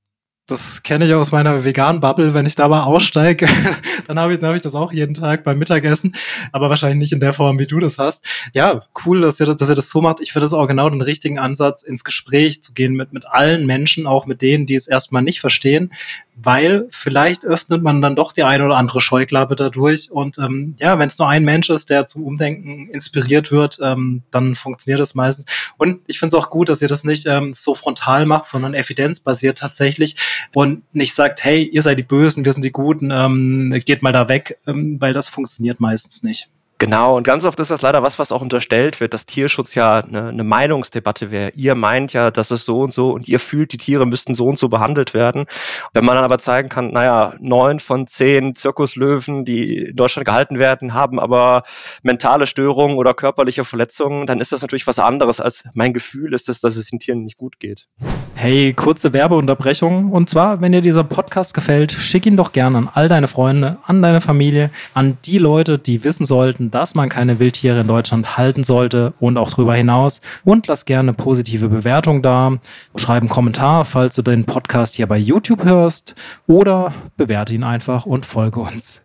Das 0.46 0.82
kenne 0.82 1.06
ich 1.06 1.14
aus 1.14 1.30
meiner 1.30 1.62
veganen 1.62 2.00
Bubble. 2.00 2.34
Wenn 2.34 2.46
ich 2.46 2.56
da 2.56 2.66
mal 2.66 2.82
aussteige, 2.82 3.46
dann 4.08 4.18
habe 4.18 4.34
ich, 4.34 4.42
hab 4.42 4.56
ich 4.56 4.60
das 4.60 4.74
auch 4.74 4.92
jeden 4.92 5.14
Tag 5.14 5.44
beim 5.44 5.56
Mittagessen, 5.56 6.16
aber 6.50 6.68
wahrscheinlich 6.68 6.98
nicht 6.98 7.12
in 7.12 7.20
der 7.20 7.32
Form, 7.32 7.60
wie 7.60 7.66
du 7.66 7.78
das 7.78 7.98
hast. 7.98 8.26
Ja, 8.52 8.82
cool, 9.06 9.20
dass 9.20 9.38
ihr, 9.38 9.46
dass 9.46 9.68
ihr 9.68 9.76
das 9.76 9.88
so 9.88 10.00
macht. 10.00 10.20
Ich 10.20 10.32
finde 10.32 10.46
das 10.46 10.52
auch 10.52 10.66
genau 10.66 10.90
den 10.90 11.00
richtigen 11.00 11.38
Ansatz, 11.38 11.82
ins 11.82 12.02
Gespräch 12.02 12.60
zu 12.60 12.72
gehen 12.72 12.94
mit, 12.94 13.12
mit 13.12 13.24
allen 13.26 13.66
Menschen, 13.66 14.08
auch 14.08 14.26
mit 14.26 14.42
denen, 14.42 14.66
die 14.66 14.74
es 14.74 14.88
erstmal 14.88 15.22
nicht 15.22 15.40
verstehen, 15.40 15.92
weil 16.34 16.86
vielleicht 16.90 17.44
öffnet 17.44 17.82
man 17.82 18.00
dann 18.00 18.16
doch 18.16 18.32
die 18.32 18.42
eine 18.42 18.64
oder 18.64 18.76
andere 18.76 19.00
Scheuklappe 19.00 19.54
dadurch. 19.54 20.10
Und 20.10 20.38
ähm, 20.38 20.74
ja, 20.78 20.98
wenn 20.98 21.08
es 21.08 21.18
nur 21.18 21.28
ein 21.28 21.44
Mensch 21.44 21.70
ist, 21.70 21.90
der 21.90 22.06
zum 22.06 22.24
Umdenken 22.24 22.88
inspiriert 22.88 23.50
wird, 23.52 23.78
ähm, 23.82 24.22
dann 24.30 24.54
funktioniert 24.54 25.00
das 25.00 25.14
meistens. 25.14 25.46
Und 25.76 26.00
ich 26.06 26.18
finde 26.18 26.36
es 26.36 26.42
auch 26.42 26.50
gut, 26.50 26.68
dass 26.68 26.82
ihr 26.82 26.88
das 26.88 27.04
nicht 27.04 27.26
ähm, 27.26 27.52
so 27.52 27.74
frontal 27.74 28.26
macht, 28.26 28.46
sondern 28.46 28.74
evidenzbasiert 28.74 29.58
tatsächlich 29.58 30.16
und 30.54 30.82
nicht 30.94 31.14
sagt, 31.14 31.44
hey, 31.44 31.62
ihr 31.64 31.82
seid 31.82 31.98
die 31.98 32.02
Bösen, 32.02 32.44
wir 32.44 32.52
sind 32.52 32.64
die 32.64 32.72
Guten, 32.72 33.10
ähm, 33.10 33.78
geht 33.84 34.02
mal 34.02 34.12
da 34.12 34.28
weg, 34.28 34.58
ähm, 34.66 35.00
weil 35.00 35.12
das 35.12 35.28
funktioniert 35.28 35.80
meistens 35.80 36.22
nicht. 36.22 36.48
Genau, 36.82 37.16
und 37.16 37.22
ganz 37.22 37.44
oft 37.44 37.60
ist 37.60 37.70
das 37.70 37.80
leider 37.80 38.02
was, 38.02 38.18
was 38.18 38.32
auch 38.32 38.42
unterstellt 38.42 38.98
wird, 38.98 39.14
dass 39.14 39.24
Tierschutz 39.24 39.76
ja 39.76 40.00
eine, 40.00 40.30
eine 40.30 40.42
Meinungsdebatte 40.42 41.30
wäre. 41.30 41.52
Ihr 41.54 41.76
meint 41.76 42.12
ja, 42.12 42.32
das 42.32 42.50
ist 42.50 42.64
so 42.64 42.80
und 42.80 42.92
so 42.92 43.12
und 43.12 43.28
ihr 43.28 43.38
fühlt, 43.38 43.72
die 43.72 43.76
Tiere 43.76 44.04
müssten 44.04 44.34
so 44.34 44.46
und 44.46 44.58
so 44.58 44.68
behandelt 44.68 45.14
werden. 45.14 45.46
Wenn 45.92 46.04
man 46.04 46.16
dann 46.16 46.24
aber 46.24 46.40
zeigen 46.40 46.68
kann, 46.68 46.90
naja, 46.90 47.34
neun 47.38 47.78
von 47.78 48.08
zehn 48.08 48.56
Zirkuslöwen, 48.56 49.44
die 49.44 49.76
in 49.76 49.94
Deutschland 49.94 50.26
gehalten 50.26 50.58
werden, 50.58 50.92
haben 50.92 51.20
aber 51.20 51.62
mentale 52.02 52.48
Störungen 52.48 52.96
oder 52.96 53.14
körperliche 53.14 53.64
Verletzungen, 53.64 54.26
dann 54.26 54.40
ist 54.40 54.50
das 54.50 54.62
natürlich 54.62 54.88
was 54.88 54.98
anderes 54.98 55.40
als 55.40 55.62
mein 55.74 55.92
Gefühl 55.92 56.34
ist 56.34 56.48
es, 56.48 56.58
dass 56.58 56.74
es 56.74 56.90
den 56.90 56.98
Tieren 56.98 57.22
nicht 57.22 57.36
gut 57.36 57.60
geht. 57.60 57.86
Hey, 58.42 58.72
kurze 58.72 59.12
Werbeunterbrechung. 59.12 60.10
Und 60.10 60.28
zwar, 60.28 60.60
wenn 60.60 60.72
dir 60.72 60.80
dieser 60.80 61.04
Podcast 61.04 61.54
gefällt, 61.54 61.92
schick 61.92 62.26
ihn 62.26 62.36
doch 62.36 62.50
gerne 62.50 62.76
an 62.76 62.88
all 62.92 63.08
deine 63.08 63.28
Freunde, 63.28 63.76
an 63.86 64.02
deine 64.02 64.20
Familie, 64.20 64.70
an 64.94 65.16
die 65.24 65.38
Leute, 65.38 65.78
die 65.78 66.02
wissen 66.02 66.26
sollten, 66.26 66.72
dass 66.72 66.96
man 66.96 67.08
keine 67.08 67.38
Wildtiere 67.38 67.82
in 67.82 67.86
Deutschland 67.86 68.36
halten 68.36 68.64
sollte 68.64 69.12
und 69.20 69.38
auch 69.38 69.50
darüber 69.50 69.76
hinaus. 69.76 70.20
Und 70.42 70.66
lass 70.66 70.86
gerne 70.86 71.12
positive 71.12 71.68
Bewertung 71.68 72.20
da. 72.20 72.58
Schreib 72.96 73.22
einen 73.22 73.28
Kommentar, 73.28 73.84
falls 73.84 74.16
du 74.16 74.22
den 74.22 74.44
Podcast 74.44 74.96
hier 74.96 75.06
bei 75.06 75.18
YouTube 75.18 75.62
hörst. 75.62 76.16
Oder 76.48 76.94
bewerte 77.16 77.54
ihn 77.54 77.62
einfach 77.62 78.06
und 78.06 78.26
folge 78.26 78.58
uns 78.58 79.02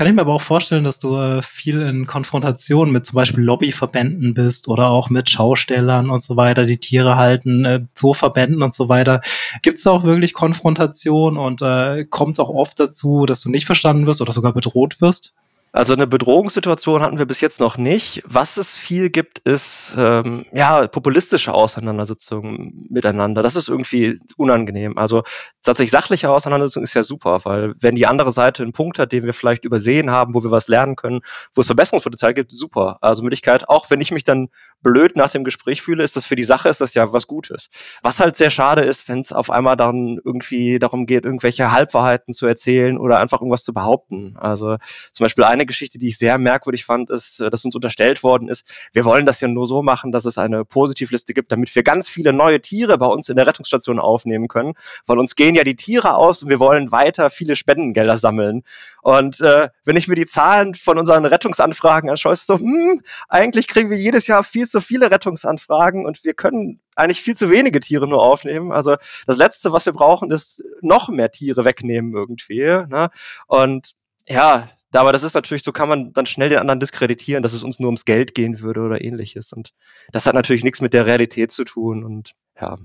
kann 0.00 0.08
ich 0.08 0.14
mir 0.14 0.22
aber 0.22 0.32
auch 0.32 0.40
vorstellen, 0.40 0.82
dass 0.82 0.98
du 0.98 1.14
äh, 1.18 1.42
viel 1.42 1.82
in 1.82 2.06
Konfrontation 2.06 2.90
mit 2.90 3.04
zum 3.04 3.16
Beispiel 3.16 3.44
Lobbyverbänden 3.44 4.32
bist 4.32 4.66
oder 4.66 4.88
auch 4.88 5.10
mit 5.10 5.28
Schaustellern 5.28 6.08
und 6.08 6.22
so 6.22 6.38
weiter, 6.38 6.64
die 6.64 6.78
Tiere 6.78 7.16
halten, 7.16 7.66
äh, 7.66 7.84
Zooverbänden 7.92 8.62
und 8.62 8.72
so 8.72 8.88
weiter. 8.88 9.20
Gibt 9.60 9.76
es 9.76 9.86
auch 9.86 10.04
wirklich 10.04 10.32
Konfrontation 10.32 11.36
und 11.36 11.60
äh, 11.60 12.06
kommt 12.06 12.36
es 12.36 12.40
auch 12.40 12.48
oft 12.48 12.80
dazu, 12.80 13.26
dass 13.26 13.42
du 13.42 13.50
nicht 13.50 13.66
verstanden 13.66 14.06
wirst 14.06 14.22
oder 14.22 14.32
sogar 14.32 14.54
bedroht 14.54 15.02
wirst? 15.02 15.34
Also 15.72 15.92
eine 15.92 16.08
Bedrohungssituation 16.08 17.00
hatten 17.00 17.18
wir 17.18 17.26
bis 17.26 17.40
jetzt 17.40 17.60
noch 17.60 17.76
nicht. 17.76 18.22
Was 18.26 18.56
es 18.56 18.76
viel 18.76 19.08
gibt, 19.08 19.38
ist 19.40 19.94
ähm, 19.96 20.44
ja 20.52 20.88
populistische 20.88 21.54
Auseinandersetzungen 21.54 22.88
miteinander. 22.90 23.42
Das 23.42 23.54
ist 23.54 23.68
irgendwie 23.68 24.18
unangenehm. 24.36 24.98
Also 24.98 25.22
tatsächlich 25.62 25.92
sachliche 25.92 26.28
Auseinandersetzung 26.28 26.82
ist 26.82 26.94
ja 26.94 27.04
super, 27.04 27.44
weil 27.44 27.74
wenn 27.78 27.94
die 27.94 28.08
andere 28.08 28.32
Seite 28.32 28.64
einen 28.64 28.72
Punkt 28.72 28.98
hat, 28.98 29.12
den 29.12 29.22
wir 29.22 29.32
vielleicht 29.32 29.64
übersehen 29.64 30.10
haben, 30.10 30.34
wo 30.34 30.42
wir 30.42 30.50
was 30.50 30.66
lernen 30.66 30.96
können, 30.96 31.20
wo 31.54 31.60
es 31.60 31.68
Verbesserungspotenzial 31.68 32.34
gibt, 32.34 32.52
super. 32.52 32.98
Also 33.00 33.22
Möglichkeit, 33.22 33.68
auch 33.68 33.90
wenn 33.90 34.00
ich 34.00 34.10
mich 34.10 34.24
dann 34.24 34.48
blöd 34.82 35.14
nach 35.14 35.30
dem 35.30 35.44
Gespräch 35.44 35.82
fühle, 35.82 36.02
ist 36.02 36.16
das 36.16 36.26
für 36.26 36.36
die 36.36 36.42
Sache, 36.42 36.68
ist 36.68 36.80
das 36.80 36.94
ja 36.94 37.12
was 37.12 37.26
Gutes. 37.26 37.68
Was 38.02 38.18
halt 38.18 38.36
sehr 38.36 38.50
schade 38.50 38.82
ist, 38.82 39.08
wenn 39.08 39.20
es 39.20 39.32
auf 39.32 39.50
einmal 39.50 39.76
dann 39.76 40.18
irgendwie 40.24 40.78
darum 40.78 41.06
geht, 41.06 41.24
irgendwelche 41.24 41.70
Halbwahrheiten 41.70 42.34
zu 42.34 42.46
erzählen 42.46 42.98
oder 42.98 43.18
einfach 43.18 43.40
irgendwas 43.40 43.62
zu 43.62 43.72
behaupten. 43.72 44.36
Also 44.38 44.76
zum 45.12 45.24
Beispiel 45.24 45.44
eine 45.44 45.59
eine 45.60 45.66
Geschichte, 45.66 45.98
die 45.98 46.08
ich 46.08 46.18
sehr 46.18 46.38
merkwürdig 46.38 46.84
fand, 46.84 47.10
ist, 47.10 47.40
äh, 47.40 47.50
dass 47.50 47.64
uns 47.64 47.74
unterstellt 47.74 48.22
worden 48.22 48.48
ist, 48.48 48.64
wir 48.92 49.04
wollen 49.04 49.26
das 49.26 49.40
ja 49.40 49.48
nur 49.48 49.66
so 49.66 49.82
machen, 49.82 50.12
dass 50.12 50.24
es 50.24 50.38
eine 50.38 50.64
Positivliste 50.64 51.34
gibt, 51.34 51.52
damit 51.52 51.74
wir 51.74 51.82
ganz 51.82 52.08
viele 52.08 52.32
neue 52.32 52.60
Tiere 52.60 52.98
bei 52.98 53.06
uns 53.06 53.28
in 53.28 53.36
der 53.36 53.46
Rettungsstation 53.46 53.98
aufnehmen 53.98 54.48
können, 54.48 54.74
weil 55.06 55.18
uns 55.18 55.36
gehen 55.36 55.54
ja 55.54 55.64
die 55.64 55.76
Tiere 55.76 56.16
aus 56.16 56.42
und 56.42 56.48
wir 56.48 56.60
wollen 56.60 56.92
weiter 56.92 57.30
viele 57.30 57.56
Spendengelder 57.56 58.16
sammeln. 58.16 58.62
Und 59.02 59.40
äh, 59.40 59.68
wenn 59.84 59.96
ich 59.96 60.08
mir 60.08 60.14
die 60.14 60.26
Zahlen 60.26 60.74
von 60.74 60.98
unseren 60.98 61.24
Rettungsanfragen 61.24 62.10
anschaue, 62.10 62.32
ist 62.32 62.46
so, 62.46 62.58
hm, 62.58 63.02
eigentlich 63.28 63.68
kriegen 63.68 63.90
wir 63.90 63.98
jedes 63.98 64.26
Jahr 64.26 64.44
viel 64.44 64.66
zu 64.66 64.80
viele 64.80 65.10
Rettungsanfragen 65.10 66.06
und 66.06 66.24
wir 66.24 66.34
können 66.34 66.80
eigentlich 66.94 67.22
viel 67.22 67.36
zu 67.36 67.50
wenige 67.50 67.80
Tiere 67.80 68.06
nur 68.06 68.22
aufnehmen. 68.22 68.72
Also 68.72 68.96
das 69.26 69.36
Letzte, 69.36 69.72
was 69.72 69.86
wir 69.86 69.92
brauchen, 69.92 70.30
ist 70.30 70.62
noch 70.82 71.08
mehr 71.08 71.30
Tiere 71.30 71.64
wegnehmen 71.64 72.14
irgendwie. 72.14 72.60
Ne? 72.60 73.10
Und 73.46 73.94
ja, 74.26 74.68
aber 74.92 75.12
das 75.12 75.22
ist 75.22 75.34
natürlich, 75.34 75.62
so 75.62 75.72
kann 75.72 75.88
man 75.88 76.12
dann 76.12 76.26
schnell 76.26 76.48
den 76.48 76.58
anderen 76.58 76.80
diskreditieren, 76.80 77.42
dass 77.42 77.52
es 77.52 77.62
uns 77.62 77.78
nur 77.78 77.88
ums 77.88 78.04
Geld 78.04 78.34
gehen 78.34 78.60
würde 78.60 78.80
oder 78.80 79.02
ähnliches. 79.02 79.52
Und 79.52 79.72
das 80.12 80.26
hat 80.26 80.34
natürlich 80.34 80.64
nichts 80.64 80.80
mit 80.80 80.92
der 80.92 81.06
Realität 81.06 81.52
zu 81.52 81.64
tun. 81.64 82.04
Und 82.04 82.32
ja. 82.60 82.78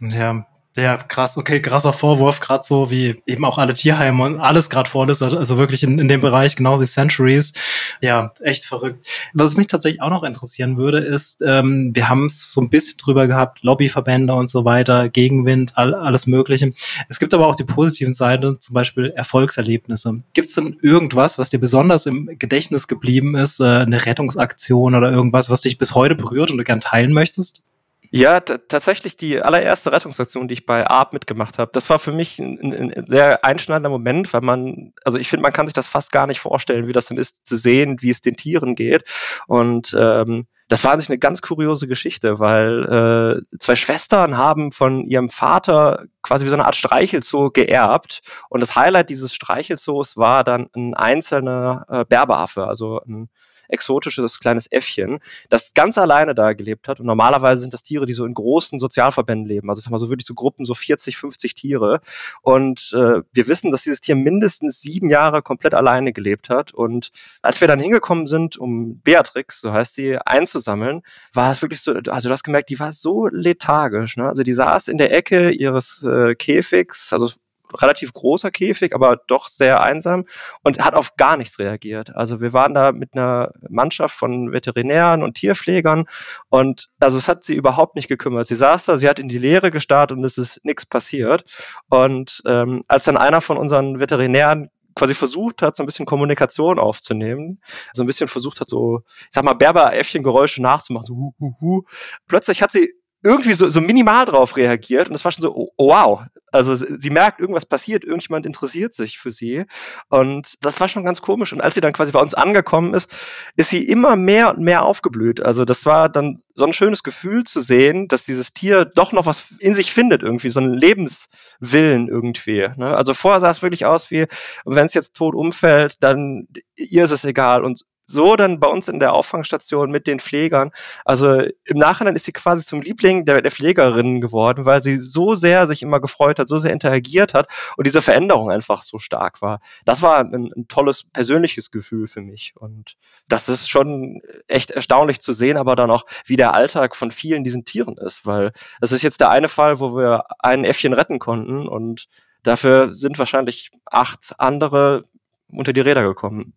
Ja, 0.00 0.46
ja, 0.82 0.96
krass, 0.96 1.36
okay, 1.36 1.60
krasser 1.60 1.92
Vorwurf, 1.92 2.40
gerade 2.40 2.64
so 2.64 2.90
wie 2.90 3.20
eben 3.26 3.44
auch 3.44 3.58
alle 3.58 3.74
Tierheime 3.74 4.22
und 4.22 4.40
alles 4.40 4.70
gerade 4.70 4.88
vor 4.88 5.08
ist, 5.08 5.22
also 5.22 5.58
wirklich 5.58 5.82
in, 5.82 5.98
in 5.98 6.08
dem 6.08 6.20
Bereich, 6.20 6.56
genau 6.56 6.80
wie 6.80 6.86
Centuries. 6.86 7.52
Ja, 8.00 8.32
echt 8.40 8.64
verrückt. 8.64 9.06
Was 9.34 9.56
mich 9.56 9.66
tatsächlich 9.66 10.02
auch 10.02 10.10
noch 10.10 10.22
interessieren 10.22 10.76
würde, 10.76 10.98
ist, 10.98 11.42
ähm, 11.44 11.90
wir 11.94 12.08
haben 12.08 12.26
es 12.26 12.52
so 12.52 12.60
ein 12.60 12.70
bisschen 12.70 12.96
drüber 12.98 13.26
gehabt, 13.26 13.62
Lobbyverbände 13.62 14.34
und 14.34 14.48
so 14.50 14.64
weiter, 14.64 15.08
Gegenwind, 15.08 15.72
all, 15.76 15.94
alles 15.94 16.26
Mögliche. 16.26 16.72
Es 17.08 17.18
gibt 17.18 17.34
aber 17.34 17.46
auch 17.46 17.56
die 17.56 17.64
positiven 17.64 18.14
Seiten, 18.14 18.60
zum 18.60 18.74
Beispiel 18.74 19.12
Erfolgserlebnisse. 19.16 20.22
Gibt 20.34 20.48
es 20.48 20.54
denn 20.54 20.76
irgendwas, 20.82 21.38
was 21.38 21.50
dir 21.50 21.58
besonders 21.58 22.06
im 22.06 22.30
Gedächtnis 22.38 22.88
geblieben 22.88 23.34
ist, 23.36 23.60
äh, 23.60 23.64
eine 23.64 24.06
Rettungsaktion 24.06 24.94
oder 24.94 25.10
irgendwas, 25.10 25.50
was 25.50 25.62
dich 25.62 25.78
bis 25.78 25.94
heute 25.94 26.14
berührt 26.14 26.50
und 26.50 26.58
du 26.58 26.64
gern 26.64 26.80
teilen 26.80 27.12
möchtest? 27.12 27.62
Ja, 28.10 28.40
tatsächlich 28.40 29.16
die 29.16 29.40
allererste 29.42 29.92
Rettungsaktion, 29.92 30.48
die 30.48 30.54
ich 30.54 30.66
bei 30.66 30.86
ARP 30.86 31.12
mitgemacht 31.12 31.58
habe, 31.58 31.70
das 31.72 31.90
war 31.90 31.98
für 31.98 32.12
mich 32.12 32.38
ein, 32.38 32.92
ein 32.94 33.06
sehr 33.06 33.44
einschneidender 33.44 33.90
Moment, 33.90 34.32
weil 34.32 34.40
man, 34.40 34.92
also 35.04 35.18
ich 35.18 35.28
finde, 35.28 35.42
man 35.42 35.52
kann 35.52 35.66
sich 35.66 35.74
das 35.74 35.88
fast 35.88 36.10
gar 36.10 36.26
nicht 36.26 36.40
vorstellen, 36.40 36.86
wie 36.86 36.92
das 36.92 37.06
dann 37.06 37.18
ist, 37.18 37.46
zu 37.46 37.56
sehen, 37.56 37.98
wie 38.00 38.10
es 38.10 38.20
den 38.20 38.36
Tieren 38.36 38.74
geht. 38.74 39.04
Und 39.46 39.94
ähm, 39.98 40.46
das 40.68 40.84
war 40.84 40.92
eigentlich 40.92 41.08
eine 41.08 41.18
ganz 41.18 41.40
kuriose 41.42 41.88
Geschichte, 41.88 42.38
weil 42.38 43.42
äh, 43.52 43.58
zwei 43.58 43.74
Schwestern 43.74 44.36
haben 44.36 44.70
von 44.70 45.04
ihrem 45.04 45.30
Vater 45.30 46.04
quasi 46.22 46.44
wie 46.44 46.50
so 46.50 46.56
eine 46.56 46.66
Art 46.66 46.76
Streichelzoo 46.76 47.50
geerbt. 47.50 48.20
Und 48.50 48.60
das 48.60 48.76
Highlight 48.76 49.08
dieses 49.08 49.34
Streichelzoos 49.34 50.16
war 50.16 50.44
dann 50.44 50.68
ein 50.76 50.94
einzelner 50.94 51.86
äh, 51.88 52.04
Berberaffe, 52.04 52.66
also 52.66 53.00
ein 53.06 53.28
exotisches 53.68 54.40
kleines 54.40 54.70
Äffchen, 54.70 55.20
das 55.48 55.74
ganz 55.74 55.98
alleine 55.98 56.34
da 56.34 56.52
gelebt 56.52 56.88
hat. 56.88 57.00
Und 57.00 57.06
normalerweise 57.06 57.60
sind 57.60 57.74
das 57.74 57.82
Tiere, 57.82 58.06
die 58.06 58.12
so 58.12 58.24
in 58.24 58.34
großen 58.34 58.78
Sozialverbänden 58.78 59.46
leben. 59.46 59.70
Also 59.70 59.82
sagen 59.82 59.94
wir 59.94 59.98
so 59.98 60.10
wirklich 60.10 60.26
so 60.26 60.34
Gruppen, 60.34 60.66
so 60.66 60.74
40, 60.74 61.16
50 61.16 61.54
Tiere. 61.54 62.00
Und 62.42 62.92
äh, 62.94 63.22
wir 63.32 63.48
wissen, 63.48 63.70
dass 63.70 63.82
dieses 63.82 64.00
Tier 64.00 64.16
mindestens 64.16 64.80
sieben 64.80 65.10
Jahre 65.10 65.42
komplett 65.42 65.74
alleine 65.74 66.12
gelebt 66.12 66.48
hat. 66.48 66.72
Und 66.72 67.10
als 67.42 67.60
wir 67.60 67.68
dann 67.68 67.80
hingekommen 67.80 68.26
sind, 68.26 68.56
um 68.56 69.00
Beatrix, 69.00 69.60
so 69.60 69.72
heißt 69.72 69.94
sie, 69.94 70.18
einzusammeln, 70.18 71.02
war 71.32 71.52
es 71.52 71.62
wirklich 71.62 71.80
so, 71.80 71.92
also 71.92 72.28
du 72.28 72.32
hast 72.32 72.42
gemerkt, 72.42 72.70
die 72.70 72.80
war 72.80 72.92
so 72.92 73.28
lethargisch. 73.28 74.16
Ne? 74.16 74.28
Also 74.28 74.42
die 74.42 74.54
saß 74.54 74.88
in 74.88 74.98
der 74.98 75.12
Ecke 75.12 75.50
ihres 75.50 76.02
äh, 76.02 76.34
Käfigs, 76.34 77.12
also 77.12 77.30
relativ 77.74 78.12
großer 78.12 78.50
Käfig, 78.50 78.94
aber 78.94 79.16
doch 79.26 79.48
sehr 79.48 79.82
einsam 79.82 80.24
und 80.62 80.84
hat 80.84 80.94
auf 80.94 81.16
gar 81.16 81.36
nichts 81.36 81.58
reagiert. 81.58 82.14
Also 82.14 82.40
wir 82.40 82.52
waren 82.52 82.74
da 82.74 82.92
mit 82.92 83.14
einer 83.14 83.52
Mannschaft 83.68 84.16
von 84.16 84.52
Veterinären 84.52 85.22
und 85.22 85.34
Tierpflegern 85.34 86.06
und 86.48 86.88
also 87.00 87.18
es 87.18 87.28
hat 87.28 87.44
sie 87.44 87.54
überhaupt 87.54 87.96
nicht 87.96 88.08
gekümmert. 88.08 88.46
Sie 88.46 88.54
saß 88.54 88.84
da, 88.84 88.98
sie 88.98 89.08
hat 89.08 89.18
in 89.18 89.28
die 89.28 89.38
Leere 89.38 89.70
gestarrt 89.70 90.12
und 90.12 90.24
es 90.24 90.38
ist 90.38 90.60
nichts 90.64 90.86
passiert. 90.86 91.44
Und 91.88 92.42
ähm, 92.46 92.84
als 92.88 93.04
dann 93.04 93.16
einer 93.16 93.40
von 93.40 93.56
unseren 93.56 94.00
Veterinären 94.00 94.70
quasi 94.98 95.14
versucht 95.14 95.62
hat, 95.62 95.76
so 95.76 95.82
ein 95.82 95.86
bisschen 95.86 96.06
Kommunikation 96.06 96.78
aufzunehmen, 96.78 97.62
so 97.92 98.02
ein 98.02 98.06
bisschen 98.06 98.28
versucht 98.28 98.60
hat, 98.60 98.68
so, 98.68 99.02
ich 99.20 99.28
sag 99.30 99.44
mal, 99.44 99.54
Berberäffchen-Geräusche 99.54 100.60
nachzumachen, 100.60 101.06
so 101.06 101.14
hu, 101.14 101.34
hu, 101.38 101.54
hu. 101.60 101.82
Plötzlich 102.26 102.62
hat 102.62 102.72
sie 102.72 102.92
irgendwie 103.22 103.52
so, 103.52 103.68
so 103.68 103.80
minimal 103.80 104.26
drauf 104.26 104.56
reagiert 104.56 105.08
und 105.08 105.12
das 105.12 105.24
war 105.24 105.32
schon 105.32 105.42
so, 105.42 105.54
oh, 105.54 105.70
wow. 105.76 106.22
Also 106.50 106.76
sie 106.76 107.10
merkt, 107.10 107.40
irgendwas 107.40 107.66
passiert, 107.66 108.04
irgendjemand 108.04 108.46
interessiert 108.46 108.94
sich 108.94 109.18
für 109.18 109.30
sie. 109.30 109.66
Und 110.08 110.54
das 110.64 110.80
war 110.80 110.88
schon 110.88 111.04
ganz 111.04 111.20
komisch. 111.20 111.52
Und 111.52 111.60
als 111.60 111.74
sie 111.74 111.82
dann 111.82 111.92
quasi 111.92 112.12
bei 112.12 112.20
uns 112.20 112.32
angekommen 112.32 112.94
ist, 112.94 113.10
ist 113.56 113.68
sie 113.68 113.86
immer 113.86 114.16
mehr 114.16 114.54
und 114.54 114.60
mehr 114.60 114.82
aufgeblüht. 114.84 115.40
Also 115.40 115.66
das 115.66 115.84
war 115.84 116.08
dann 116.08 116.40
so 116.54 116.64
ein 116.64 116.72
schönes 116.72 117.02
Gefühl 117.02 117.44
zu 117.44 117.60
sehen, 117.60 118.08
dass 118.08 118.24
dieses 118.24 118.54
Tier 118.54 118.86
doch 118.86 119.12
noch 119.12 119.26
was 119.26 119.44
in 119.58 119.74
sich 119.74 119.92
findet, 119.92 120.22
irgendwie, 120.22 120.48
so 120.50 120.60
einen 120.60 120.74
Lebenswillen 120.74 122.08
irgendwie. 122.08 122.68
Ne? 122.76 122.96
Also 122.96 123.12
vorher 123.12 123.40
sah 123.40 123.50
es 123.50 123.62
wirklich 123.62 123.84
aus 123.84 124.10
wie, 124.10 124.26
wenn 124.64 124.86
es 124.86 124.94
jetzt 124.94 125.14
tot 125.16 125.34
umfällt, 125.34 126.02
dann 126.02 126.48
ihr 126.76 127.04
ist 127.04 127.10
es 127.10 127.24
egal. 127.24 127.62
Und 127.62 127.84
so 128.08 128.36
dann 128.36 128.58
bei 128.58 128.66
uns 128.66 128.88
in 128.88 129.00
der 129.00 129.12
Auffangstation 129.12 129.90
mit 129.90 130.06
den 130.06 130.18
Pflegern. 130.18 130.70
Also 131.04 131.42
im 131.64 131.78
Nachhinein 131.78 132.16
ist 132.16 132.24
sie 132.24 132.32
quasi 132.32 132.64
zum 132.64 132.80
Liebling 132.80 133.26
der, 133.26 133.42
der 133.42 133.50
Pflegerinnen 133.50 134.22
geworden, 134.22 134.64
weil 134.64 134.82
sie 134.82 134.98
so 134.98 135.34
sehr 135.34 135.66
sich 135.66 135.82
immer 135.82 136.00
gefreut 136.00 136.38
hat, 136.38 136.48
so 136.48 136.58
sehr 136.58 136.72
interagiert 136.72 137.34
hat 137.34 137.48
und 137.76 137.86
diese 137.86 138.00
Veränderung 138.00 138.50
einfach 138.50 138.82
so 138.82 138.98
stark 138.98 139.42
war. 139.42 139.60
Das 139.84 140.00
war 140.00 140.20
ein, 140.20 140.50
ein 140.56 140.68
tolles 140.68 141.04
persönliches 141.04 141.70
Gefühl 141.70 142.08
für 142.08 142.22
mich 142.22 142.54
und 142.56 142.96
das 143.28 143.50
ist 143.50 143.68
schon 143.68 144.22
echt 144.46 144.70
erstaunlich 144.70 145.20
zu 145.20 145.34
sehen, 145.34 145.58
aber 145.58 145.76
dann 145.76 145.90
auch, 145.90 146.06
wie 146.24 146.36
der 146.36 146.54
Alltag 146.54 146.96
von 146.96 147.10
vielen 147.10 147.44
diesen 147.44 147.66
Tieren 147.66 147.98
ist, 147.98 148.24
weil 148.24 148.52
es 148.80 148.90
ist 148.90 149.02
jetzt 149.02 149.20
der 149.20 149.28
eine 149.28 149.50
Fall, 149.50 149.80
wo 149.80 149.94
wir 149.94 150.24
ein 150.38 150.64
Äffchen 150.64 150.94
retten 150.94 151.18
konnten 151.18 151.68
und 151.68 152.08
dafür 152.42 152.94
sind 152.94 153.18
wahrscheinlich 153.18 153.70
acht 153.84 154.34
andere 154.38 155.02
unter 155.50 155.74
die 155.74 155.80
Räder 155.82 156.04
gekommen. 156.04 156.54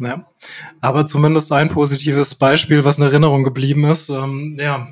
Ja, 0.00 0.26
aber 0.80 1.06
zumindest 1.06 1.52
ein 1.52 1.68
positives 1.68 2.34
Beispiel, 2.34 2.84
was 2.84 2.98
in 2.98 3.04
Erinnerung 3.04 3.44
geblieben 3.44 3.84
ist. 3.84 4.08
Ähm, 4.08 4.56
ja, 4.58 4.88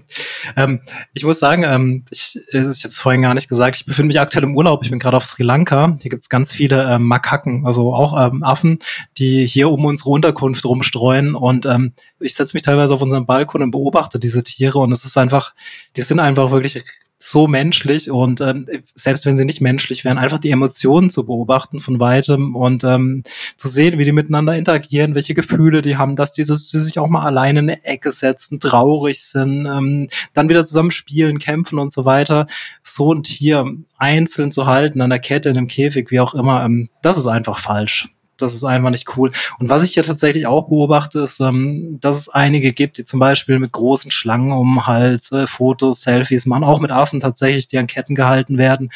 ähm, 0.56 0.80
ich 1.12 1.24
muss 1.24 1.40
sagen, 1.40 1.64
ähm, 1.64 2.04
ich, 2.10 2.38
ich 2.52 2.54
habe 2.54 2.68
es 2.68 2.98
vorhin 3.00 3.22
gar 3.22 3.34
nicht 3.34 3.48
gesagt, 3.48 3.74
ich 3.74 3.84
befinde 3.84 4.06
mich 4.06 4.20
aktuell 4.20 4.44
im 4.44 4.56
Urlaub. 4.56 4.84
Ich 4.84 4.90
bin 4.90 5.00
gerade 5.00 5.16
auf 5.16 5.24
Sri 5.24 5.42
Lanka. 5.42 5.98
Hier 6.00 6.10
gibt's 6.10 6.28
ganz 6.28 6.52
viele 6.52 6.88
ähm, 6.88 7.04
Makaken, 7.08 7.66
also 7.66 7.92
auch 7.92 8.16
ähm, 8.16 8.44
Affen, 8.44 8.78
die 9.18 9.44
hier 9.44 9.70
um 9.70 9.84
unsere 9.84 10.10
Unterkunft 10.10 10.64
rumstreuen. 10.64 11.34
Und 11.34 11.66
ähm, 11.66 11.94
ich 12.20 12.36
setze 12.36 12.54
mich 12.54 12.62
teilweise 12.62 12.94
auf 12.94 13.02
unseren 13.02 13.26
Balkon 13.26 13.62
und 13.62 13.72
beobachte 13.72 14.20
diese 14.20 14.44
Tiere. 14.44 14.78
Und 14.78 14.92
es 14.92 15.04
ist 15.04 15.18
einfach, 15.18 15.52
die 15.96 16.02
sind 16.02 16.20
einfach 16.20 16.52
wirklich 16.52 16.84
so 17.24 17.46
menschlich 17.46 18.10
und 18.10 18.40
ähm, 18.40 18.66
selbst 18.94 19.26
wenn 19.26 19.36
sie 19.36 19.44
nicht 19.44 19.60
menschlich 19.60 20.04
wären, 20.04 20.18
einfach 20.18 20.38
die 20.38 20.50
Emotionen 20.50 21.08
zu 21.08 21.24
beobachten 21.24 21.80
von 21.80 22.00
weitem 22.00 22.56
und 22.56 22.82
ähm, 22.82 23.22
zu 23.56 23.68
sehen, 23.68 23.98
wie 23.98 24.04
die 24.04 24.12
miteinander 24.12 24.56
interagieren, 24.56 25.14
welche 25.14 25.34
Gefühle 25.34 25.82
die 25.82 25.96
haben, 25.96 26.16
dass 26.16 26.32
diese 26.32 26.56
sie 26.56 26.80
sich 26.80 26.98
auch 26.98 27.08
mal 27.08 27.24
alleine 27.24 27.60
in 27.60 27.70
eine 27.70 27.84
Ecke 27.84 28.10
setzen, 28.10 28.58
traurig 28.58 29.22
sind, 29.22 29.66
ähm, 29.66 30.08
dann 30.32 30.48
wieder 30.48 30.64
zusammen 30.64 30.90
spielen, 30.90 31.38
kämpfen 31.38 31.78
und 31.78 31.92
so 31.92 32.04
weiter. 32.04 32.48
So 32.82 33.14
ein 33.14 33.22
Tier 33.22 33.72
einzeln 33.98 34.50
zu 34.50 34.66
halten 34.66 35.00
an 35.00 35.10
der 35.10 35.20
Kette, 35.20 35.48
in 35.48 35.56
einem 35.56 35.68
Käfig, 35.68 36.10
wie 36.10 36.20
auch 36.20 36.34
immer, 36.34 36.64
ähm, 36.64 36.88
das 37.02 37.18
ist 37.18 37.28
einfach 37.28 37.60
falsch 37.60 38.08
das 38.42 38.54
ist 38.54 38.64
einfach 38.64 38.90
nicht 38.90 39.16
cool. 39.16 39.30
Und 39.58 39.68
was 39.68 39.82
ich 39.82 39.94
ja 39.94 40.02
tatsächlich 40.02 40.46
auch 40.46 40.68
beobachte, 40.68 41.20
ist, 41.20 41.40
ähm, 41.40 41.98
dass 42.00 42.16
es 42.16 42.28
einige 42.28 42.72
gibt, 42.72 42.98
die 42.98 43.04
zum 43.04 43.20
Beispiel 43.20 43.58
mit 43.58 43.72
großen 43.72 44.10
Schlangen 44.10 44.52
um 44.52 44.86
Hals 44.86 45.32
äh, 45.32 45.46
Fotos, 45.46 46.02
Selfies 46.02 46.46
machen, 46.46 46.64
auch 46.64 46.80
mit 46.80 46.90
Affen 46.90 47.20
tatsächlich, 47.20 47.68
die 47.68 47.78
an 47.78 47.86
Ketten 47.86 48.14
gehalten 48.14 48.58
werden 48.58 48.90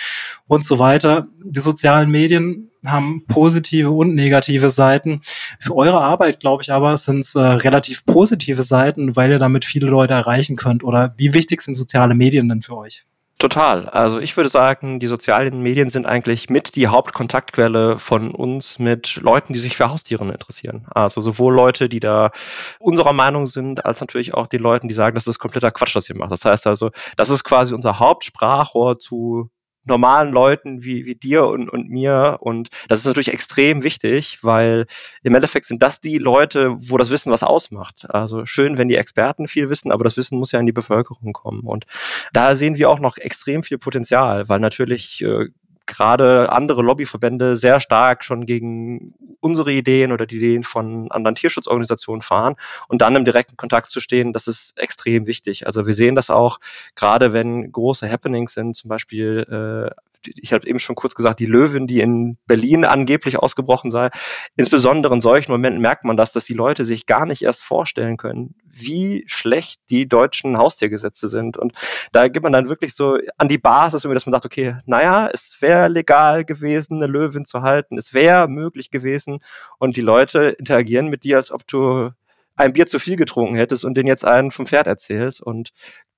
und 0.46 0.64
so 0.64 0.78
weiter. 0.78 1.28
Die 1.44 1.60
sozialen 1.60 2.10
Medien 2.10 2.70
haben 2.84 3.24
positive 3.26 3.90
und 3.90 4.14
negative 4.14 4.70
Seiten. 4.70 5.20
Für 5.60 5.76
eure 5.76 6.00
Arbeit, 6.00 6.40
glaube 6.40 6.62
ich 6.62 6.72
aber, 6.72 6.96
sind 6.98 7.20
es 7.20 7.34
äh, 7.34 7.40
relativ 7.40 8.04
positive 8.04 8.62
Seiten, 8.62 9.16
weil 9.16 9.30
ihr 9.30 9.38
damit 9.38 9.64
viele 9.64 9.86
Leute 9.88 10.14
erreichen 10.14 10.56
könnt. 10.56 10.84
Oder 10.84 11.14
wie 11.16 11.34
wichtig 11.34 11.62
sind 11.62 11.74
soziale 11.74 12.14
Medien 12.14 12.48
denn 12.48 12.62
für 12.62 12.76
euch? 12.76 13.04
Total. 13.38 13.86
Also 13.90 14.18
ich 14.18 14.34
würde 14.38 14.48
sagen, 14.48 14.98
die 14.98 15.08
sozialen 15.08 15.62
Medien 15.62 15.90
sind 15.90 16.06
eigentlich 16.06 16.48
mit 16.48 16.74
die 16.74 16.86
Hauptkontaktquelle 16.86 17.98
von 17.98 18.30
uns 18.30 18.78
mit 18.78 19.16
Leuten, 19.16 19.52
die 19.52 19.58
sich 19.58 19.76
für 19.76 19.90
Haustiere 19.90 20.24
interessieren. 20.24 20.86
Also 20.88 21.20
sowohl 21.20 21.54
Leute, 21.54 21.90
die 21.90 22.00
da 22.00 22.30
unserer 22.78 23.12
Meinung 23.12 23.46
sind, 23.46 23.84
als 23.84 24.00
natürlich 24.00 24.32
auch 24.32 24.46
die 24.46 24.56
Leuten, 24.56 24.88
die 24.88 24.94
sagen, 24.94 25.16
das 25.16 25.26
ist 25.26 25.38
kompletter 25.38 25.70
Quatsch, 25.70 25.94
was 25.94 26.08
ihr 26.08 26.16
macht. 26.16 26.32
Das 26.32 26.46
heißt 26.46 26.66
also, 26.66 26.90
das 27.18 27.28
ist 27.28 27.44
quasi 27.44 27.74
unser 27.74 27.98
Hauptsprachrohr 27.98 28.98
zu 28.98 29.50
normalen 29.86 30.32
Leuten 30.32 30.82
wie, 30.82 31.06
wie 31.06 31.14
dir 31.14 31.46
und, 31.46 31.68
und 31.68 31.88
mir. 31.88 32.38
Und 32.40 32.68
das 32.88 33.00
ist 33.00 33.06
natürlich 33.06 33.32
extrem 33.32 33.82
wichtig, 33.82 34.38
weil 34.42 34.86
im 35.22 35.34
Endeffekt 35.34 35.66
sind 35.66 35.82
das 35.82 36.00
die 36.00 36.18
Leute, 36.18 36.76
wo 36.78 36.96
das 36.96 37.10
Wissen 37.10 37.32
was 37.32 37.42
ausmacht. 37.42 38.08
Also 38.10 38.46
schön, 38.46 38.78
wenn 38.78 38.88
die 38.88 38.96
Experten 38.96 39.48
viel 39.48 39.70
wissen, 39.70 39.92
aber 39.92 40.04
das 40.04 40.16
Wissen 40.16 40.38
muss 40.38 40.52
ja 40.52 40.60
in 40.60 40.66
die 40.66 40.72
Bevölkerung 40.72 41.32
kommen. 41.32 41.62
Und 41.62 41.86
da 42.32 42.54
sehen 42.54 42.76
wir 42.76 42.90
auch 42.90 43.00
noch 43.00 43.16
extrem 43.16 43.62
viel 43.62 43.78
Potenzial, 43.78 44.48
weil 44.48 44.60
natürlich 44.60 45.22
äh, 45.22 45.48
gerade 45.86 46.52
andere 46.52 46.82
Lobbyverbände 46.82 47.56
sehr 47.56 47.80
stark 47.80 48.24
schon 48.24 48.46
gegen 48.46 49.14
unsere 49.40 49.72
Ideen 49.72 50.12
oder 50.12 50.26
die 50.26 50.36
Ideen 50.36 50.64
von 50.64 51.10
anderen 51.10 51.36
Tierschutzorganisationen 51.36 52.22
fahren 52.22 52.56
und 52.88 53.02
dann 53.02 53.16
im 53.16 53.24
direkten 53.24 53.56
Kontakt 53.56 53.90
zu 53.90 54.00
stehen, 54.00 54.32
das 54.32 54.48
ist 54.48 54.78
extrem 54.78 55.26
wichtig. 55.26 55.66
Also 55.66 55.86
wir 55.86 55.94
sehen 55.94 56.14
das 56.14 56.30
auch, 56.30 56.58
gerade 56.94 57.32
wenn 57.32 57.70
große 57.70 58.10
Happenings 58.10 58.54
sind, 58.54 58.76
zum 58.76 58.88
Beispiel 58.88 59.92
äh, 59.92 59.94
ich 60.34 60.52
habe 60.52 60.66
eben 60.66 60.78
schon 60.78 60.96
kurz 60.96 61.14
gesagt, 61.14 61.40
die 61.40 61.46
Löwin, 61.46 61.86
die 61.86 62.00
in 62.00 62.38
Berlin 62.46 62.84
angeblich 62.84 63.38
ausgebrochen 63.38 63.90
sei. 63.90 64.10
Insbesondere 64.56 65.14
in 65.14 65.20
solchen 65.20 65.52
Momenten 65.52 65.80
merkt 65.80 66.04
man 66.04 66.16
das, 66.16 66.32
dass 66.32 66.44
die 66.44 66.54
Leute 66.54 66.84
sich 66.84 67.06
gar 67.06 67.26
nicht 67.26 67.42
erst 67.42 67.62
vorstellen 67.62 68.16
können, 68.16 68.54
wie 68.64 69.24
schlecht 69.26 69.80
die 69.90 70.08
deutschen 70.08 70.58
Haustiergesetze 70.58 71.28
sind. 71.28 71.56
Und 71.56 71.72
da 72.12 72.28
gibt 72.28 72.42
man 72.42 72.52
dann 72.52 72.68
wirklich 72.68 72.94
so 72.94 73.18
an 73.38 73.48
die 73.48 73.58
Basis, 73.58 74.02
dass 74.02 74.26
man 74.26 74.32
sagt, 74.32 74.46
okay, 74.46 74.76
naja, 74.86 75.28
es 75.32 75.56
wäre 75.60 75.88
legal 75.88 76.44
gewesen, 76.44 76.96
eine 76.96 77.06
Löwin 77.06 77.44
zu 77.44 77.62
halten, 77.62 77.98
es 77.98 78.14
wäre 78.14 78.48
möglich 78.48 78.90
gewesen. 78.90 79.40
Und 79.78 79.96
die 79.96 80.02
Leute 80.02 80.50
interagieren 80.50 81.08
mit 81.08 81.24
dir, 81.24 81.36
als 81.36 81.50
ob 81.50 81.66
du 81.66 82.10
ein 82.56 82.72
Bier 82.72 82.86
zu 82.86 82.98
viel 82.98 83.16
getrunken 83.16 83.56
hättest 83.56 83.84
und 83.84 83.94
den 83.96 84.06
jetzt 84.06 84.24
einen 84.24 84.50
vom 84.50 84.66
Pferd 84.66 84.86
erzählst. 84.86 85.42
Und 85.42 85.70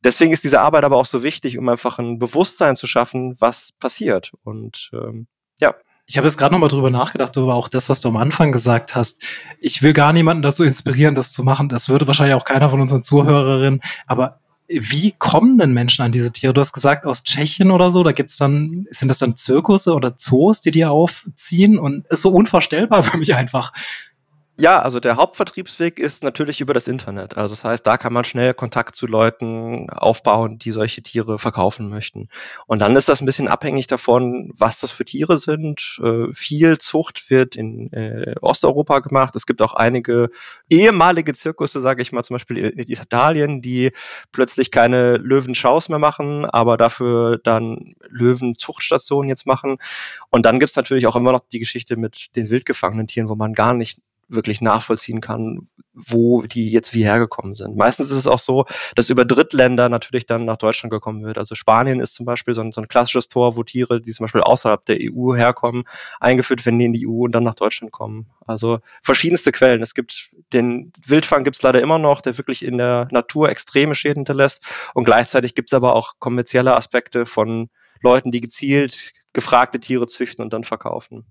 deswegen 0.04 0.32
ist 0.32 0.44
diese 0.44 0.60
Arbeit 0.60 0.84
aber 0.84 0.96
auch 0.96 1.06
so 1.06 1.22
wichtig, 1.22 1.58
um 1.58 1.68
einfach 1.68 1.98
ein 1.98 2.18
Bewusstsein 2.18 2.76
zu 2.76 2.86
schaffen, 2.86 3.36
was 3.38 3.72
passiert. 3.78 4.32
Und 4.44 4.90
ähm, 4.92 5.26
ja. 5.60 5.74
Ich 6.06 6.16
habe 6.16 6.26
jetzt 6.26 6.38
gerade 6.38 6.54
noch 6.54 6.60
mal 6.60 6.68
drüber 6.68 6.88
nachgedacht, 6.88 7.36
aber 7.36 7.54
auch 7.54 7.68
das, 7.68 7.90
was 7.90 8.00
du 8.00 8.08
am 8.08 8.16
Anfang 8.16 8.50
gesagt 8.50 8.94
hast. 8.94 9.22
Ich 9.60 9.82
will 9.82 9.92
gar 9.92 10.14
niemanden 10.14 10.42
dazu 10.42 10.64
inspirieren, 10.64 11.14
das 11.14 11.32
zu 11.32 11.42
machen. 11.42 11.68
Das 11.68 11.90
würde 11.90 12.06
wahrscheinlich 12.06 12.34
auch 12.34 12.46
keiner 12.46 12.70
von 12.70 12.80
unseren 12.80 13.02
Zuhörerinnen. 13.02 13.82
Aber 14.06 14.40
wie 14.68 15.12
kommen 15.12 15.58
denn 15.58 15.72
Menschen 15.72 16.02
an 16.02 16.12
diese 16.12 16.30
Tiere? 16.30 16.52
Du 16.52 16.60
hast 16.60 16.72
gesagt, 16.72 17.06
aus 17.06 17.24
Tschechien 17.24 17.70
oder 17.70 17.90
so, 17.90 18.02
da 18.02 18.12
gibt's 18.12 18.36
dann, 18.36 18.86
sind 18.90 19.08
das 19.08 19.18
dann 19.18 19.36
Zirkusse 19.36 19.94
oder 19.94 20.16
Zoos, 20.16 20.60
die 20.60 20.70
die 20.70 20.84
aufziehen? 20.84 21.78
Und 21.78 22.06
ist 22.08 22.22
so 22.22 22.30
unvorstellbar 22.30 23.02
für 23.02 23.16
mich 23.16 23.34
einfach. 23.34 23.72
Ja, 24.60 24.82
also 24.82 24.98
der 24.98 25.14
Hauptvertriebsweg 25.14 26.00
ist 26.00 26.24
natürlich 26.24 26.60
über 26.60 26.74
das 26.74 26.88
Internet. 26.88 27.36
Also 27.36 27.54
das 27.54 27.62
heißt, 27.62 27.86
da 27.86 27.96
kann 27.96 28.12
man 28.12 28.24
schnell 28.24 28.54
Kontakt 28.54 28.96
zu 28.96 29.06
Leuten 29.06 29.88
aufbauen, 29.88 30.58
die 30.58 30.72
solche 30.72 31.00
Tiere 31.00 31.38
verkaufen 31.38 31.88
möchten. 31.88 32.28
Und 32.66 32.80
dann 32.80 32.96
ist 32.96 33.08
das 33.08 33.20
ein 33.22 33.26
bisschen 33.26 33.46
abhängig 33.46 33.86
davon, 33.86 34.50
was 34.56 34.80
das 34.80 34.90
für 34.90 35.04
Tiere 35.04 35.36
sind. 35.36 36.00
Äh, 36.02 36.32
viel 36.32 36.78
Zucht 36.78 37.30
wird 37.30 37.54
in 37.54 37.92
äh, 37.92 38.34
Osteuropa 38.40 38.98
gemacht. 38.98 39.36
Es 39.36 39.46
gibt 39.46 39.62
auch 39.62 39.74
einige 39.74 40.28
ehemalige 40.68 41.34
Zirkusse, 41.34 41.80
sage 41.80 42.02
ich 42.02 42.10
mal, 42.10 42.24
zum 42.24 42.34
Beispiel 42.34 42.56
in 42.56 42.80
Italien, 42.80 43.62
die 43.62 43.92
plötzlich 44.32 44.72
keine 44.72 45.18
Löwenschaus 45.18 45.88
mehr 45.88 46.00
machen, 46.00 46.46
aber 46.46 46.76
dafür 46.76 47.38
dann 47.44 47.94
Löwenzuchtstationen 48.08 49.28
jetzt 49.28 49.46
machen. 49.46 49.76
Und 50.30 50.46
dann 50.46 50.58
gibt's 50.58 50.74
natürlich 50.74 51.06
auch 51.06 51.14
immer 51.14 51.30
noch 51.30 51.42
die 51.52 51.60
Geschichte 51.60 51.96
mit 51.96 52.34
den 52.34 52.50
wildgefangenen 52.50 53.06
Tieren, 53.06 53.28
wo 53.28 53.36
man 53.36 53.52
gar 53.52 53.72
nicht 53.72 54.00
wirklich 54.28 54.60
nachvollziehen 54.60 55.20
kann, 55.20 55.68
wo 55.92 56.42
die 56.42 56.70
jetzt 56.70 56.94
wie 56.94 57.04
hergekommen 57.04 57.54
sind. 57.54 57.76
Meistens 57.76 58.10
ist 58.10 58.18
es 58.18 58.26
auch 58.26 58.38
so, 58.38 58.66
dass 58.94 59.10
über 59.10 59.24
Drittländer 59.24 59.88
natürlich 59.88 60.26
dann 60.26 60.44
nach 60.44 60.56
Deutschland 60.56 60.92
gekommen 60.92 61.24
wird. 61.24 61.38
Also 61.38 61.54
Spanien 61.54 62.00
ist 62.00 62.14
zum 62.14 62.26
Beispiel 62.26 62.54
so 62.54 62.60
ein, 62.60 62.72
so 62.72 62.80
ein 62.80 62.88
klassisches 62.88 63.28
Tor, 63.28 63.56
wo 63.56 63.62
Tiere, 63.62 64.00
die 64.00 64.12
zum 64.12 64.24
Beispiel 64.24 64.42
außerhalb 64.42 64.84
der 64.86 64.98
EU 65.00 65.34
herkommen, 65.34 65.84
eingeführt 66.20 66.64
werden 66.66 66.80
in 66.80 66.92
die 66.92 67.06
EU 67.06 67.24
und 67.24 67.32
dann 67.32 67.44
nach 67.44 67.54
Deutschland 67.54 67.92
kommen. 67.92 68.30
Also 68.46 68.80
verschiedenste 69.02 69.50
Quellen. 69.50 69.82
Es 69.82 69.94
gibt 69.94 70.30
den 70.52 70.92
Wildfang 71.06 71.44
gibt 71.44 71.56
es 71.56 71.62
leider 71.62 71.80
immer 71.80 71.98
noch, 71.98 72.20
der 72.20 72.38
wirklich 72.38 72.64
in 72.64 72.78
der 72.78 73.08
Natur 73.10 73.48
extreme 73.48 73.94
Schäden 73.94 74.20
hinterlässt. 74.20 74.62
Und 74.94 75.04
gleichzeitig 75.04 75.54
gibt 75.54 75.70
es 75.70 75.74
aber 75.74 75.94
auch 75.94 76.14
kommerzielle 76.18 76.76
Aspekte 76.76 77.26
von 77.26 77.70
Leuten, 78.02 78.30
die 78.30 78.40
gezielt 78.40 79.12
gefragte 79.32 79.80
Tiere 79.80 80.06
züchten 80.06 80.42
und 80.44 80.52
dann 80.52 80.64
verkaufen. 80.64 81.26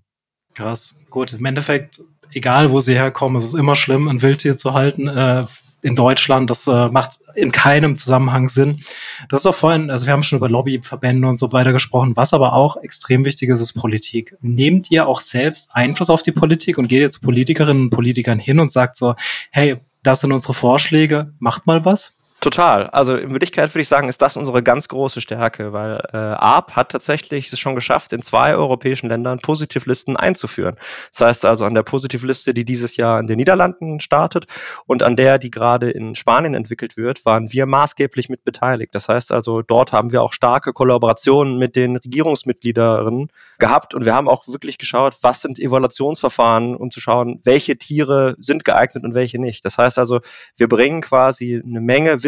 Krass. 0.54 0.94
Gut, 1.10 1.34
im 1.34 1.44
Endeffekt, 1.44 2.00
egal 2.32 2.70
wo 2.70 2.80
sie 2.80 2.94
herkommen, 2.94 3.36
es 3.36 3.44
ist 3.44 3.54
immer 3.54 3.76
schlimm, 3.76 4.08
ein 4.08 4.22
Wildtier 4.22 4.56
zu 4.56 4.74
halten. 4.74 5.08
Äh, 5.08 5.46
in 5.80 5.94
Deutschland, 5.94 6.50
das 6.50 6.66
äh, 6.66 6.88
macht 6.88 7.20
in 7.34 7.52
keinem 7.52 7.96
Zusammenhang 7.98 8.48
Sinn. 8.48 8.80
Du 9.28 9.36
hast 9.36 9.46
auch 9.46 9.54
vorhin, 9.54 9.90
also 9.90 10.06
wir 10.06 10.12
haben 10.12 10.24
schon 10.24 10.38
über 10.38 10.48
Lobbyverbände 10.48 11.28
und 11.28 11.38
so 11.38 11.52
weiter 11.52 11.72
gesprochen, 11.72 12.16
was 12.16 12.32
aber 12.32 12.52
auch 12.52 12.76
extrem 12.78 13.24
wichtig 13.24 13.48
ist, 13.48 13.60
ist 13.60 13.74
Politik. 13.74 14.36
Nehmt 14.40 14.90
ihr 14.90 15.06
auch 15.06 15.20
selbst 15.20 15.70
Einfluss 15.72 16.10
auf 16.10 16.22
die 16.22 16.32
Politik 16.32 16.78
und 16.78 16.88
geht 16.88 17.12
zu 17.12 17.20
Politikerinnen 17.20 17.84
und 17.84 17.90
Politikern 17.90 18.40
hin 18.40 18.58
und 18.58 18.72
sagt 18.72 18.96
so, 18.96 19.14
hey, 19.50 19.76
das 20.02 20.20
sind 20.20 20.32
unsere 20.32 20.54
Vorschläge, 20.54 21.32
macht 21.38 21.66
mal 21.66 21.84
was? 21.84 22.17
Total. 22.40 22.86
Also 22.90 23.16
in 23.16 23.32
Wirklichkeit 23.32 23.74
würde 23.74 23.80
ich 23.80 23.88
sagen, 23.88 24.08
ist 24.08 24.22
das 24.22 24.36
unsere 24.36 24.62
ganz 24.62 24.86
große 24.86 25.20
Stärke, 25.20 25.72
weil 25.72 26.00
äh, 26.12 26.16
ARP 26.16 26.76
hat 26.76 26.92
tatsächlich 26.92 27.52
es 27.52 27.58
schon 27.58 27.74
geschafft, 27.74 28.12
in 28.12 28.22
zwei 28.22 28.54
europäischen 28.54 29.08
Ländern 29.08 29.40
Positivlisten 29.40 30.16
einzuführen. 30.16 30.76
Das 31.10 31.20
heißt 31.20 31.44
also 31.44 31.64
an 31.64 31.74
der 31.74 31.82
Positivliste, 31.82 32.54
die 32.54 32.64
dieses 32.64 32.96
Jahr 32.96 33.18
in 33.18 33.26
den 33.26 33.38
Niederlanden 33.38 33.98
startet 33.98 34.46
und 34.86 35.02
an 35.02 35.16
der, 35.16 35.40
die 35.40 35.50
gerade 35.50 35.90
in 35.90 36.14
Spanien 36.14 36.54
entwickelt 36.54 36.96
wird, 36.96 37.24
waren 37.26 37.52
wir 37.52 37.66
maßgeblich 37.66 38.28
mit 38.28 38.44
beteiligt. 38.44 38.94
Das 38.94 39.08
heißt 39.08 39.32
also, 39.32 39.62
dort 39.62 39.90
haben 39.90 40.12
wir 40.12 40.22
auch 40.22 40.32
starke 40.32 40.72
Kollaborationen 40.72 41.58
mit 41.58 41.74
den 41.74 41.96
Regierungsmitgliederinnen 41.96 43.32
gehabt 43.58 43.94
und 43.94 44.04
wir 44.04 44.14
haben 44.14 44.28
auch 44.28 44.46
wirklich 44.46 44.78
geschaut, 44.78 45.16
was 45.22 45.40
sind 45.40 45.58
Evaluationsverfahren, 45.58 46.76
um 46.76 46.92
zu 46.92 47.00
schauen, 47.00 47.40
welche 47.42 47.76
Tiere 47.78 48.36
sind 48.38 48.64
geeignet 48.64 49.02
und 49.02 49.14
welche 49.14 49.40
nicht. 49.40 49.64
Das 49.64 49.76
heißt 49.76 49.98
also, 49.98 50.20
wir 50.56 50.68
bringen 50.68 51.00
quasi 51.00 51.60
eine 51.66 51.80
Menge 51.80 52.22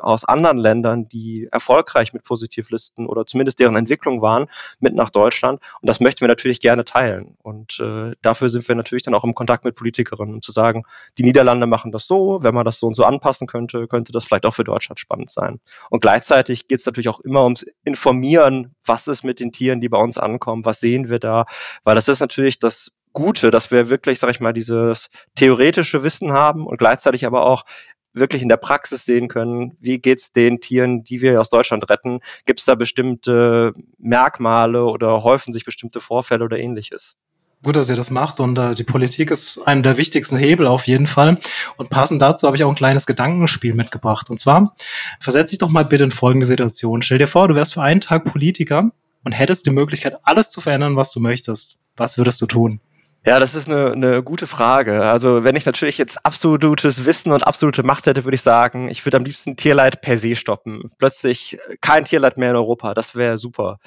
aus 0.00 0.24
anderen 0.24 0.58
Ländern, 0.58 1.08
die 1.08 1.48
erfolgreich 1.50 2.12
mit 2.12 2.24
Positivlisten 2.24 3.06
oder 3.06 3.26
zumindest 3.26 3.60
deren 3.60 3.76
Entwicklung 3.76 4.22
waren, 4.22 4.46
mit 4.80 4.94
nach 4.94 5.10
Deutschland. 5.10 5.60
Und 5.80 5.88
das 5.88 6.00
möchten 6.00 6.20
wir 6.20 6.28
natürlich 6.28 6.60
gerne 6.60 6.84
teilen. 6.84 7.36
Und 7.42 7.80
äh, 7.80 8.12
dafür 8.22 8.48
sind 8.48 8.66
wir 8.68 8.74
natürlich 8.74 9.02
dann 9.02 9.14
auch 9.14 9.24
im 9.24 9.34
Kontakt 9.34 9.64
mit 9.64 9.74
Politikerinnen, 9.74 10.34
um 10.34 10.42
zu 10.42 10.52
sagen, 10.52 10.84
die 11.18 11.22
Niederlande 11.22 11.66
machen 11.66 11.92
das 11.92 12.06
so, 12.06 12.40
wenn 12.42 12.54
man 12.54 12.64
das 12.64 12.78
so 12.78 12.86
und 12.86 12.94
so 12.94 13.04
anpassen 13.04 13.46
könnte, 13.46 13.86
könnte 13.88 14.12
das 14.12 14.24
vielleicht 14.24 14.46
auch 14.46 14.54
für 14.54 14.64
Deutschland 14.64 14.98
spannend 14.98 15.30
sein. 15.30 15.60
Und 15.90 16.00
gleichzeitig 16.00 16.68
geht 16.68 16.80
es 16.80 16.86
natürlich 16.86 17.08
auch 17.08 17.20
immer 17.20 17.44
ums 17.44 17.66
Informieren, 17.84 18.74
was 18.84 19.06
ist 19.08 19.24
mit 19.24 19.40
den 19.40 19.52
Tieren, 19.52 19.80
die 19.80 19.88
bei 19.88 19.98
uns 19.98 20.18
ankommen, 20.18 20.64
was 20.64 20.80
sehen 20.80 21.08
wir 21.08 21.18
da, 21.18 21.46
weil 21.84 21.94
das 21.94 22.08
ist 22.08 22.20
natürlich 22.20 22.58
das 22.58 22.92
Gute, 23.12 23.50
dass 23.50 23.70
wir 23.70 23.90
wirklich, 23.90 24.18
sag 24.18 24.30
ich 24.30 24.40
mal, 24.40 24.52
dieses 24.52 25.10
theoretische 25.34 26.02
Wissen 26.02 26.32
haben 26.32 26.66
und 26.66 26.78
gleichzeitig 26.78 27.26
aber 27.26 27.44
auch 27.44 27.64
wirklich 28.14 28.42
in 28.42 28.48
der 28.48 28.56
Praxis 28.56 29.04
sehen 29.04 29.28
können, 29.28 29.76
wie 29.80 29.98
geht's 29.98 30.32
den 30.32 30.60
Tieren, 30.60 31.04
die 31.04 31.20
wir 31.20 31.40
aus 31.40 31.50
Deutschland 31.50 31.88
retten? 31.88 32.20
Gibt 32.44 32.60
es 32.60 32.66
da 32.66 32.74
bestimmte 32.74 33.72
Merkmale 33.98 34.84
oder 34.84 35.22
häufen 35.22 35.52
sich 35.52 35.64
bestimmte 35.64 36.00
Vorfälle 36.00 36.44
oder 36.44 36.58
ähnliches? 36.58 37.16
Gut, 37.64 37.76
dass 37.76 37.88
ihr 37.88 37.96
das 37.96 38.10
macht 38.10 38.40
und 38.40 38.58
äh, 38.58 38.74
die 38.74 38.82
Politik 38.82 39.30
ist 39.30 39.58
einer 39.58 39.82
der 39.82 39.96
wichtigsten 39.96 40.36
Hebel 40.36 40.66
auf 40.66 40.88
jeden 40.88 41.06
Fall. 41.06 41.38
Und 41.76 41.90
passend 41.90 42.20
dazu 42.20 42.48
habe 42.48 42.56
ich 42.56 42.64
auch 42.64 42.68
ein 42.68 42.74
kleines 42.74 43.06
Gedankenspiel 43.06 43.72
mitgebracht. 43.72 44.30
Und 44.30 44.40
zwar, 44.40 44.74
versetz 45.20 45.50
dich 45.50 45.58
doch 45.58 45.68
mal 45.68 45.84
bitte 45.84 46.02
in 46.02 46.10
folgende 46.10 46.46
Situation. 46.46 47.02
Stell 47.02 47.18
dir 47.18 47.28
vor, 47.28 47.46
du 47.46 47.54
wärst 47.54 47.74
für 47.74 47.82
einen 47.82 48.00
Tag 48.00 48.24
Politiker 48.24 48.90
und 49.22 49.32
hättest 49.32 49.66
die 49.66 49.70
Möglichkeit, 49.70 50.16
alles 50.24 50.50
zu 50.50 50.60
verändern, 50.60 50.96
was 50.96 51.12
du 51.12 51.20
möchtest. 51.20 51.78
Was 51.96 52.18
würdest 52.18 52.42
du 52.42 52.46
tun? 52.46 52.80
Ja, 53.24 53.38
das 53.38 53.54
ist 53.54 53.68
eine, 53.68 53.92
eine 53.92 54.22
gute 54.24 54.48
Frage. 54.48 55.02
Also 55.02 55.44
wenn 55.44 55.54
ich 55.54 55.64
natürlich 55.64 55.96
jetzt 55.96 56.26
absolutes 56.26 57.04
Wissen 57.04 57.30
und 57.30 57.46
absolute 57.46 57.84
Macht 57.84 58.06
hätte, 58.06 58.24
würde 58.24 58.34
ich 58.34 58.42
sagen, 58.42 58.88
ich 58.88 59.04
würde 59.06 59.16
am 59.16 59.24
liebsten 59.24 59.54
Tierleid 59.56 60.00
per 60.00 60.18
se 60.18 60.34
stoppen. 60.34 60.90
Plötzlich 60.98 61.56
kein 61.80 62.04
Tierleid 62.04 62.36
mehr 62.36 62.50
in 62.50 62.56
Europa. 62.56 62.94
Das 62.94 63.14
wäre 63.14 63.38
super. 63.38 63.78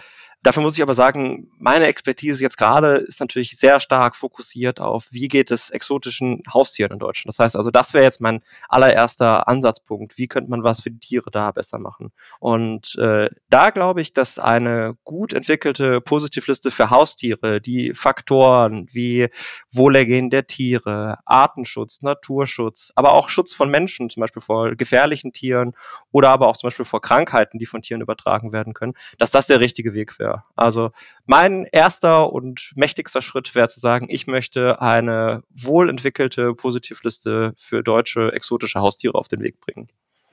Dafür 0.46 0.62
muss 0.62 0.76
ich 0.76 0.84
aber 0.84 0.94
sagen, 0.94 1.50
meine 1.58 1.88
Expertise 1.88 2.44
jetzt 2.44 2.60
gerade 2.60 2.98
ist 2.98 3.20
natürlich 3.20 3.58
sehr 3.58 3.80
stark 3.80 4.16
fokussiert 4.16 4.80
auf, 4.80 5.08
wie 5.10 5.28
geht 5.28 5.50
es 5.50 5.72
exotischen 5.72 6.44
Haustieren 6.54 6.92
in 6.92 7.00
Deutschland. 7.00 7.34
Das 7.34 7.40
heißt 7.40 7.56
also, 7.56 7.72
das 7.72 7.96
wäre 7.96 8.04
jetzt 8.04 8.22
mein 8.22 8.44
allererster 8.70 9.48
Ansatzpunkt. 9.48 10.20
Wie 10.20 10.28
könnte 10.28 10.52
man 10.52 10.64
was 10.64 10.82
für 10.82 10.92
die 10.92 11.00
Tiere 11.00 11.32
da 11.32 11.50
besser 11.50 11.80
machen? 11.80 12.12
Und 12.40 12.94
äh, 13.00 13.28
da 13.50 13.72
glaube 13.72 14.02
ich, 14.02 14.14
dass 14.14 14.38
eine 14.38 14.96
gut 15.04 15.34
entwickelte 15.34 16.00
Positivliste 16.00 16.70
für 16.70 16.92
Haustiere, 16.92 17.60
die 17.60 17.96
Faktoren 17.96 18.88
wie 18.92 19.30
Wohlergehen 19.72 20.30
der 20.30 20.46
Tiere, 20.46 21.18
Artenschutz, 21.26 22.04
Naturschutz, 22.04 22.92
aber 22.94 23.14
auch 23.14 23.30
Schutz 23.30 23.56
von 23.56 23.72
Menschen, 23.72 24.12
zum 24.12 24.22
Beispiel 24.22 24.44
vor 24.44 24.76
gefährlichen 24.76 25.34
Tieren 25.34 25.74
oder 26.12 26.30
aber 26.30 26.50
auch 26.50 26.56
zum 26.56 26.68
Beispiel 26.68 26.86
vor 26.86 27.02
Krankheiten, 27.02 27.58
die 27.58 27.66
von 27.66 27.82
Tieren 27.82 28.02
übertragen 28.02 28.54
werden 28.54 28.76
können, 28.76 28.94
dass 29.18 29.32
das 29.32 29.48
der 29.48 29.60
richtige 29.60 29.96
Weg 29.96 30.20
wäre. 30.20 30.35
Also 30.56 30.92
mein 31.26 31.66
erster 31.72 32.32
und 32.32 32.72
mächtigster 32.76 33.22
Schritt 33.22 33.56
wäre 33.56 33.70
zu 33.70 33.80
sagen, 33.80 34.08
ich 34.10 34.28
möchte 34.28 34.82
eine 34.82 35.44
wohlentwickelte 35.50 36.54
Positivliste 36.54 37.54
für 37.58 37.84
deutsche 37.84 38.32
exotische 38.34 38.80
Haustiere 38.80 39.16
auf 39.16 39.28
den 39.28 39.42
Weg 39.42 39.60
bringen. 39.60 39.88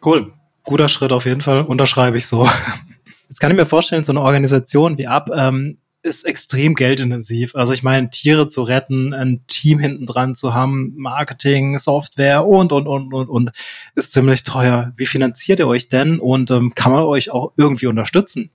Cool. 0.05 0.33
Guter 0.65 0.89
Schritt 0.89 1.13
auf 1.13 1.25
jeden 1.25 1.41
Fall, 1.41 1.63
unterschreibe 1.63 2.17
ich 2.17 2.27
so. 2.27 2.49
Jetzt 3.29 3.41
kann 3.41 3.51
ich 3.51 3.57
mir 3.57 3.67
vorstellen, 3.67 4.05
so 4.05 4.13
eine 4.13 4.21
Organisation 4.21 4.99
wie 4.99 5.07
Ab 5.07 5.31
ähm, 5.35 5.79
ist 6.03 6.25
extrem 6.25 6.75
geldintensiv. 6.75 7.55
Also 7.55 7.73
ich 7.73 7.83
meine, 7.83 8.11
Tiere 8.11 8.47
zu 8.47 8.63
retten, 8.63 9.15
ein 9.15 9.47
Team 9.47 9.79
hinten 9.79 10.07
dran 10.07 10.35
zu 10.35 10.55
haben, 10.55 10.95
Marketing, 10.97 11.79
Software 11.79 12.45
und, 12.45 12.73
und, 12.73 12.87
und, 12.87 13.15
und, 13.15 13.29
und, 13.29 13.51
ist 13.95 14.13
ziemlich 14.13 14.43
teuer. 14.43 14.93
Wie 14.97 15.07
finanziert 15.07 15.61
ihr 15.61 15.69
euch 15.69 15.89
denn 15.89 16.19
und 16.19 16.51
ähm, 16.51 16.75
kann 16.75 16.93
man 16.93 17.05
euch 17.05 17.31
auch 17.31 17.53
irgendwie 17.57 17.87
unterstützen? 17.87 18.51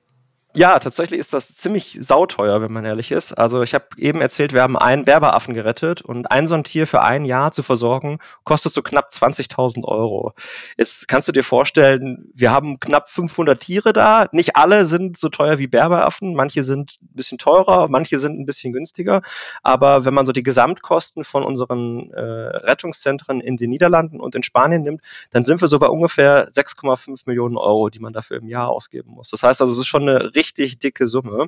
Ja, 0.57 0.79
tatsächlich 0.79 1.19
ist 1.19 1.33
das 1.33 1.55
ziemlich 1.55 1.99
sauteuer, 2.01 2.63
wenn 2.63 2.73
man 2.73 2.83
ehrlich 2.83 3.11
ist. 3.11 3.31
Also 3.31 3.61
ich 3.61 3.75
habe 3.75 3.85
eben 3.97 4.21
erzählt, 4.21 4.53
wir 4.53 4.63
haben 4.63 4.75
einen 4.75 5.05
Berberaffen 5.05 5.53
gerettet 5.53 6.01
und 6.01 6.31
ein 6.31 6.47
so 6.47 6.55
ein 6.55 6.63
Tier 6.63 6.87
für 6.87 7.03
ein 7.03 7.25
Jahr 7.25 7.51
zu 7.51 7.61
versorgen, 7.61 8.17
kostet 8.43 8.73
so 8.73 8.81
knapp 8.81 9.11
20.000 9.11 9.83
Euro. 9.83 10.33
Jetzt 10.75 11.07
kannst 11.07 11.27
du 11.27 11.31
dir 11.31 11.43
vorstellen, 11.43 12.31
wir 12.33 12.49
haben 12.49 12.79
knapp 12.79 13.07
500 13.07 13.59
Tiere 13.59 13.93
da. 13.93 14.29
Nicht 14.31 14.55
alle 14.55 14.87
sind 14.87 15.19
so 15.19 15.29
teuer 15.29 15.59
wie 15.59 15.67
Berberaffen. 15.67 16.33
Manche 16.33 16.63
sind 16.63 16.97
ein 17.03 17.15
bisschen 17.15 17.37
teurer, 17.37 17.87
manche 17.87 18.17
sind 18.17 18.39
ein 18.39 18.47
bisschen 18.47 18.73
günstiger. 18.73 19.21
Aber 19.61 20.05
wenn 20.05 20.15
man 20.15 20.25
so 20.25 20.31
die 20.31 20.41
Gesamtkosten 20.41 21.23
von 21.23 21.43
unseren 21.43 22.09
äh, 22.13 22.19
Rettungszentren 22.19 23.41
in 23.41 23.57
den 23.57 23.69
Niederlanden 23.69 24.19
und 24.19 24.33
in 24.33 24.41
Spanien 24.41 24.81
nimmt, 24.81 25.03
dann 25.29 25.43
sind 25.43 25.61
wir 25.61 25.67
so 25.67 25.77
bei 25.77 25.87
ungefähr 25.87 26.49
6,5 26.49 27.27
Millionen 27.27 27.57
Euro, 27.57 27.91
die 27.91 27.99
man 27.99 28.11
dafür 28.11 28.37
im 28.37 28.47
Jahr 28.47 28.69
ausgeben 28.69 29.11
muss. 29.11 29.29
Das 29.29 29.43
heißt 29.43 29.61
also, 29.61 29.71
es 29.71 29.77
ist 29.77 29.85
schon 29.85 30.09
eine 30.09 30.33
richtig 30.33 30.46
richtig 30.47 30.79
dicke 30.79 31.07
Summe. 31.07 31.47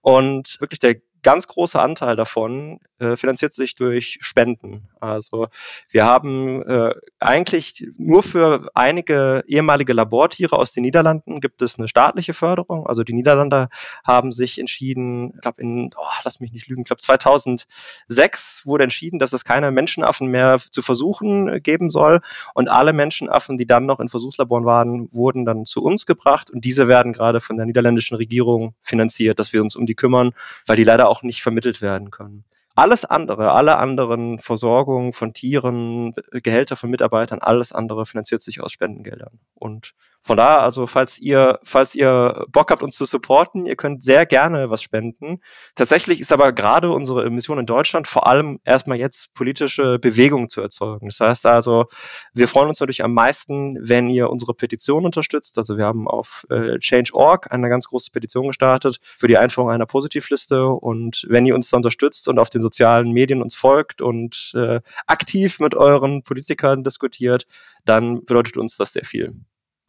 Und 0.00 0.60
wirklich 0.60 0.78
der 0.80 0.96
ganz 1.22 1.46
große 1.46 1.80
Anteil 1.80 2.16
davon 2.16 2.80
äh, 2.98 3.16
finanziert 3.16 3.52
sich 3.52 3.74
durch 3.74 4.18
Spenden. 4.20 4.88
Also 5.00 5.48
wir 5.90 6.04
haben 6.04 6.62
äh, 6.62 6.94
eigentlich 7.20 7.86
nur 7.96 8.22
für 8.22 8.68
einige 8.74 9.44
ehemalige 9.46 9.92
Labortiere 9.92 10.56
aus 10.56 10.72
den 10.72 10.82
Niederlanden 10.82 11.40
gibt 11.40 11.62
es 11.62 11.78
eine 11.78 11.88
staatliche 11.88 12.34
Förderung. 12.34 12.86
Also 12.86 13.04
die 13.04 13.12
Niederländer 13.12 13.68
haben 14.04 14.32
sich 14.32 14.58
entschieden, 14.58 15.32
ich 15.34 15.40
glaube 15.40 15.62
in, 15.62 15.90
oh, 15.96 16.06
lass 16.24 16.40
mich 16.40 16.52
nicht 16.52 16.68
lügen, 16.68 16.82
ich 16.82 16.88
glaube 16.88 17.02
2006 17.02 18.62
wurde 18.64 18.84
entschieden, 18.84 19.18
dass 19.18 19.32
es 19.32 19.44
keine 19.44 19.70
Menschenaffen 19.70 20.28
mehr 20.28 20.58
zu 20.58 20.82
versuchen 20.82 21.48
äh, 21.48 21.60
geben 21.60 21.90
soll. 21.90 22.20
Und 22.54 22.68
alle 22.68 22.92
Menschenaffen, 22.92 23.58
die 23.58 23.66
dann 23.66 23.86
noch 23.86 24.00
in 24.00 24.08
Versuchslaboren 24.08 24.64
waren, 24.64 25.08
wurden 25.12 25.44
dann 25.44 25.64
zu 25.66 25.82
uns 25.82 26.06
gebracht. 26.06 26.50
Und 26.50 26.64
diese 26.64 26.88
werden 26.88 27.12
gerade 27.12 27.40
von 27.40 27.56
der 27.56 27.66
niederländischen 27.66 28.16
Regierung 28.16 28.74
finanziert, 28.82 29.38
dass 29.38 29.52
wir 29.52 29.62
uns 29.62 29.76
um 29.76 29.86
die 29.86 29.94
kümmern, 29.94 30.32
weil 30.66 30.76
die 30.76 30.84
leider 30.84 31.07
auch 31.08 31.22
nicht 31.22 31.42
vermittelt 31.42 31.82
werden 31.82 32.10
können. 32.10 32.44
Alles 32.78 33.04
andere, 33.04 33.50
alle 33.50 33.76
anderen 33.78 34.38
Versorgungen 34.38 35.12
von 35.12 35.32
Tieren, 35.34 36.14
Gehälter 36.30 36.76
von 36.76 36.90
Mitarbeitern, 36.90 37.40
alles 37.40 37.72
andere 37.72 38.06
finanziert 38.06 38.40
sich 38.40 38.60
aus 38.60 38.70
Spendengeldern. 38.70 39.40
Und 39.54 39.94
von 40.20 40.36
daher, 40.36 40.62
also 40.62 40.86
falls 40.86 41.18
ihr, 41.18 41.58
falls 41.62 41.94
ihr 41.94 42.44
Bock 42.50 42.70
habt, 42.70 42.82
uns 42.82 42.96
zu 42.96 43.04
supporten, 43.04 43.66
ihr 43.66 43.76
könnt 43.76 44.02
sehr 44.02 44.26
gerne 44.26 44.68
was 44.68 44.82
spenden. 44.82 45.40
Tatsächlich 45.74 46.20
ist 46.20 46.32
aber 46.32 46.52
gerade 46.52 46.90
unsere 46.90 47.30
Mission 47.30 47.58
in 47.58 47.66
Deutschland 47.66 48.08
vor 48.08 48.26
allem 48.26 48.60
erstmal 48.64 48.98
jetzt 48.98 49.32
politische 49.34 49.98
Bewegung 49.98 50.48
zu 50.48 50.60
erzeugen. 50.60 51.06
Das 51.06 51.20
heißt 51.20 51.46
also, 51.46 51.86
wir 52.34 52.48
freuen 52.48 52.68
uns 52.68 52.80
natürlich 52.80 53.04
am 53.04 53.14
meisten, 53.14 53.78
wenn 53.80 54.08
ihr 54.08 54.28
unsere 54.28 54.54
Petition 54.54 55.04
unterstützt. 55.04 55.56
Also 55.56 55.78
wir 55.78 55.84
haben 55.84 56.08
auf 56.08 56.46
äh, 56.50 56.78
Change.org 56.78 57.50
eine 57.52 57.68
ganz 57.68 57.86
große 57.86 58.10
Petition 58.10 58.48
gestartet 58.48 58.98
für 59.16 59.28
die 59.28 59.38
Einführung 59.38 59.70
einer 59.70 59.86
Positivliste. 59.86 60.66
Und 60.66 61.26
wenn 61.28 61.46
ihr 61.46 61.54
uns 61.54 61.70
da 61.70 61.76
unterstützt 61.76 62.28
und 62.28 62.38
auf 62.38 62.50
den 62.50 62.60
sozialen 62.68 63.12
Medien 63.12 63.42
uns 63.42 63.54
folgt 63.54 64.02
und 64.02 64.52
äh, 64.54 64.80
aktiv 65.06 65.58
mit 65.60 65.74
euren 65.74 66.22
Politikern 66.22 66.84
diskutiert, 66.84 67.46
dann 67.84 68.24
bedeutet 68.24 68.56
uns 68.56 68.76
das 68.76 68.92
sehr 68.92 69.04
viel. 69.04 69.34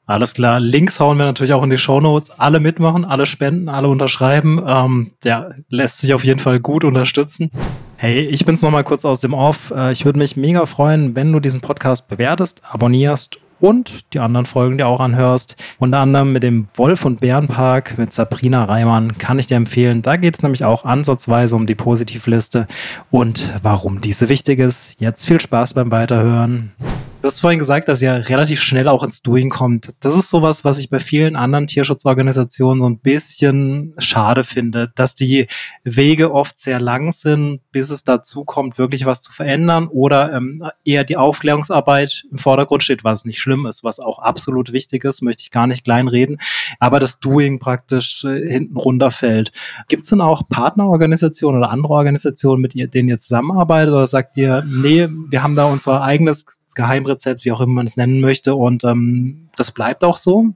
Alles 0.05 0.33
klar. 0.33 0.59
Links 0.59 0.99
hauen 0.99 1.17
wir 1.17 1.25
natürlich 1.25 1.53
auch 1.53 1.61
in 1.61 1.69
die 1.69 1.77
Show 1.77 2.01
Notes. 2.01 2.31
Alle 2.31 2.59
mitmachen, 2.59 3.05
alle 3.05 3.27
spenden, 3.27 3.69
alle 3.69 3.89
unterschreiben. 3.89 4.59
Ähm, 4.65 5.11
der 5.23 5.55
lässt 5.69 5.99
sich 5.99 6.15
auf 6.15 6.23
jeden 6.23 6.39
Fall 6.39 6.59
gut 6.59 6.83
unterstützen. 6.83 7.51
Hey, 7.95 8.21
ich 8.21 8.43
bin's 8.43 8.63
nochmal 8.63 8.83
kurz 8.83 9.05
aus 9.05 9.21
dem 9.21 9.35
Off. 9.35 9.71
Äh, 9.75 9.91
ich 9.91 10.05
würde 10.05 10.17
mich 10.17 10.35
mega 10.35 10.65
freuen, 10.65 11.15
wenn 11.15 11.31
du 11.31 11.39
diesen 11.39 11.61
Podcast 11.61 12.07
bewertest, 12.07 12.63
abonnierst 12.63 13.37
und 13.59 14.13
die 14.13 14.19
anderen 14.19 14.45
Folgen 14.45 14.77
dir 14.77 14.87
auch 14.87 14.99
anhörst. 14.99 15.55
Unter 15.77 15.99
anderem 15.99 16.33
mit 16.33 16.43
dem 16.43 16.67
Wolf- 16.75 17.05
und 17.05 17.19
Bärenpark 17.19 17.97
mit 17.97 18.13
Sabrina 18.13 18.63
Reimann 18.65 19.17
kann 19.17 19.39
ich 19.39 19.47
dir 19.47 19.57
empfehlen. 19.57 20.01
Da 20.01 20.15
geht 20.15 20.35
es 20.35 20.43
nämlich 20.43 20.63
auch 20.63 20.85
ansatzweise 20.85 21.55
um 21.55 21.67
die 21.67 21.75
Positivliste 21.75 22.67
und 23.11 23.53
warum 23.61 24.01
diese 24.01 24.29
wichtig 24.29 24.59
ist. 24.59 24.95
Jetzt 24.99 25.25
viel 25.25 25.39
Spaß 25.39 25.73
beim 25.73 25.91
Weiterhören. 25.91 26.71
Du 27.21 27.27
hast 27.27 27.41
vorhin 27.41 27.59
gesagt, 27.59 27.89
dass 27.89 28.01
ihr 28.01 28.29
relativ 28.29 28.61
schnell 28.61 28.87
auch 28.87 29.03
ins 29.03 29.21
Doing 29.21 29.49
kommt. 29.49 29.89
Das 29.99 30.15
ist 30.15 30.29
sowas, 30.29 30.63
was 30.63 30.77
ich 30.77 30.89
bei 30.89 30.99
vielen 30.99 31.35
anderen 31.35 31.67
Tierschutzorganisationen 31.67 32.79
so 32.79 32.87
ein 32.87 32.99
bisschen 32.99 33.93
schade 33.97 34.45
finde, 34.45 34.93
dass 34.95 35.15
die 35.15 35.47
Wege 35.83 36.33
oft 36.33 36.57
sehr 36.57 36.79
lang 36.79 37.11
sind, 37.11 37.59
bis 37.73 37.89
es 37.89 38.05
dazu 38.05 38.45
kommt, 38.45 38.77
wirklich 38.77 39.05
was 39.05 39.19
zu 39.19 39.33
verändern 39.33 39.89
oder 39.89 40.31
ähm, 40.31 40.63
eher 40.85 41.03
die 41.03 41.17
Aufklärungsarbeit 41.17 42.23
im 42.31 42.37
Vordergrund 42.37 42.83
steht, 42.83 43.03
was 43.03 43.25
nicht 43.25 43.41
schlimm 43.41 43.65
ist, 43.65 43.83
was 43.83 43.99
auch 43.99 44.19
absolut 44.19 44.71
wichtig 44.71 45.03
ist, 45.03 45.21
möchte 45.21 45.41
ich 45.41 45.51
gar 45.51 45.67
nicht 45.67 45.83
kleinreden, 45.83 46.37
aber 46.79 47.01
das 47.01 47.19
Doing 47.19 47.59
praktisch 47.59 48.23
äh, 48.23 48.47
hinten 48.47 48.77
runterfällt. 48.77 49.51
Gibt 49.89 50.03
es 50.03 50.09
denn 50.09 50.21
auch 50.21 50.47
Partnerorganisationen 50.47 51.59
oder 51.59 51.69
andere 51.69 51.91
Organisationen, 51.91 52.61
mit 52.61 52.75
denen 52.75 53.09
ihr 53.09 53.19
zusammenarbeitet 53.19 53.93
oder 53.93 54.07
sagt 54.07 54.37
ihr, 54.37 54.63
nee, 54.65 55.09
wir 55.09 55.43
haben 55.43 55.55
da 55.55 55.65
unser 55.65 56.01
eigenes 56.01 56.58
Geheimrezept, 56.79 57.43
wie 57.43 57.51
auch 57.51 57.59
immer 57.59 57.73
man 57.73 57.87
es 57.87 57.97
nennen 57.97 58.21
möchte. 58.21 58.55
Und 58.55 58.85
ähm, 58.85 59.49
das 59.57 59.71
bleibt 59.71 60.03
auch 60.05 60.15
so. 60.15 60.53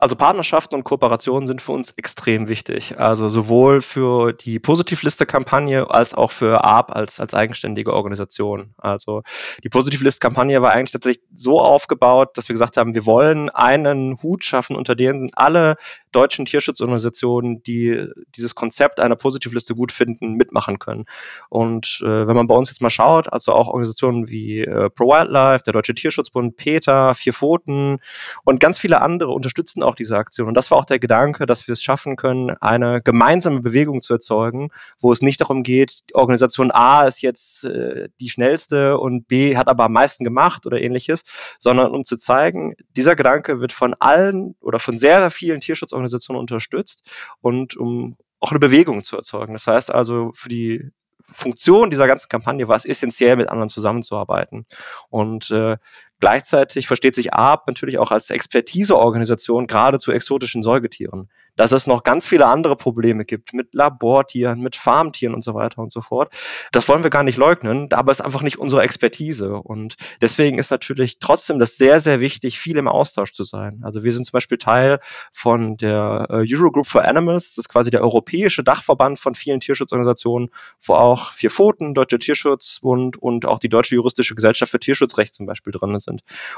Also 0.00 0.16
Partnerschaften 0.16 0.76
und 0.76 0.84
Kooperationen 0.84 1.46
sind 1.46 1.60
für 1.60 1.72
uns 1.72 1.90
extrem 1.90 2.48
wichtig. 2.48 2.98
Also 2.98 3.28
sowohl 3.28 3.82
für 3.82 4.32
die 4.32 4.58
Positivliste-Kampagne 4.58 5.90
als 5.90 6.14
auch 6.14 6.30
für 6.30 6.64
ARP 6.64 6.90
als, 6.90 7.20
als 7.20 7.34
eigenständige 7.34 7.92
Organisation. 7.92 8.72
Also 8.78 9.22
die 9.62 9.68
Positivlist-Kampagne 9.68 10.62
war 10.62 10.72
eigentlich 10.72 10.92
tatsächlich 10.92 11.22
so 11.34 11.60
aufgebaut, 11.60 12.30
dass 12.38 12.48
wir 12.48 12.54
gesagt 12.54 12.78
haben, 12.78 12.94
wir 12.94 13.04
wollen 13.04 13.50
einen 13.50 14.22
Hut 14.22 14.42
schaffen, 14.42 14.74
unter 14.74 14.94
dem 14.94 15.28
alle 15.34 15.76
deutschen 16.12 16.46
Tierschutzorganisationen, 16.46 17.62
die 17.62 18.06
dieses 18.34 18.54
Konzept 18.54 19.00
einer 19.00 19.16
Positivliste 19.16 19.74
gut 19.74 19.92
finden, 19.92 20.34
mitmachen 20.34 20.78
können. 20.78 21.04
Und 21.48 22.00
äh, 22.02 22.26
wenn 22.26 22.36
man 22.36 22.46
bei 22.46 22.54
uns 22.54 22.70
jetzt 22.70 22.80
mal 22.80 22.90
schaut, 22.90 23.32
also 23.32 23.52
auch 23.52 23.68
Organisationen 23.68 24.28
wie 24.28 24.60
äh, 24.60 24.90
Pro 24.90 25.08
Wildlife, 25.08 25.62
der 25.64 25.72
Deutsche 25.72 25.94
Tierschutzbund, 25.94 26.56
PETA, 26.56 27.14
Vier 27.14 27.32
Pfoten 27.32 27.98
und 28.44 28.60
ganz 28.60 28.78
viele 28.78 29.02
andere 29.02 29.30
unterstützen 29.30 29.82
diese 29.94 30.16
Aktion. 30.16 30.48
Und 30.48 30.54
das 30.54 30.70
war 30.70 30.78
auch 30.78 30.84
der 30.84 30.98
Gedanke, 30.98 31.46
dass 31.46 31.66
wir 31.66 31.72
es 31.72 31.82
schaffen 31.82 32.16
können, 32.16 32.50
eine 32.60 33.00
gemeinsame 33.02 33.60
Bewegung 33.60 34.00
zu 34.00 34.14
erzeugen, 34.14 34.70
wo 35.00 35.12
es 35.12 35.22
nicht 35.22 35.40
darum 35.40 35.62
geht, 35.62 36.00
Organisation 36.12 36.70
A 36.70 37.06
ist 37.06 37.22
jetzt 37.22 37.64
äh, 37.64 38.08
die 38.20 38.28
schnellste 38.28 38.98
und 38.98 39.26
B 39.28 39.56
hat 39.56 39.68
aber 39.68 39.84
am 39.84 39.92
meisten 39.92 40.24
gemacht 40.24 40.66
oder 40.66 40.80
ähnliches, 40.80 41.22
sondern 41.58 41.92
um 41.92 42.04
zu 42.04 42.16
zeigen, 42.16 42.74
dieser 42.96 43.16
Gedanke 43.16 43.60
wird 43.60 43.72
von 43.72 43.94
allen 43.94 44.54
oder 44.60 44.78
von 44.78 44.98
sehr 44.98 45.30
vielen 45.30 45.60
Tierschutzorganisationen 45.60 46.10
Organisation 46.10 46.36
unterstützt 46.36 47.04
und 47.40 47.76
um 47.76 48.16
auch 48.40 48.50
eine 48.50 48.60
Bewegung 48.60 49.04
zu 49.04 49.16
erzeugen. 49.16 49.52
Das 49.52 49.66
heißt 49.66 49.90
also, 49.92 50.32
für 50.34 50.48
die 50.48 50.90
Funktion 51.22 51.90
dieser 51.90 52.06
ganzen 52.06 52.28
Kampagne 52.28 52.66
war 52.66 52.76
es 52.76 52.84
essentiell, 52.84 53.36
mit 53.36 53.48
anderen 53.48 53.68
zusammenzuarbeiten. 53.68 54.64
Und 55.10 55.50
äh, 55.50 55.76
gleichzeitig 56.20 56.86
versteht 56.86 57.14
sich 57.14 57.34
ARP 57.34 57.66
natürlich 57.66 57.98
auch 57.98 58.10
als 58.10 58.30
Expertiseorganisation 58.30 59.66
gerade 59.66 59.98
zu 59.98 60.12
exotischen 60.12 60.62
Säugetieren 60.62 61.28
dass 61.60 61.72
es 61.72 61.86
noch 61.86 62.04
ganz 62.04 62.26
viele 62.26 62.46
andere 62.46 62.74
Probleme 62.74 63.26
gibt 63.26 63.52
mit 63.52 63.74
Labortieren, 63.74 64.60
mit 64.60 64.76
Farmtieren 64.76 65.34
und 65.34 65.42
so 65.42 65.54
weiter 65.54 65.82
und 65.82 65.92
so 65.92 66.00
fort. 66.00 66.32
Das 66.72 66.88
wollen 66.88 67.02
wir 67.02 67.10
gar 67.10 67.22
nicht 67.22 67.36
leugnen, 67.36 67.92
aber 67.92 68.12
es 68.12 68.20
ist 68.20 68.24
einfach 68.24 68.40
nicht 68.40 68.58
unsere 68.58 68.80
Expertise. 68.82 69.54
Und 69.54 69.96
deswegen 70.22 70.58
ist 70.58 70.70
natürlich 70.70 71.18
trotzdem 71.18 71.58
das 71.58 71.76
sehr, 71.76 72.00
sehr 72.00 72.20
wichtig, 72.20 72.58
viel 72.58 72.78
im 72.78 72.88
Austausch 72.88 73.34
zu 73.34 73.44
sein. 73.44 73.80
Also 73.82 74.04
wir 74.04 74.12
sind 74.12 74.24
zum 74.24 74.32
Beispiel 74.32 74.56
Teil 74.56 75.00
von 75.34 75.76
der 75.76 76.28
äh, 76.30 76.46
Eurogroup 76.50 76.86
for 76.86 77.04
Animals, 77.04 77.48
das 77.50 77.58
ist 77.58 77.68
quasi 77.68 77.90
der 77.90 78.00
europäische 78.00 78.64
Dachverband 78.64 79.18
von 79.18 79.34
vielen 79.34 79.60
Tierschutzorganisationen, 79.60 80.48
wo 80.82 80.94
auch 80.94 81.32
Vier 81.32 81.50
Pfoten, 81.50 81.94
Deutsche 81.94 82.18
Tierschutzbund 82.18 83.18
und 83.18 83.44
auch 83.44 83.58
die 83.58 83.68
Deutsche 83.68 83.94
Juristische 83.94 84.34
Gesellschaft 84.34 84.70
für 84.70 84.80
Tierschutzrecht 84.80 85.34
zum 85.34 85.44
Beispiel 85.44 85.72
drin 85.72 85.98
sind. 85.98 86.09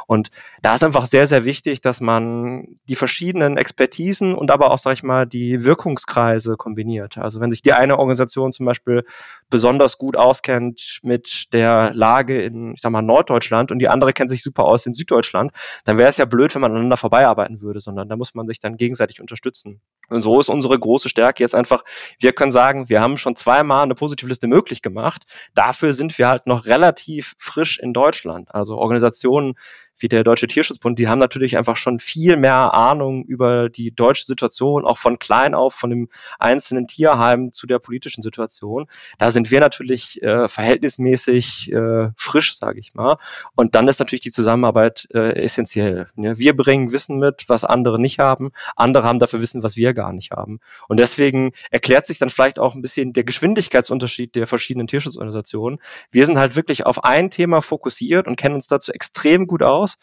Und 0.07 0.31
da 0.63 0.75
ist 0.75 0.85
einfach 0.85 1.07
sehr, 1.07 1.27
sehr 1.27 1.45
wichtig, 1.45 1.81
dass 1.81 2.01
man 2.01 2.79
die 2.89 2.97
verschiedenen 2.97 3.57
Expertisen 3.57 4.35
und 4.35 4.51
aber 4.51 4.71
auch, 4.71 4.79
sag 4.79 4.95
ich 4.95 5.03
mal, 5.03 5.27
die 5.27 5.65
Wirkungskreise 5.65 6.57
kombiniert. 6.57 7.19
Also 7.19 7.41
wenn 7.41 7.51
sich 7.51 7.63
die 7.63 7.73
eine 7.73 7.99
Organisation 7.99 8.53
zum 8.53 8.67
Beispiel 8.67 9.05
besonders 9.51 9.99
gut 9.99 10.17
auskennt 10.17 11.01
mit 11.03 11.53
der 11.53 11.93
Lage 11.95 12.43
in, 12.43 12.75
ich 12.75 12.81
sag 12.81 12.91
mal, 12.91 13.03
Norddeutschland 13.03 13.71
und 13.71 13.79
die 13.79 13.89
andere 13.89 14.13
kennt 14.13 14.31
sich 14.31 14.43
super 14.43 14.65
aus 14.65 14.87
in 14.87 14.95
Süddeutschland, 14.95 15.53
dann 15.85 15.99
wäre 15.99 16.09
es 16.09 16.17
ja 16.17 16.25
blöd, 16.25 16.55
wenn 16.55 16.63
man 16.63 16.73
aneinander 16.73 16.97
vorbeiarbeiten 16.97 17.61
würde, 17.61 17.81
sondern 17.81 18.09
da 18.09 18.17
muss 18.17 18.35
man 18.35 18.47
sich 18.47 18.59
dann 18.59 18.77
gegenseitig 18.77 19.21
unterstützen. 19.21 19.81
Und 20.09 20.21
so 20.21 20.39
ist 20.41 20.49
unsere 20.49 20.79
große 20.79 21.09
Stärke 21.09 21.43
jetzt 21.43 21.55
einfach, 21.55 21.85
wir 22.19 22.33
können 22.33 22.53
sagen, 22.53 22.89
wir 22.89 23.01
haben 23.01 23.17
schon 23.19 23.37
zweimal 23.37 23.83
eine 23.83 23.95
Positivliste 23.95 24.47
möglich 24.47 24.83
gemacht. 24.83 25.23
Dafür 25.55 25.95
sind 25.95 26.19
wir 26.19 26.29
halt 26.29 26.47
noch 26.47 26.67
relativ 26.67 27.35
frisch 27.39 27.79
in 27.79 27.93
Deutschland. 27.93 28.55
Also 28.55 28.77
Organisationen 28.77 29.55
wie 30.03 30.09
der 30.09 30.25
Deutsche 30.25 30.49
Tierschutzbund, 30.49 30.99
die 30.99 31.09
haben 31.09 31.19
natürlich 31.19 31.57
einfach 31.57 31.77
schon 31.77 31.99
viel 32.01 32.37
mehr 32.37 32.75
Ahnung 32.75 33.25
über 33.25 33.69
die 33.69 33.95
deutsche 33.95 34.27
Situation, 34.27 34.85
auch 34.85 34.99
von 34.99 35.19
klein 35.19 35.55
auf, 35.55 35.75
von 35.75 35.91
dem 35.91 36.09
einzelnen 36.39 36.89
Tierheim 36.89 37.53
zu 37.53 37.67
der 37.67 37.79
politischen 37.79 38.23
Situation. 38.23 38.87
Da 39.19 39.31
sind 39.31 39.51
wir 39.51 39.61
natürlich 39.61 40.21
äh, 40.23 40.49
verhältnismäßig 40.49 41.73
äh, 41.73 42.11
frisch, 42.17 42.59
sage 42.59 42.81
ich 42.81 42.95
mal. 42.95 43.17
Und 43.55 43.75
dann 43.75 43.89
ist 43.89 44.01
natürlich 44.01 44.23
die 44.23 44.33
Zusammenarbeit 44.33 45.09
äh, 45.15 45.43
essentiell. 45.43 46.09
Ne? 46.17 46.37
Wir 46.39 46.57
bringen 46.57 46.93
Wissen 46.93 47.19
mit, 47.19 47.45
was 47.49 47.65
andere 47.65 48.01
nicht 48.01 48.19
haben. 48.19 48.51
Andere 48.77 49.05
haben 49.05 49.21
dafür 49.21 49.41
Wissen, 49.41 49.63
was 49.63 49.77
wir 49.77 49.95
gar 49.95 50.13
nicht 50.13 50.33
haben. 50.33 50.61
Und 50.89 50.99
deswegen 50.99 51.53
erklärt 51.71 52.07
sich 52.07 52.19
dann 52.19 52.31
vielleicht 52.31 52.59
auch 52.59 52.75
ein 52.75 52.83
bisschen 52.83 53.13
der 53.13 53.25
Geschwindigkeitsunterschied 53.25 54.35
der 54.35 54.47
verschiedenen 54.47 54.89
Tierschutzorganisationen. 54.89 55.81
Wir 56.11 56.27
sind 56.27 56.39
halt 56.39 56.57
wirklich 56.57 56.87
auf 56.87 57.05
ein 57.05 57.31
Thema 57.31 57.63
fokussiert 57.63 58.27
und 58.27 58.37
kennen 58.37 58.57
uns 58.57 58.67
dazu 58.67 58.93
extrem 58.93 59.47
gut 59.47 59.63
aus 59.63 59.92
aus, 59.93 59.99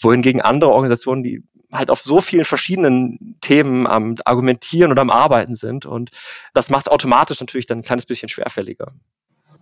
wohingegen 0.00 0.40
andere 0.40 0.70
Organisationen, 0.70 1.22
die 1.22 1.42
halt 1.72 1.90
auf 1.90 2.02
so 2.02 2.20
vielen 2.20 2.44
verschiedenen 2.44 3.36
Themen 3.40 3.86
am 3.86 4.16
Argumentieren 4.24 4.92
oder 4.92 5.02
am 5.02 5.10
Arbeiten 5.10 5.56
sind. 5.56 5.86
Und 5.86 6.10
das 6.52 6.70
macht 6.70 6.86
es 6.86 6.92
automatisch 6.92 7.40
natürlich 7.40 7.66
dann 7.66 7.78
ein 7.78 7.84
kleines 7.84 8.06
bisschen 8.06 8.28
schwerfälliger. 8.28 8.92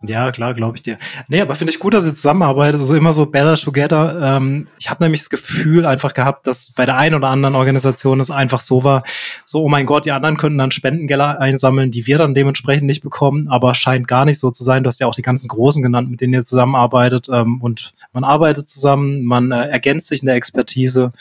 Ja, 0.04 0.32
klar, 0.32 0.52
glaube 0.54 0.76
ich 0.76 0.82
dir. 0.82 0.98
Nee, 1.28 1.40
aber 1.40 1.54
finde 1.54 1.72
ich 1.72 1.78
gut, 1.78 1.94
dass 1.94 2.04
ihr 2.04 2.14
zusammenarbeitet, 2.14 2.80
also 2.80 2.96
immer 2.96 3.12
so 3.12 3.26
better 3.26 3.54
together. 3.54 4.18
Ähm, 4.20 4.66
ich 4.78 4.90
habe 4.90 5.04
nämlich 5.04 5.20
das 5.20 5.30
Gefühl 5.30 5.86
einfach 5.86 6.12
gehabt, 6.12 6.48
dass 6.48 6.72
bei 6.72 6.84
der 6.86 6.96
einen 6.96 7.14
oder 7.14 7.28
anderen 7.28 7.54
Organisation 7.54 8.18
es 8.18 8.30
einfach 8.30 8.58
so 8.58 8.82
war, 8.82 9.04
so, 9.44 9.62
oh 9.62 9.68
mein 9.68 9.86
Gott, 9.86 10.04
die 10.04 10.10
anderen 10.10 10.36
könnten 10.36 10.58
dann 10.58 10.72
Spendengelder 10.72 11.40
einsammeln, 11.40 11.92
die 11.92 12.08
wir 12.08 12.18
dann 12.18 12.34
dementsprechend 12.34 12.86
nicht 12.86 13.02
bekommen, 13.02 13.46
aber 13.48 13.76
scheint 13.76 14.08
gar 14.08 14.24
nicht 14.24 14.40
so 14.40 14.50
zu 14.50 14.64
sein. 14.64 14.82
Du 14.82 14.88
hast 14.88 14.98
ja 14.98 15.06
auch 15.06 15.14
die 15.14 15.22
ganzen 15.22 15.46
Großen 15.46 15.82
genannt, 15.84 16.10
mit 16.10 16.20
denen 16.20 16.32
ihr 16.32 16.42
zusammenarbeitet 16.42 17.28
ähm, 17.32 17.60
und 17.60 17.94
man 18.12 18.24
arbeitet 18.24 18.68
zusammen, 18.68 19.24
man 19.24 19.52
äh, 19.52 19.68
ergänzt 19.68 20.08
sich 20.08 20.22
in 20.22 20.26
der 20.26 20.34
Expertise 20.34 21.12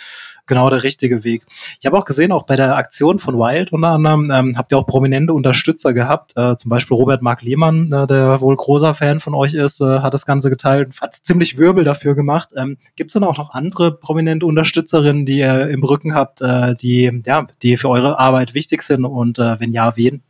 genau 0.47 0.69
der 0.69 0.83
richtige 0.83 1.23
Weg. 1.23 1.45
Ich 1.79 1.85
habe 1.85 1.97
auch 1.97 2.05
gesehen, 2.05 2.31
auch 2.31 2.43
bei 2.43 2.55
der 2.55 2.75
Aktion 2.75 3.19
von 3.19 3.35
Wild 3.37 3.71
unter 3.71 3.89
anderem, 3.89 4.31
ähm, 4.31 4.57
habt 4.57 4.71
ihr 4.71 4.77
auch 4.77 4.85
prominente 4.85 5.33
Unterstützer 5.33 5.93
gehabt. 5.93 6.31
Äh, 6.35 6.55
zum 6.55 6.69
Beispiel 6.69 6.97
Robert 6.97 7.21
Mark 7.21 7.41
Lehmann, 7.41 7.91
äh, 7.91 8.07
der 8.07 8.41
wohl 8.41 8.55
großer 8.55 8.93
Fan 8.93 9.19
von 9.19 9.33
euch 9.35 9.53
ist, 9.53 9.81
äh, 9.81 9.99
hat 9.99 10.13
das 10.13 10.25
Ganze 10.25 10.49
geteilt, 10.49 10.99
hat 11.01 11.15
ziemlich 11.15 11.57
Wirbel 11.57 11.83
dafür 11.83 12.15
gemacht. 12.15 12.49
Ähm, 12.55 12.77
Gibt 12.95 13.09
es 13.09 13.13
dann 13.13 13.23
auch 13.23 13.37
noch 13.37 13.51
andere 13.51 13.91
prominente 13.91 14.45
Unterstützerinnen, 14.45 15.25
die 15.25 15.39
ihr 15.39 15.69
im 15.69 15.83
Rücken 15.83 16.13
habt, 16.13 16.41
äh, 16.41 16.75
die, 16.75 17.21
ja, 17.25 17.47
die 17.61 17.77
für 17.77 17.89
eure 17.89 18.19
Arbeit 18.19 18.53
wichtig 18.53 18.81
sind 18.83 19.05
und 19.05 19.39
äh, 19.39 19.59
wenn 19.59 19.73
ja, 19.73 19.95
wen? 19.95 20.23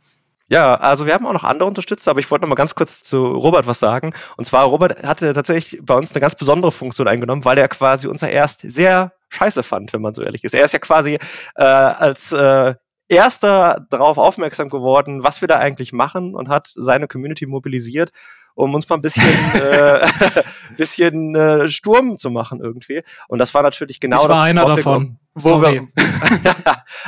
Ja, 0.52 0.74
also 0.74 1.06
wir 1.06 1.14
haben 1.14 1.26
auch 1.26 1.32
noch 1.32 1.44
andere 1.44 1.66
Unterstützer, 1.66 2.10
aber 2.10 2.20
ich 2.20 2.30
wollte 2.30 2.42
noch 2.42 2.50
mal 2.50 2.56
ganz 2.56 2.74
kurz 2.74 3.02
zu 3.02 3.24
Robert 3.24 3.66
was 3.66 3.78
sagen. 3.78 4.12
Und 4.36 4.44
zwar, 4.44 4.66
Robert 4.66 5.02
hatte 5.02 5.32
tatsächlich 5.32 5.80
bei 5.82 5.94
uns 5.94 6.12
eine 6.12 6.20
ganz 6.20 6.34
besondere 6.34 6.70
Funktion 6.70 7.08
eingenommen, 7.08 7.46
weil 7.46 7.56
er 7.56 7.68
quasi 7.68 8.06
unser 8.06 8.28
erst 8.28 8.60
sehr 8.60 9.12
scheiße 9.32 9.62
fand, 9.62 9.92
wenn 9.92 10.02
man 10.02 10.14
so 10.14 10.22
ehrlich 10.22 10.44
ist. 10.44 10.54
Er 10.54 10.64
ist 10.64 10.72
ja 10.72 10.78
quasi 10.78 11.18
äh, 11.56 11.62
als 11.62 12.32
äh, 12.32 12.74
erster 13.08 13.86
darauf 13.90 14.18
aufmerksam 14.18 14.68
geworden, 14.68 15.24
was 15.24 15.40
wir 15.40 15.48
da 15.48 15.58
eigentlich 15.58 15.92
machen 15.92 16.34
und 16.34 16.48
hat 16.48 16.70
seine 16.74 17.08
Community 17.08 17.46
mobilisiert 17.46 18.12
um 18.54 18.74
uns 18.74 18.88
mal 18.88 18.96
ein 18.96 19.02
bisschen, 19.02 19.24
äh, 19.54 20.06
bisschen 20.76 21.34
äh, 21.34 21.68
Sturm 21.68 22.18
zu 22.18 22.30
machen 22.30 22.60
irgendwie. 22.60 23.02
Und 23.28 23.38
das 23.38 23.54
war 23.54 23.62
natürlich 23.62 24.00
genau 24.00 24.16
ich 24.16 24.28
war 24.28 24.28
das. 24.28 24.44
einer 24.44 24.66
davon. 24.66 25.18
Sorry. 25.34 25.88
Wir, 25.96 26.54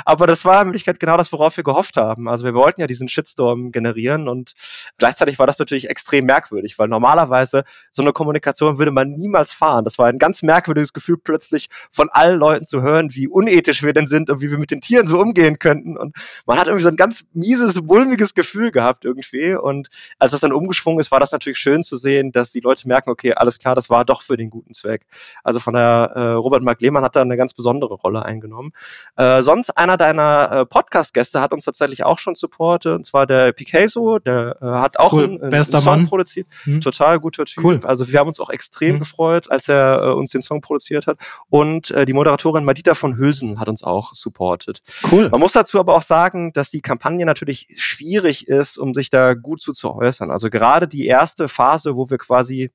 aber 0.05 0.27
das 0.27 0.45
war 0.45 0.61
in 0.63 0.69
Wirklichkeit 0.69 1.01
genau 1.01 1.17
das, 1.17 1.33
worauf 1.33 1.57
wir 1.57 1.65
gehofft 1.65 1.97
haben. 1.97 2.29
Also 2.29 2.45
wir 2.45 2.55
wollten 2.55 2.81
ja 2.81 2.87
diesen 2.87 3.09
Shitstorm 3.09 3.71
generieren 3.71 4.29
und 4.29 4.55
gleichzeitig 4.99 5.39
war 5.39 5.47
das 5.47 5.59
natürlich 5.59 5.89
extrem 5.89 6.27
merkwürdig, 6.27 6.79
weil 6.79 6.89
normalerweise 6.89 7.65
so 7.91 8.03
eine 8.03 8.13
Kommunikation 8.13 8.79
würde 8.79 8.91
man 8.91 9.13
niemals 9.13 9.53
fahren. 9.53 9.85
Das 9.85 9.99
war 9.99 10.07
ein 10.07 10.19
ganz 10.19 10.43
merkwürdiges 10.43 10.93
Gefühl, 10.93 11.17
plötzlich 11.19 11.69
von 11.91 12.09
allen 12.11 12.39
Leuten 12.39 12.67
zu 12.67 12.83
hören, 12.83 13.15
wie 13.15 13.29
unethisch 13.29 13.83
wir 13.83 13.93
denn 13.93 14.07
sind 14.07 14.31
und 14.31 14.41
wie 14.41 14.51
wir 14.51 14.59
mit 14.59 14.71
den 14.71 14.81
Tieren 14.81 15.07
so 15.07 15.19
umgehen 15.19 15.59
könnten. 15.59 15.97
Und 15.97 16.17
man 16.47 16.59
hat 16.59 16.67
irgendwie 16.67 16.85
so 16.85 16.89
ein 16.89 16.97
ganz 16.97 17.25
mieses, 17.33 17.81
mulmiges 17.81 18.35
Gefühl 18.35 18.71
gehabt 18.71 19.05
irgendwie. 19.05 19.55
Und 19.55 19.89
als 20.19 20.33
das 20.33 20.41
dann 20.41 20.53
umgeschwungen 20.53 21.01
ist, 21.01 21.11
war 21.11 21.21
das 21.21 21.33
natürlich 21.33 21.59
schön 21.59 21.83
zu 21.83 21.97
sehen, 21.97 22.33
dass 22.33 22.53
die 22.53 22.61
Leute 22.61 22.89
merken, 22.89 23.11
okay, 23.11 23.35
alles 23.35 23.59
klar, 23.59 23.75
das 23.75 23.91
war 23.91 24.05
doch 24.05 24.23
für 24.23 24.37
den 24.37 24.51
guten 24.51 24.75
Zweck. 24.75 25.07
Also 25.43 25.61
von 25.61 25.75
der 25.75 26.13
äh, 26.15 26.21
Robert 26.33 26.63
Mark 26.63 26.81
Lehmann 26.81 27.05
hat 27.05 27.17
da 27.17 27.23
eine 27.23 27.37
ganz 27.37 27.55
besondere 27.55 27.95
Rolle 27.95 28.14
Rolle 28.15 28.25
eingenommen. 28.25 28.73
Äh, 29.17 29.43
sonst 29.43 29.77
einer 29.77 29.97
deiner 29.97 30.51
äh, 30.53 30.67
Podcast-Gäste 30.67 31.41
hat 31.41 31.53
uns 31.53 31.65
tatsächlich 31.65 32.05
auch 32.05 32.19
schon 32.19 32.35
supportet, 32.35 32.95
und 32.95 33.07
zwar 33.07 33.27
der 33.27 33.53
Picasso, 33.53 34.19
der 34.19 34.57
äh, 34.61 34.65
hat 34.65 34.99
auch 34.99 35.13
cool. 35.13 35.25
einen, 35.25 35.43
einen 35.43 35.65
Song 35.65 35.85
Mann. 35.85 36.09
produziert. 36.09 36.47
Hm. 36.65 36.81
Total 36.81 37.19
guter 37.21 37.45
Typ. 37.45 37.65
Cool. 37.65 37.81
Also 37.85 38.11
wir 38.11 38.19
haben 38.19 38.29
uns 38.29 38.41
auch 38.41 38.51
extrem 38.51 38.95
Hm. 38.95 38.99
gefreut, 39.01 39.51
als 39.51 39.69
er 39.69 40.03
äh, 40.03 40.13
uns 40.13 40.31
den 40.31 40.43
Song 40.43 40.61
produziert 40.61 41.07
hat. 41.07 41.19
Und 41.51 41.91
äh, 41.91 42.05
die 42.05 42.13
Moderatorin 42.13 42.65
Madita 42.65 42.95
von 42.95 43.17
Hülsen 43.17 43.59
hat 43.59 43.69
uns 43.69 43.83
auch 43.83 44.15
supportet. 44.15 44.83
Cool. 45.11 45.29
Man 45.29 45.41
muss 45.41 45.53
dazu 45.53 45.81
aber 45.81 45.95
auch 45.95 46.03
sagen, 46.03 46.53
dass 46.53 46.71
die 46.71 46.81
Kampagne 46.81 47.27
natürlich 47.27 47.69
schwierig 47.77 48.49
ist, 48.49 48.79
um 48.79 48.95
sich 48.95 49.11
da 49.11 49.35
gut 49.35 49.61
zu, 49.63 49.73
zu 49.73 49.95
äußern. 49.95 50.31
Also 50.31 50.51
gerade 50.51 50.87
die 50.87 51.07
erste 51.07 51.49
Phase, 51.49 51.97
wo 51.97 52.11
wir 52.11 52.19
quasi, 52.19 52.71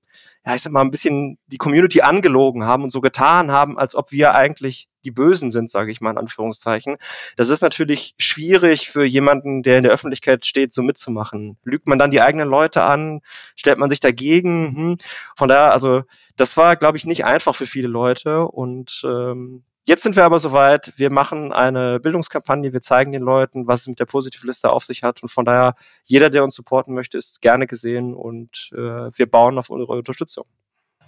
ja, 0.45 0.55
ich 0.55 0.61
sag 0.61 0.73
mal, 0.73 0.81
ein 0.81 0.91
bisschen 0.91 1.37
die 1.47 1.57
Community 1.57 2.01
angelogen 2.01 2.63
haben 2.63 2.83
und 2.83 2.91
so 2.91 3.01
getan 3.01 3.51
haben, 3.51 3.77
als 3.77 3.95
ob 3.95 4.11
wir 4.11 4.35
eigentlich 4.35 4.89
die 5.03 5.11
Bösen 5.11 5.51
sind, 5.51 5.69
sage 5.69 5.91
ich 5.91 6.01
mal 6.01 6.11
in 6.11 6.17
Anführungszeichen. 6.17 6.97
Das 7.37 7.49
ist 7.49 7.61
natürlich 7.61 8.15
schwierig 8.17 8.89
für 8.89 9.03
jemanden, 9.03 9.63
der 9.63 9.77
in 9.77 9.83
der 9.83 9.91
Öffentlichkeit 9.91 10.45
steht, 10.45 10.73
so 10.73 10.81
mitzumachen. 10.81 11.57
Lügt 11.63 11.87
man 11.87 11.99
dann 11.99 12.11
die 12.11 12.21
eigenen 12.21 12.49
Leute 12.49 12.83
an? 12.83 13.21
Stellt 13.55 13.77
man 13.77 13.89
sich 13.89 13.99
dagegen? 13.99 14.75
Hm. 14.75 14.97
Von 15.35 15.49
daher, 15.49 15.73
also 15.73 16.03
das 16.35 16.57
war, 16.57 16.75
glaube 16.75 16.97
ich, 16.97 17.05
nicht 17.05 17.25
einfach 17.25 17.55
für 17.55 17.67
viele 17.67 17.87
Leute 17.87 18.47
und 18.47 19.01
ähm, 19.03 19.63
Jetzt 19.89 20.03
sind 20.03 20.15
wir 20.15 20.23
aber 20.23 20.37
soweit. 20.37 20.93
Wir 20.97 21.11
machen 21.11 21.51
eine 21.51 21.99
Bildungskampagne. 21.99 22.73
Wir 22.73 22.81
zeigen 22.81 23.11
den 23.11 23.23
Leuten, 23.23 23.65
was 23.65 23.81
es 23.81 23.87
mit 23.87 23.99
der 23.99 24.05
Positivliste 24.05 24.71
auf 24.71 24.85
sich 24.85 25.01
hat. 25.01 25.23
Und 25.23 25.29
von 25.29 25.45
daher, 25.45 25.73
jeder, 26.03 26.29
der 26.29 26.43
uns 26.43 26.53
supporten 26.53 26.93
möchte, 26.93 27.17
ist 27.17 27.41
gerne 27.41 27.65
gesehen 27.65 28.13
und 28.13 28.69
äh, 28.73 28.77
wir 28.77 29.25
bauen 29.25 29.57
auf 29.57 29.71
eure 29.71 29.93
Unterstützung. 29.93 30.45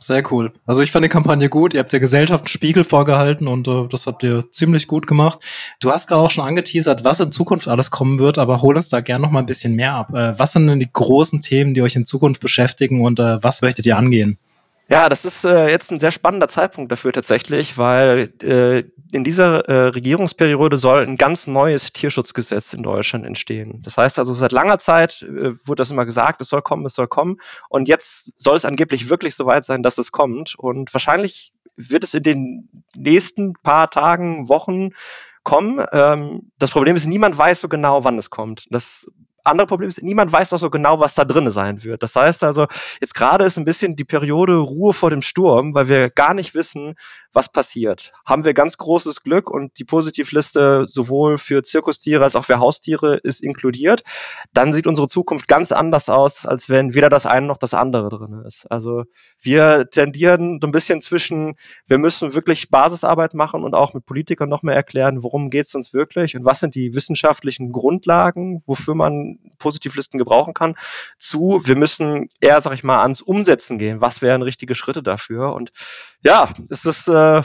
Sehr 0.04 0.24
cool. 0.32 0.52
Also 0.66 0.82
ich 0.82 0.92
fand 0.92 1.06
die 1.06 1.10
Kampagne 1.10 1.48
gut. 1.48 1.76
Ihr 1.76 1.80
habt 1.80 1.94
der 1.94 2.00
Gesellschaft 2.00 2.46
einen 2.46 2.48
Spiegel 2.48 2.84
vorgehalten 2.84 3.48
und 3.48 3.68
äh, 3.68 3.88
das 3.88 4.08
habt 4.08 4.24
ihr 4.24 4.46
ziemlich 4.52 4.88
gut 4.88 5.06
gemacht. 5.06 5.40
Du 5.80 5.92
hast 5.92 6.08
gerade 6.08 6.22
auch 6.22 6.32
schon 6.32 6.44
angeteasert, 6.44 7.04
was 7.04 7.20
in 7.20 7.32
Zukunft 7.32 7.68
alles 7.68 7.92
kommen 7.92 8.18
wird, 8.18 8.40
aber 8.40 8.64
hol 8.64 8.76
uns 8.76 8.90
da 8.90 9.02
gerne 9.02 9.22
noch 9.22 9.32
mal 9.32 9.40
ein 9.40 9.46
bisschen 9.46 9.76
mehr 9.76 9.94
ab. 9.94 10.12
Äh, 10.16 10.40
was 10.40 10.54
sind 10.54 10.66
denn 10.66 10.80
die 10.80 10.92
großen 10.92 11.42
Themen, 11.42 11.76
die 11.76 11.84
euch 11.84 11.96
in 11.96 12.08
Zukunft 12.08 12.42
beschäftigen 12.42 13.06
und 13.06 13.20
äh, 13.20 13.44
was 13.44 13.62
möchtet 13.62 13.86
ihr 13.86 13.96
angehen? 13.96 14.40
Ja, 14.90 15.08
das 15.08 15.24
ist 15.24 15.46
äh, 15.46 15.70
jetzt 15.70 15.92
ein 15.92 16.02
sehr 16.02 16.12
spannender 16.12 16.50
Zeitpunkt 16.50 16.92
dafür 16.92 17.14
tatsächlich, 17.14 17.78
weil 17.78 18.34
äh, 18.44 18.84
in 19.14 19.24
dieser 19.24 19.68
äh, 19.70 19.88
Regierungsperiode 19.90 20.78
soll 20.78 21.04
ein 21.04 21.16
ganz 21.16 21.48
neues 21.48 21.94
Tierschutzgesetz 21.94 22.74
in 22.74 22.84
Deutschland 22.84 23.26
entstehen. 23.26 23.82
Das 23.84 23.98
heißt 23.98 24.20
also, 24.20 24.34
seit 24.34 24.52
langer 24.52 24.80
Zeit 24.80 25.22
äh, 25.22 25.54
wurde 25.66 25.82
das 25.82 25.92
immer 25.92 26.06
gesagt, 26.06 26.42
es 26.42 26.50
soll 26.50 26.62
kommen, 26.62 26.86
es 26.86 26.94
soll 26.94 27.08
kommen. 27.08 27.38
Und 27.70 27.88
jetzt 27.88 28.34
soll 28.38 28.56
es 28.56 28.66
angeblich 28.66 29.10
wirklich 29.10 29.36
soweit 29.36 29.66
sein, 29.66 29.84
dass 29.84 29.98
es 29.98 30.12
kommt. 30.12 30.56
Und 30.58 30.94
wahrscheinlich 30.94 31.54
wird 31.76 32.04
es 32.04 32.14
in 32.14 32.24
den 32.24 32.70
nächsten 32.96 33.54
paar 33.54 33.90
Tagen, 33.90 34.50
Wochen 34.50 34.90
kommen. 35.44 35.86
Ähm, 35.92 36.52
das 36.60 36.72
Problem 36.72 36.96
ist, 36.96 37.06
niemand 37.06 37.38
weiß 37.38 37.62
so 37.62 37.70
genau, 37.70 38.04
wann 38.04 38.18
es 38.18 38.30
kommt. 38.30 38.68
Das 38.70 39.08
andere 39.44 39.68
Problem 39.68 39.90
ist, 39.90 40.02
niemand 40.02 40.32
weiß 40.32 40.52
noch 40.52 40.60
so 40.60 40.70
genau, 40.70 41.00
was 41.00 41.14
da 41.14 41.26
drin 41.26 41.50
sein 41.52 41.84
wird. 41.84 42.04
Das 42.04 42.16
heißt 42.16 42.44
also, 42.44 42.68
jetzt 43.00 43.16
gerade 43.16 43.46
ist 43.46 43.58
ein 43.58 43.66
bisschen 43.66 43.96
die 43.96 44.06
Periode 44.06 44.58
Ruhe 44.58 44.94
vor 44.94 45.10
dem 45.10 45.22
Sturm, 45.22 45.74
weil 45.74 45.88
wir 45.88 46.10
gar 46.10 46.34
nicht 46.34 46.54
wissen, 46.56 46.96
was 47.34 47.50
passiert. 47.50 48.12
Haben 48.26 48.44
wir 48.44 48.54
ganz 48.54 48.78
großes 48.78 49.24
Glück 49.24 49.50
und 49.50 49.78
die 49.80 49.86
Positivliste 49.86 50.86
sowohl 50.88 51.38
für 51.38 51.64
Zirkustiere 51.64 52.24
als 52.24 52.36
auch 52.36 52.46
für 52.46 52.60
Haustiere 52.60 53.18
ist 53.18 53.42
inkludiert, 53.42 54.04
dann 54.54 54.74
sieht 54.74 54.88
unsere 54.88 55.08
Zukunft 55.08 55.48
ganz 55.48 55.72
anders 55.72 56.10
aus, 56.10 56.46
als 56.46 56.70
wenn 56.70 56.94
weder 56.94 57.10
das 57.10 57.26
eine 57.26 57.48
noch 57.48 57.58
das 57.58 57.74
andere 57.74 58.10
drin 58.10 58.44
ist. 58.46 58.70
Also 58.70 59.04
wir 59.40 59.90
tendieren 59.90 60.60
so 60.62 60.68
ein 60.68 60.72
bisschen 60.72 61.02
zwischen, 61.02 61.56
wir 61.88 61.98
müssen 61.98 62.34
wirklich 62.34 62.70
Basisarbeit 62.70 63.34
machen 63.34 63.64
und 63.64 63.74
auch 63.74 63.94
mit 63.94 64.06
Politikern 64.06 64.50
noch 64.50 64.64
mehr 64.64 64.76
erklären, 64.76 65.24
worum 65.24 65.50
geht 65.50 65.66
es 65.66 65.76
uns 65.76 65.94
wirklich 65.94 66.36
und 66.36 66.46
was 66.46 66.60
sind 66.60 66.76
die 66.76 66.94
wissenschaftlichen 66.94 67.72
Grundlagen, 67.72 68.62
wofür 68.66 68.96
man 68.96 69.31
Positivlisten 69.60 70.18
gebrauchen 70.18 70.54
kann, 70.54 70.76
zu, 71.18 71.62
wir 71.66 71.76
müssen 71.76 72.30
eher, 72.40 72.62
sag 72.62 72.74
ich 72.74 72.84
mal, 72.84 73.02
ans 73.02 73.22
Umsetzen 73.22 73.78
gehen. 73.78 74.02
Was 74.02 74.22
wären 74.22 74.42
richtige 74.42 74.76
Schritte 74.76 75.04
dafür? 75.04 75.54
Und 75.54 75.72
ja, 76.24 76.54
es 76.70 76.86
ist 76.86 77.08
äh, 77.08 77.42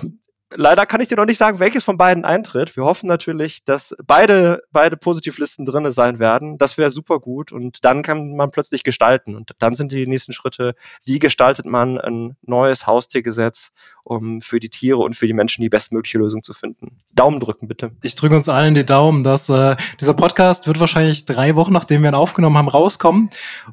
leider 0.51 0.87
kann 0.87 1.01
ich 1.01 1.09
dir 1.09 1.17
noch 1.17 1.25
nicht 1.25 1.39
sagen, 1.39 1.59
welches 1.59 1.85
von 1.85 1.97
beiden 1.97 2.25
eintritt. 2.25 2.77
Wir 2.77 2.85
hoffen 2.85 3.09
natürlich, 3.09 3.65
dass 3.65 3.95
beide, 4.05 4.63
beide 4.71 4.97
Positivlisten 4.97 5.67
drinne 5.67 5.91
sein 5.93 6.19
werden. 6.19 6.59
Das 6.59 6.79
wäre 6.79 6.91
super 6.91 7.21
gut. 7.21 7.53
Und 7.53 7.85
dann 7.85 8.03
kann 8.03 8.37
man 8.37 8.51
plötzlich 8.51 8.85
gestalten. 8.85 9.35
Und 9.35 9.53
dann 9.59 9.75
sind 9.75 9.93
die 9.93 10.07
nächsten 10.07 10.33
Schritte, 10.33 10.75
wie 11.05 11.19
gestaltet 11.19 11.67
man 11.67 11.99
ein 11.99 12.37
neues 12.43 12.87
Haustiergesetz, 12.87 13.73
um 14.07 14.41
für 14.41 14.61
die 14.61 14.69
Tiere 14.69 14.99
und 14.99 15.17
für 15.17 15.27
die 15.27 15.33
Menschen 15.33 15.63
die 15.63 15.69
bestmögliche 15.69 16.19
Lösung 16.19 16.43
zu 16.43 16.55
finden. 16.55 16.99
Daumen 17.15 17.41
drücken, 17.41 17.67
bitte. 17.67 17.91
Ich 18.03 18.15
drücke 18.15 18.37
uns 18.37 18.49
allen 18.49 18.75
die 18.75 18.87
Daumen, 18.87 19.25
dass 19.25 19.49
äh, 19.49 19.75
dieser 20.01 20.15
Podcast 20.15 20.69
wird 20.69 20.79
wahrscheinlich 20.79 21.25
drei 21.25 21.57
Wochen, 21.57 21.73
nachdem 21.73 22.03
wir 22.03 22.11
ihn 22.11 22.15
aufgenommen 22.15 22.57
haben, 22.57 22.69
rauskommen. 22.69 23.31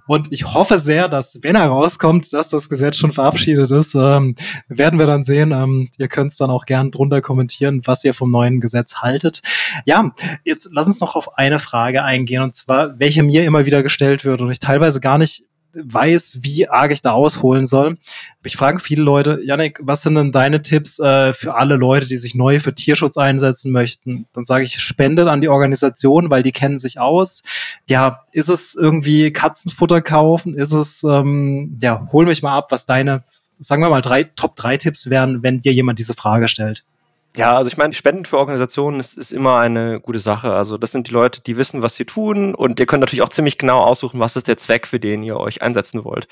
Und 0.07 0.33
ich 0.33 0.53
hoffe 0.55 0.79
sehr, 0.79 1.07
dass, 1.07 1.43
wenn 1.43 1.55
er 1.55 1.67
rauskommt, 1.67 2.33
dass 2.33 2.49
das 2.49 2.67
Gesetz 2.67 2.97
schon 2.97 3.11
verabschiedet 3.11 3.69
ist. 3.69 3.93
Ähm, 3.93 4.35
werden 4.67 4.97
wir 4.97 5.05
dann 5.05 5.23
sehen. 5.23 5.51
Ähm, 5.51 5.89
ihr 5.97 6.07
könnt 6.07 6.31
es 6.31 6.37
dann 6.37 6.49
auch 6.49 6.65
gern 6.65 6.89
drunter 6.89 7.21
kommentieren, 7.21 7.81
was 7.85 8.03
ihr 8.03 8.15
vom 8.15 8.31
neuen 8.31 8.59
Gesetz 8.59 8.95
haltet. 8.95 9.43
Ja, 9.85 10.15
jetzt 10.43 10.69
lass 10.71 10.87
uns 10.87 10.99
noch 10.99 11.15
auf 11.15 11.37
eine 11.37 11.59
Frage 11.59 12.03
eingehen, 12.03 12.41
und 12.41 12.55
zwar, 12.55 12.97
welche 12.97 13.21
mir 13.21 13.45
immer 13.45 13.67
wieder 13.67 13.83
gestellt 13.83 14.25
wird 14.25 14.41
und 14.41 14.49
ich 14.49 14.59
teilweise 14.59 14.99
gar 14.99 15.19
nicht 15.19 15.43
weiß, 15.75 16.39
wie 16.41 16.69
arg 16.69 16.91
ich 16.91 17.01
da 17.01 17.11
ausholen 17.11 17.65
soll. 17.65 17.97
Ich 18.43 18.57
frage 18.57 18.79
viele 18.79 19.03
Leute, 19.03 19.39
Janik, 19.43 19.79
was 19.81 20.01
sind 20.01 20.15
denn 20.15 20.31
deine 20.31 20.61
Tipps 20.61 20.99
äh, 20.99 21.33
für 21.33 21.55
alle 21.55 21.75
Leute, 21.75 22.07
die 22.07 22.17
sich 22.17 22.35
neu 22.35 22.59
für 22.59 22.73
Tierschutz 22.73 23.17
einsetzen 23.17 23.71
möchten? 23.71 24.25
Dann 24.33 24.45
sage 24.45 24.65
ich, 24.65 24.79
spendet 24.79 25.27
an 25.27 25.41
die 25.41 25.49
Organisation, 25.49 26.29
weil 26.29 26.43
die 26.43 26.51
kennen 26.51 26.77
sich 26.77 26.99
aus. 26.99 27.43
Ja, 27.87 28.21
ist 28.31 28.49
es 28.49 28.75
irgendwie 28.75 29.31
Katzenfutter 29.31 30.01
kaufen? 30.01 30.55
Ist 30.55 30.73
es, 30.73 31.03
ähm, 31.03 31.77
ja, 31.81 32.07
hol 32.11 32.25
mich 32.25 32.43
mal 32.43 32.57
ab, 32.57 32.67
was 32.71 32.85
deine, 32.85 33.23
sagen 33.59 33.81
wir 33.81 33.89
mal, 33.89 34.01
drei 34.01 34.23
Top 34.23 34.55
drei 34.55 34.77
Tipps 34.77 35.09
wären, 35.09 35.43
wenn 35.43 35.61
dir 35.61 35.73
jemand 35.73 35.99
diese 35.99 36.13
Frage 36.13 36.47
stellt. 36.47 36.83
Ja, 37.35 37.57
also 37.57 37.67
ich 37.67 37.77
meine, 37.77 37.95
Spenden 37.95 38.25
für 38.25 38.37
Organisationen 38.37 38.99
ist, 38.99 39.17
ist 39.17 39.31
immer 39.31 39.57
eine 39.57 39.99
gute 39.99 40.19
Sache. 40.19 40.53
Also 40.53 40.77
das 40.77 40.91
sind 40.91 41.07
die 41.07 41.13
Leute, 41.13 41.41
die 41.41 41.57
wissen, 41.57 41.81
was 41.81 41.95
sie 41.95 42.05
tun 42.05 42.53
und 42.53 42.79
ihr 42.79 42.85
könnt 42.85 43.01
natürlich 43.01 43.23
auch 43.23 43.29
ziemlich 43.29 43.57
genau 43.57 43.81
aussuchen, 43.81 44.19
was 44.19 44.35
ist 44.35 44.47
der 44.47 44.57
Zweck, 44.57 44.85
für 44.85 44.99
den 44.99 45.23
ihr 45.23 45.37
euch 45.37 45.63
einsetzen 45.63 46.03
wollt. 46.03 46.27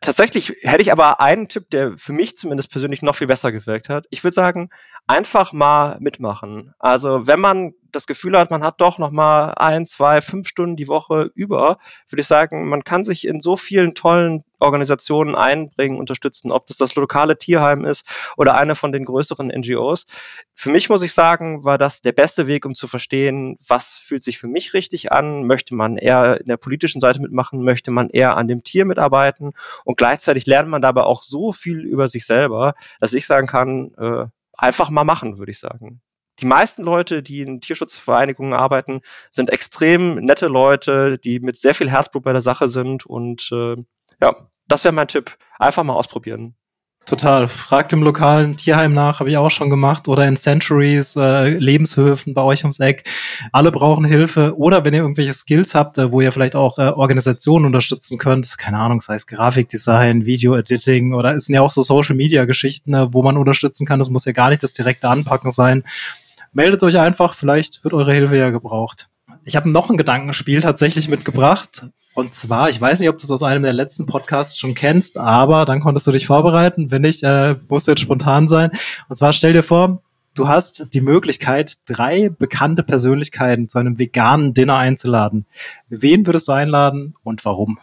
Tatsächlich 0.00 0.56
hätte 0.62 0.80
ich 0.80 0.90
aber 0.90 1.20
einen 1.20 1.48
Tipp, 1.48 1.68
der 1.68 1.98
für 1.98 2.14
mich 2.14 2.34
zumindest 2.38 2.70
persönlich 2.70 3.02
noch 3.02 3.16
viel 3.16 3.26
besser 3.26 3.52
gewirkt 3.52 3.90
hat. 3.90 4.06
Ich 4.08 4.24
würde 4.24 4.34
sagen, 4.34 4.70
einfach 5.06 5.52
mal 5.52 5.98
mitmachen. 6.00 6.72
Also 6.78 7.26
wenn 7.26 7.40
man 7.40 7.74
das 7.92 8.06
Gefühl 8.06 8.38
hat, 8.38 8.50
man 8.50 8.64
hat 8.64 8.80
doch 8.80 8.96
noch 8.98 9.10
mal 9.10 9.52
ein, 9.52 9.84
zwei, 9.84 10.22
fünf 10.22 10.48
Stunden 10.48 10.76
die 10.76 10.88
Woche 10.88 11.30
über, 11.34 11.76
würde 12.08 12.20
ich 12.22 12.26
sagen, 12.26 12.68
man 12.70 12.84
kann 12.84 13.04
sich 13.04 13.26
in 13.26 13.40
so 13.42 13.58
vielen 13.58 13.94
tollen 13.94 14.44
Organisationen 14.58 15.34
einbringen, 15.34 15.98
unterstützen, 15.98 16.52
ob 16.52 16.66
das 16.66 16.76
das 16.76 16.94
lokale 16.94 17.38
Tierheim 17.38 17.84
ist 17.84 18.06
oder 18.36 18.54
eine 18.54 18.74
von 18.74 18.92
den 18.92 19.04
größeren 19.04 19.48
NGOs. 19.48 20.06
Für 20.54 20.70
mich 20.70 20.88
muss 20.88 21.02
ich 21.02 21.12
sagen, 21.12 21.64
war 21.64 21.78
das 21.78 22.00
der 22.00 22.12
beste 22.12 22.46
Weg, 22.46 22.66
um 22.66 22.74
zu 22.74 22.88
verstehen, 22.88 23.58
was 23.66 23.98
fühlt 23.98 24.24
sich 24.24 24.38
für 24.38 24.48
mich 24.48 24.74
richtig 24.74 25.12
an, 25.12 25.46
möchte 25.46 25.74
man 25.74 25.96
eher 25.96 26.40
in 26.40 26.46
der 26.46 26.56
politischen 26.56 27.00
Seite 27.00 27.20
mitmachen, 27.20 27.62
möchte 27.62 27.90
man 27.90 28.10
eher 28.10 28.36
an 28.36 28.48
dem 28.48 28.64
Tier 28.64 28.84
mitarbeiten 28.84 29.52
und 29.84 29.96
gleichzeitig 29.96 30.46
lernt 30.46 30.68
man 30.68 30.82
dabei 30.82 31.02
auch 31.02 31.22
so 31.22 31.52
viel 31.52 31.80
über 31.80 32.08
sich 32.08 32.26
selber, 32.26 32.74
dass 33.00 33.14
ich 33.14 33.26
sagen 33.26 33.46
kann, 33.46 33.92
äh, 33.98 34.26
einfach 34.56 34.90
mal 34.90 35.04
machen, 35.04 35.38
würde 35.38 35.52
ich 35.52 35.58
sagen 35.58 36.00
die 36.40 36.46
meisten 36.46 36.82
Leute, 36.82 37.22
die 37.22 37.40
in 37.40 37.60
Tierschutzvereinigungen 37.60 38.54
arbeiten, 38.54 39.00
sind 39.30 39.50
extrem 39.50 40.16
nette 40.16 40.46
Leute, 40.46 41.18
die 41.18 41.40
mit 41.40 41.56
sehr 41.56 41.74
viel 41.74 41.90
Herzblut 41.90 42.22
bei 42.24 42.32
der 42.32 42.42
Sache 42.42 42.68
sind. 42.68 43.06
Und 43.06 43.50
äh, 43.52 43.76
ja, 44.20 44.34
das 44.66 44.84
wäre 44.84 44.94
mein 44.94 45.08
Tipp. 45.08 45.36
Einfach 45.58 45.84
mal 45.84 45.94
ausprobieren. 45.94 46.54
Total. 47.08 47.48
Fragt 47.48 47.94
im 47.94 48.02
lokalen 48.02 48.58
Tierheim 48.58 48.92
nach, 48.92 49.20
habe 49.20 49.30
ich 49.30 49.38
auch 49.38 49.50
schon 49.50 49.70
gemacht. 49.70 50.08
Oder 50.08 50.28
in 50.28 50.36
Centuries, 50.36 51.16
äh, 51.16 51.48
Lebenshöfen 51.48 52.34
bei 52.34 52.42
euch 52.42 52.64
ums 52.64 52.80
Eck. 52.80 53.08
Alle 53.50 53.72
brauchen 53.72 54.04
Hilfe. 54.04 54.58
Oder 54.58 54.84
wenn 54.84 54.92
ihr 54.92 55.00
irgendwelche 55.00 55.32
Skills 55.32 55.74
habt, 55.74 55.96
äh, 55.96 56.12
wo 56.12 56.20
ihr 56.20 56.32
vielleicht 56.32 56.54
auch 56.54 56.78
äh, 56.78 56.82
Organisationen 56.82 57.64
unterstützen 57.64 58.18
könnt, 58.18 58.58
keine 58.58 58.78
Ahnung, 58.78 59.00
sei 59.00 59.14
es 59.14 59.26
Grafikdesign, 59.26 60.26
Video-Editing 60.26 61.14
oder 61.14 61.34
es 61.34 61.46
sind 61.46 61.54
ja 61.54 61.62
auch 61.62 61.70
so 61.70 61.80
Social-Media-Geschichten, 61.80 62.92
äh, 62.92 63.10
wo 63.10 63.22
man 63.22 63.38
unterstützen 63.38 63.86
kann. 63.86 63.98
Das 63.98 64.10
muss 64.10 64.26
ja 64.26 64.32
gar 64.32 64.50
nicht 64.50 64.62
das 64.62 64.74
direkte 64.74 65.08
Anpacken 65.08 65.50
sein. 65.50 65.84
Meldet 66.52 66.82
euch 66.82 66.98
einfach, 66.98 67.32
vielleicht 67.32 67.84
wird 67.84 67.94
eure 67.94 68.12
Hilfe 68.12 68.36
ja 68.36 68.50
gebraucht. 68.50 69.08
Ich 69.44 69.56
habe 69.56 69.70
noch 69.70 69.88
ein 69.88 69.96
Gedankenspiel 69.96 70.60
tatsächlich 70.60 71.08
mitgebracht. 71.08 71.86
Und 72.18 72.34
zwar, 72.34 72.68
ich 72.68 72.80
weiß 72.80 72.98
nicht, 72.98 73.08
ob 73.10 73.16
du 73.16 73.22
es 73.22 73.30
aus 73.30 73.44
einem 73.44 73.62
der 73.62 73.72
letzten 73.72 74.04
Podcasts 74.04 74.58
schon 74.58 74.74
kennst, 74.74 75.16
aber 75.18 75.64
dann 75.64 75.78
konntest 75.78 76.04
du 76.08 76.10
dich 76.10 76.26
vorbereiten. 76.26 76.90
Wenn 76.90 77.02
nicht, 77.02 77.22
äh, 77.22 77.54
musst 77.68 77.86
du 77.86 77.92
jetzt 77.92 78.00
spontan 78.00 78.48
sein. 78.48 78.72
Und 79.08 79.14
zwar 79.14 79.32
stell 79.32 79.52
dir 79.52 79.62
vor, 79.62 80.02
du 80.34 80.48
hast 80.48 80.92
die 80.94 81.00
Möglichkeit, 81.00 81.74
drei 81.86 82.28
bekannte 82.28 82.82
Persönlichkeiten 82.82 83.68
zu 83.68 83.78
einem 83.78 84.00
veganen 84.00 84.52
Dinner 84.52 84.78
einzuladen. 84.78 85.46
Wen 85.90 86.26
würdest 86.26 86.48
du 86.48 86.52
einladen 86.52 87.14
und 87.22 87.44
warum? 87.44 87.78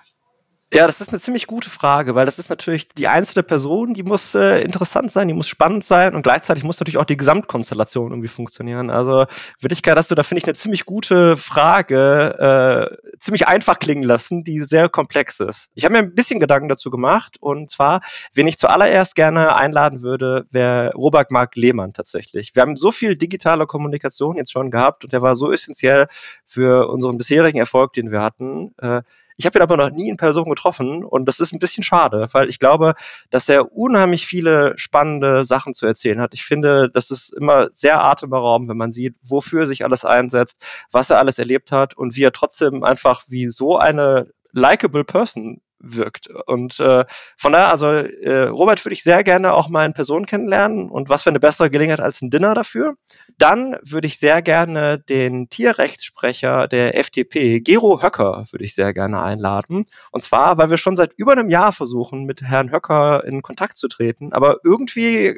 Ja, 0.73 0.87
das 0.87 0.99
ist 0.99 1.09
eine 1.09 1.19
ziemlich 1.19 1.45
gute 1.45 1.69
Frage, 1.69 2.15
weil 2.15 2.25
das 2.25 2.39
ist 2.39 2.49
natürlich 2.49 2.87
die 2.87 3.07
einzelne 3.07 3.43
Person, 3.43 3.93
die 3.93 4.01
muss 4.01 4.33
äh, 4.33 4.61
interessant 4.61 5.11
sein, 5.11 5.27
die 5.27 5.33
muss 5.35 5.47
spannend 5.47 5.83
sein 5.83 6.15
und 6.15 6.23
gleichzeitig 6.23 6.63
muss 6.63 6.79
natürlich 6.79 6.97
auch 6.97 7.05
die 7.05 7.17
Gesamtkonstellation 7.17 8.11
irgendwie 8.11 8.27
funktionieren. 8.27 8.89
Also 8.89 9.25
Wirklichkeit 9.59 9.95
hast 9.95 10.09
du 10.09 10.15
da, 10.15 10.23
finde 10.23 10.39
ich, 10.39 10.45
eine 10.45 10.55
ziemlich 10.55 10.85
gute 10.85 11.37
Frage, 11.37 12.89
äh, 12.99 13.17
ziemlich 13.19 13.47
einfach 13.47 13.77
klingen 13.77 14.03
lassen, 14.03 14.43
die 14.43 14.59
sehr 14.61 14.89
komplex 14.89 15.39
ist. 15.39 15.69
Ich 15.75 15.85
habe 15.85 15.93
mir 15.93 15.99
ein 15.99 16.15
bisschen 16.15 16.39
Gedanken 16.39 16.67
dazu 16.67 16.89
gemacht 16.89 17.37
und 17.39 17.69
zwar, 17.69 18.01
wen 18.33 18.47
ich 18.47 18.57
zuallererst 18.57 19.13
gerne 19.13 19.55
einladen 19.55 20.01
würde, 20.01 20.47
wäre 20.49 20.93
Robert 20.95 21.29
Mark 21.29 21.55
Lehmann 21.55 21.93
tatsächlich. 21.93 22.55
Wir 22.55 22.63
haben 22.63 22.75
so 22.75 22.91
viel 22.91 23.15
digitale 23.15 23.67
Kommunikation 23.67 24.35
jetzt 24.35 24.51
schon 24.51 24.71
gehabt 24.71 25.03
und 25.05 25.13
der 25.13 25.21
war 25.21 25.35
so 25.35 25.51
essentiell 25.53 26.07
für 26.43 26.89
unseren 26.89 27.19
bisherigen 27.19 27.59
Erfolg, 27.59 27.93
den 27.93 28.11
wir 28.11 28.21
hatten. 28.21 28.73
Äh, 28.79 29.03
ich 29.37 29.45
habe 29.45 29.59
ihn 29.59 29.61
aber 29.61 29.77
noch 29.77 29.89
nie 29.91 30.09
in 30.09 30.17
Person 30.17 30.49
getroffen 30.49 31.03
und 31.03 31.25
das 31.25 31.39
ist 31.39 31.53
ein 31.53 31.59
bisschen 31.59 31.83
schade, 31.83 32.27
weil 32.31 32.49
ich 32.49 32.59
glaube, 32.59 32.95
dass 33.29 33.49
er 33.49 33.73
unheimlich 33.73 34.25
viele 34.25 34.73
spannende 34.77 35.45
Sachen 35.45 35.73
zu 35.73 35.85
erzählen 35.85 36.21
hat. 36.21 36.33
Ich 36.33 36.45
finde, 36.45 36.89
das 36.89 37.11
ist 37.11 37.33
immer 37.33 37.69
sehr 37.71 38.03
atemberaubend, 38.03 38.69
wenn 38.69 38.77
man 38.77 38.91
sieht, 38.91 39.15
wofür 39.21 39.67
sich 39.67 39.83
alles 39.83 40.05
einsetzt, 40.05 40.61
was 40.91 41.09
er 41.09 41.19
alles 41.19 41.39
erlebt 41.39 41.71
hat 41.71 41.95
und 41.95 42.15
wie 42.15 42.23
er 42.23 42.31
trotzdem 42.31 42.83
einfach 42.83 43.23
wie 43.27 43.47
so 43.47 43.77
eine 43.77 44.31
likable 44.51 45.03
Person 45.03 45.61
wirkt. 45.85 46.27
Und 46.47 46.79
äh, 46.79 47.05
von 47.37 47.51
daher, 47.53 47.69
also 47.69 47.87
äh, 47.87 48.47
Robert 48.47 48.83
würde 48.83 48.93
ich 48.93 49.03
sehr 49.03 49.23
gerne 49.23 49.53
auch 49.53 49.69
mal 49.69 49.85
in 49.85 49.93
Person 49.93 50.25
kennenlernen 50.25 50.89
und 50.89 51.09
was 51.09 51.23
für 51.23 51.29
eine 51.29 51.39
bessere 51.39 51.69
Gelegenheit 51.69 52.01
als 52.01 52.21
ein 52.21 52.29
Dinner 52.29 52.53
dafür. 52.53 52.95
Dann 53.37 53.77
würde 53.83 54.07
ich 54.07 54.19
sehr 54.19 54.41
gerne 54.41 54.99
den 54.99 55.49
Tierrechtssprecher 55.49 56.67
der 56.67 56.97
FDP, 56.97 57.61
Gero 57.61 58.01
Höcker, 58.01 58.45
würde 58.51 58.65
ich 58.65 58.75
sehr 58.75 58.93
gerne 58.93 59.21
einladen. 59.21 59.85
Und 60.11 60.21
zwar, 60.21 60.57
weil 60.57 60.69
wir 60.69 60.77
schon 60.77 60.95
seit 60.95 61.13
über 61.17 61.33
einem 61.33 61.49
Jahr 61.49 61.71
versuchen, 61.71 62.25
mit 62.25 62.41
Herrn 62.41 62.71
Höcker 62.71 63.23
in 63.25 63.41
Kontakt 63.41 63.77
zu 63.77 63.87
treten, 63.87 64.33
aber 64.33 64.57
irgendwie 64.63 65.35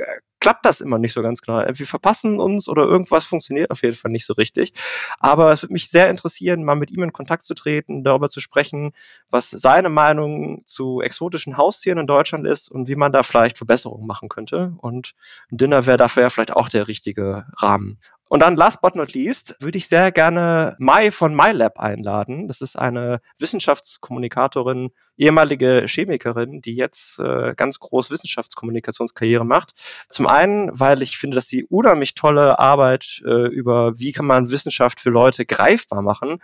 klappt 0.47 0.65
das 0.65 0.79
immer 0.79 0.97
nicht 0.97 1.11
so 1.11 1.21
ganz 1.21 1.41
genau. 1.41 1.61
Wir 1.67 1.85
verpassen 1.85 2.39
uns 2.39 2.69
oder 2.69 2.83
irgendwas 2.83 3.25
funktioniert 3.25 3.69
auf 3.69 3.83
jeden 3.83 3.97
Fall 3.97 4.11
nicht 4.11 4.25
so 4.25 4.31
richtig. 4.31 4.71
Aber 5.19 5.51
es 5.51 5.61
würde 5.61 5.73
mich 5.73 5.89
sehr 5.89 6.09
interessieren, 6.09 6.63
mal 6.63 6.77
mit 6.77 6.89
ihm 6.89 7.03
in 7.03 7.11
Kontakt 7.11 7.43
zu 7.43 7.53
treten, 7.53 8.05
darüber 8.05 8.29
zu 8.29 8.39
sprechen, 8.39 8.93
was 9.29 9.49
seine 9.49 9.89
Meinung 9.89 10.63
zu 10.65 11.01
exotischen 11.01 11.57
Haustieren 11.57 11.99
in 11.99 12.07
Deutschland 12.07 12.47
ist 12.47 12.71
und 12.71 12.87
wie 12.87 12.95
man 12.95 13.11
da 13.11 13.23
vielleicht 13.23 13.57
Verbesserungen 13.57 14.07
machen 14.07 14.29
könnte. 14.29 14.73
Und 14.77 15.15
ein 15.51 15.57
Dinner 15.57 15.85
wäre 15.85 15.97
dafür 15.97 16.29
vielleicht 16.29 16.53
auch 16.53 16.69
der 16.69 16.87
richtige 16.87 17.47
Rahmen. 17.57 17.99
Und 18.29 18.41
dann 18.41 18.55
last 18.55 18.81
but 18.81 18.95
not 18.95 19.13
least 19.13 19.55
würde 19.59 19.77
ich 19.77 19.87
sehr 19.87 20.11
gerne 20.11 20.75
Mai 20.79 21.11
von 21.11 21.35
MyLab 21.35 21.79
einladen. 21.79 22.47
Das 22.47 22.61
ist 22.61 22.77
eine 22.77 23.21
Wissenschaftskommunikatorin, 23.39 24.91
ehemalige 25.17 25.85
Chemikerin, 25.87 26.61
die 26.61 26.75
jetzt 26.75 27.19
äh, 27.19 27.53
ganz 27.55 27.79
groß 27.79 28.11
Wissenschaftskommunikationskarriere 28.11 29.45
macht. 29.45 29.73
Zum 30.09 30.27
einen, 30.27 30.77
weil 30.79 31.01
ich 31.01 31.17
finde, 31.17 31.35
dass 31.35 31.47
sie 31.47 31.65
unheimlich 31.65 32.15
tolle 32.15 32.59
Arbeit 32.59 33.21
äh, 33.25 33.47
über 33.47 33.97
wie 33.97 34.11
kann 34.11 34.25
man 34.25 34.51
Wissenschaft 34.51 34.99
für 34.99 35.09
Leute 35.09 35.45
greifbar 35.45 36.01
machen 36.01 36.39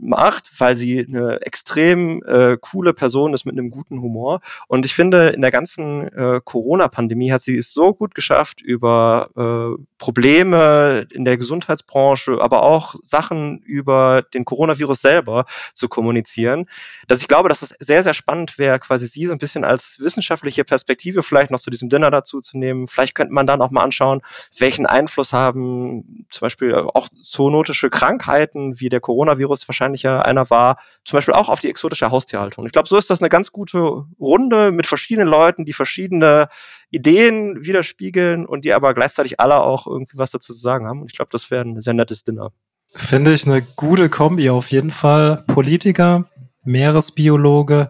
macht, 0.00 0.50
weil 0.58 0.76
sie 0.76 1.06
eine 1.06 1.40
extrem 1.42 2.22
äh, 2.24 2.56
coole 2.60 2.92
Person 2.92 3.34
ist 3.34 3.44
mit 3.44 3.56
einem 3.56 3.70
guten 3.70 4.00
Humor. 4.00 4.40
Und 4.66 4.84
ich 4.84 4.94
finde, 4.94 5.28
in 5.28 5.42
der 5.42 5.50
ganzen 5.50 6.08
äh, 6.08 6.40
Corona-Pandemie 6.44 7.32
hat 7.32 7.42
sie 7.42 7.56
es 7.56 7.72
so 7.72 7.94
gut 7.94 8.14
geschafft, 8.14 8.60
über 8.60 9.30
äh, 9.36 9.82
Probleme 9.98 11.06
in 11.12 11.24
der 11.24 11.36
Gesundheitsbranche, 11.36 12.38
aber 12.40 12.62
auch 12.62 12.94
Sachen 13.02 13.60
über 13.60 14.22
den 14.34 14.44
Coronavirus 14.44 15.02
selber 15.02 15.44
zu 15.74 15.88
kommunizieren, 15.88 16.66
dass 17.06 17.20
ich 17.20 17.28
glaube, 17.28 17.48
dass 17.48 17.62
es 17.62 17.74
sehr, 17.78 18.02
sehr 18.02 18.14
spannend 18.14 18.58
wäre, 18.58 18.78
quasi 18.78 19.06
sie 19.06 19.26
so 19.26 19.32
ein 19.32 19.38
bisschen 19.38 19.64
als 19.64 19.98
wissenschaftliche 20.00 20.64
Perspektive 20.64 21.22
vielleicht 21.22 21.50
noch 21.50 21.60
zu 21.60 21.70
diesem 21.70 21.88
Dinner 21.88 22.10
dazu 22.10 22.40
zu 22.40 22.58
nehmen. 22.58 22.86
Vielleicht 22.86 23.14
könnte 23.14 23.34
man 23.34 23.46
dann 23.46 23.62
auch 23.62 23.70
mal 23.70 23.82
anschauen, 23.82 24.22
welchen 24.58 24.86
Einfluss 24.86 25.32
haben 25.32 26.26
zum 26.30 26.46
Beispiel 26.46 26.74
auch 26.74 27.08
zoonotische 27.22 27.90
Krankheiten 27.90 28.80
wie 28.80 28.88
der 28.88 29.00
Coronavirus 29.00 29.68
wahrscheinlich 29.68 29.89
wahrscheinlich 29.90 30.26
einer 30.26 30.50
war, 30.50 30.78
zum 31.04 31.16
Beispiel 31.16 31.34
auch 31.34 31.48
auf 31.48 31.60
die 31.60 31.68
exotische 31.68 32.10
Haustierhaltung. 32.10 32.66
Ich 32.66 32.72
glaube, 32.72 32.88
so 32.88 32.96
ist 32.96 33.10
das 33.10 33.20
eine 33.20 33.28
ganz 33.28 33.52
gute 33.52 34.04
Runde 34.18 34.72
mit 34.72 34.86
verschiedenen 34.86 35.28
Leuten, 35.28 35.64
die 35.64 35.72
verschiedene 35.72 36.48
Ideen 36.90 37.64
widerspiegeln 37.64 38.46
und 38.46 38.64
die 38.64 38.72
aber 38.72 38.94
gleichzeitig 38.94 39.40
alle 39.40 39.56
auch 39.56 39.86
irgendwie 39.86 40.18
was 40.18 40.30
dazu 40.30 40.52
zu 40.52 40.60
sagen 40.60 40.86
haben. 40.86 41.02
Und 41.02 41.10
ich 41.10 41.16
glaube, 41.16 41.30
das 41.32 41.50
wäre 41.50 41.64
ein 41.64 41.80
sehr 41.80 41.94
nettes 41.94 42.24
Dinner. 42.24 42.52
Finde 42.92 43.32
ich 43.32 43.46
eine 43.46 43.62
gute 43.76 44.08
Kombi 44.08 44.50
auf 44.50 44.70
jeden 44.70 44.90
Fall. 44.90 45.44
Politiker, 45.46 46.28
Meeresbiologe, 46.64 47.88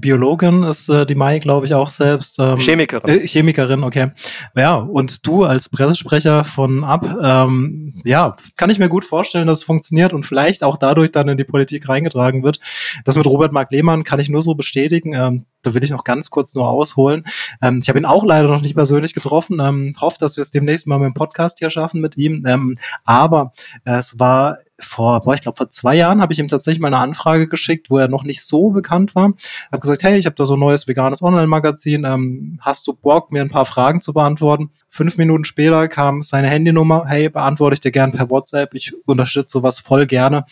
Biologin 0.00 0.62
ist 0.62 0.88
äh, 0.88 1.06
die 1.06 1.14
Mai, 1.14 1.38
glaube 1.38 1.66
ich, 1.66 1.74
auch 1.74 1.88
selbst. 1.88 2.38
Ähm, 2.38 2.58
Chemikerin. 2.58 3.08
Äh, 3.08 3.26
Chemikerin, 3.26 3.84
okay. 3.84 4.12
Ja, 4.56 4.76
und 4.76 5.26
du 5.26 5.44
als 5.44 5.68
Pressesprecher 5.68 6.44
von 6.44 6.84
Ab, 6.84 7.06
ähm, 7.22 7.94
ja, 8.04 8.36
kann 8.56 8.70
ich 8.70 8.78
mir 8.78 8.88
gut 8.88 9.04
vorstellen, 9.04 9.46
dass 9.46 9.58
es 9.58 9.64
funktioniert 9.64 10.12
und 10.12 10.24
vielleicht 10.24 10.64
auch 10.64 10.76
dadurch 10.76 11.12
dann 11.12 11.28
in 11.28 11.36
die 11.36 11.44
Politik 11.44 11.88
reingetragen 11.88 12.42
wird. 12.42 12.60
Das 13.04 13.16
mit 13.16 13.26
Robert 13.26 13.52
Mark 13.52 13.70
Lehmann 13.70 14.04
kann 14.04 14.20
ich 14.20 14.28
nur 14.28 14.42
so 14.42 14.54
bestätigen. 14.54 15.14
Ähm, 15.14 15.46
da 15.62 15.74
will 15.74 15.84
ich 15.84 15.90
noch 15.90 16.04
ganz 16.04 16.30
kurz 16.30 16.54
nur 16.54 16.68
ausholen. 16.68 17.24
Ähm, 17.62 17.80
ich 17.82 17.88
habe 17.88 17.98
ihn 17.98 18.04
auch 18.04 18.24
leider 18.24 18.48
noch 18.48 18.62
nicht 18.62 18.74
persönlich 18.74 19.14
getroffen. 19.14 19.60
Ähm, 19.60 19.94
hoffe, 20.00 20.16
dass 20.18 20.36
wir 20.36 20.42
es 20.42 20.50
demnächst 20.50 20.86
mal 20.86 20.98
mit 20.98 21.06
dem 21.06 21.14
Podcast 21.14 21.58
hier 21.58 21.70
schaffen 21.70 22.00
mit 22.00 22.16
ihm. 22.16 22.44
Ähm, 22.46 22.78
aber 23.04 23.52
äh, 23.84 23.96
es 23.96 24.18
war 24.18 24.58
vor, 24.80 25.22
boah, 25.22 25.34
ich 25.34 25.42
glaube, 25.42 25.56
vor 25.56 25.70
zwei 25.70 25.96
Jahren 25.96 26.20
habe 26.20 26.32
ich 26.32 26.38
ihm 26.38 26.48
tatsächlich 26.48 26.80
mal 26.80 26.88
eine 26.88 26.98
Anfrage 26.98 27.48
geschickt, 27.48 27.90
wo 27.90 27.98
er 27.98 28.08
noch 28.08 28.24
nicht 28.24 28.42
so 28.42 28.70
bekannt 28.70 29.14
war. 29.14 29.32
Habe 29.70 29.80
gesagt, 29.80 30.02
hey, 30.02 30.18
ich 30.18 30.26
habe 30.26 30.36
da 30.36 30.44
so 30.44 30.54
ein 30.54 30.60
neues 30.60 30.88
veganes 30.88 31.22
Online-Magazin. 31.22 32.04
Ähm, 32.04 32.58
hast 32.60 32.86
du 32.86 32.92
Bock, 32.92 33.32
mir 33.32 33.42
ein 33.42 33.48
paar 33.48 33.66
Fragen 33.66 34.00
zu 34.00 34.12
beantworten? 34.12 34.70
Fünf 34.88 35.16
Minuten 35.16 35.44
später 35.44 35.88
kam 35.88 36.22
seine 36.22 36.48
Handynummer. 36.48 37.04
Hey, 37.06 37.28
beantworte 37.28 37.74
ich 37.74 37.80
dir 37.80 37.92
gern 37.92 38.12
per 38.12 38.30
WhatsApp. 38.30 38.74
Ich 38.74 38.94
unterstütze 39.06 39.52
sowas 39.52 39.80
voll 39.80 40.06
gerne. 40.06 40.44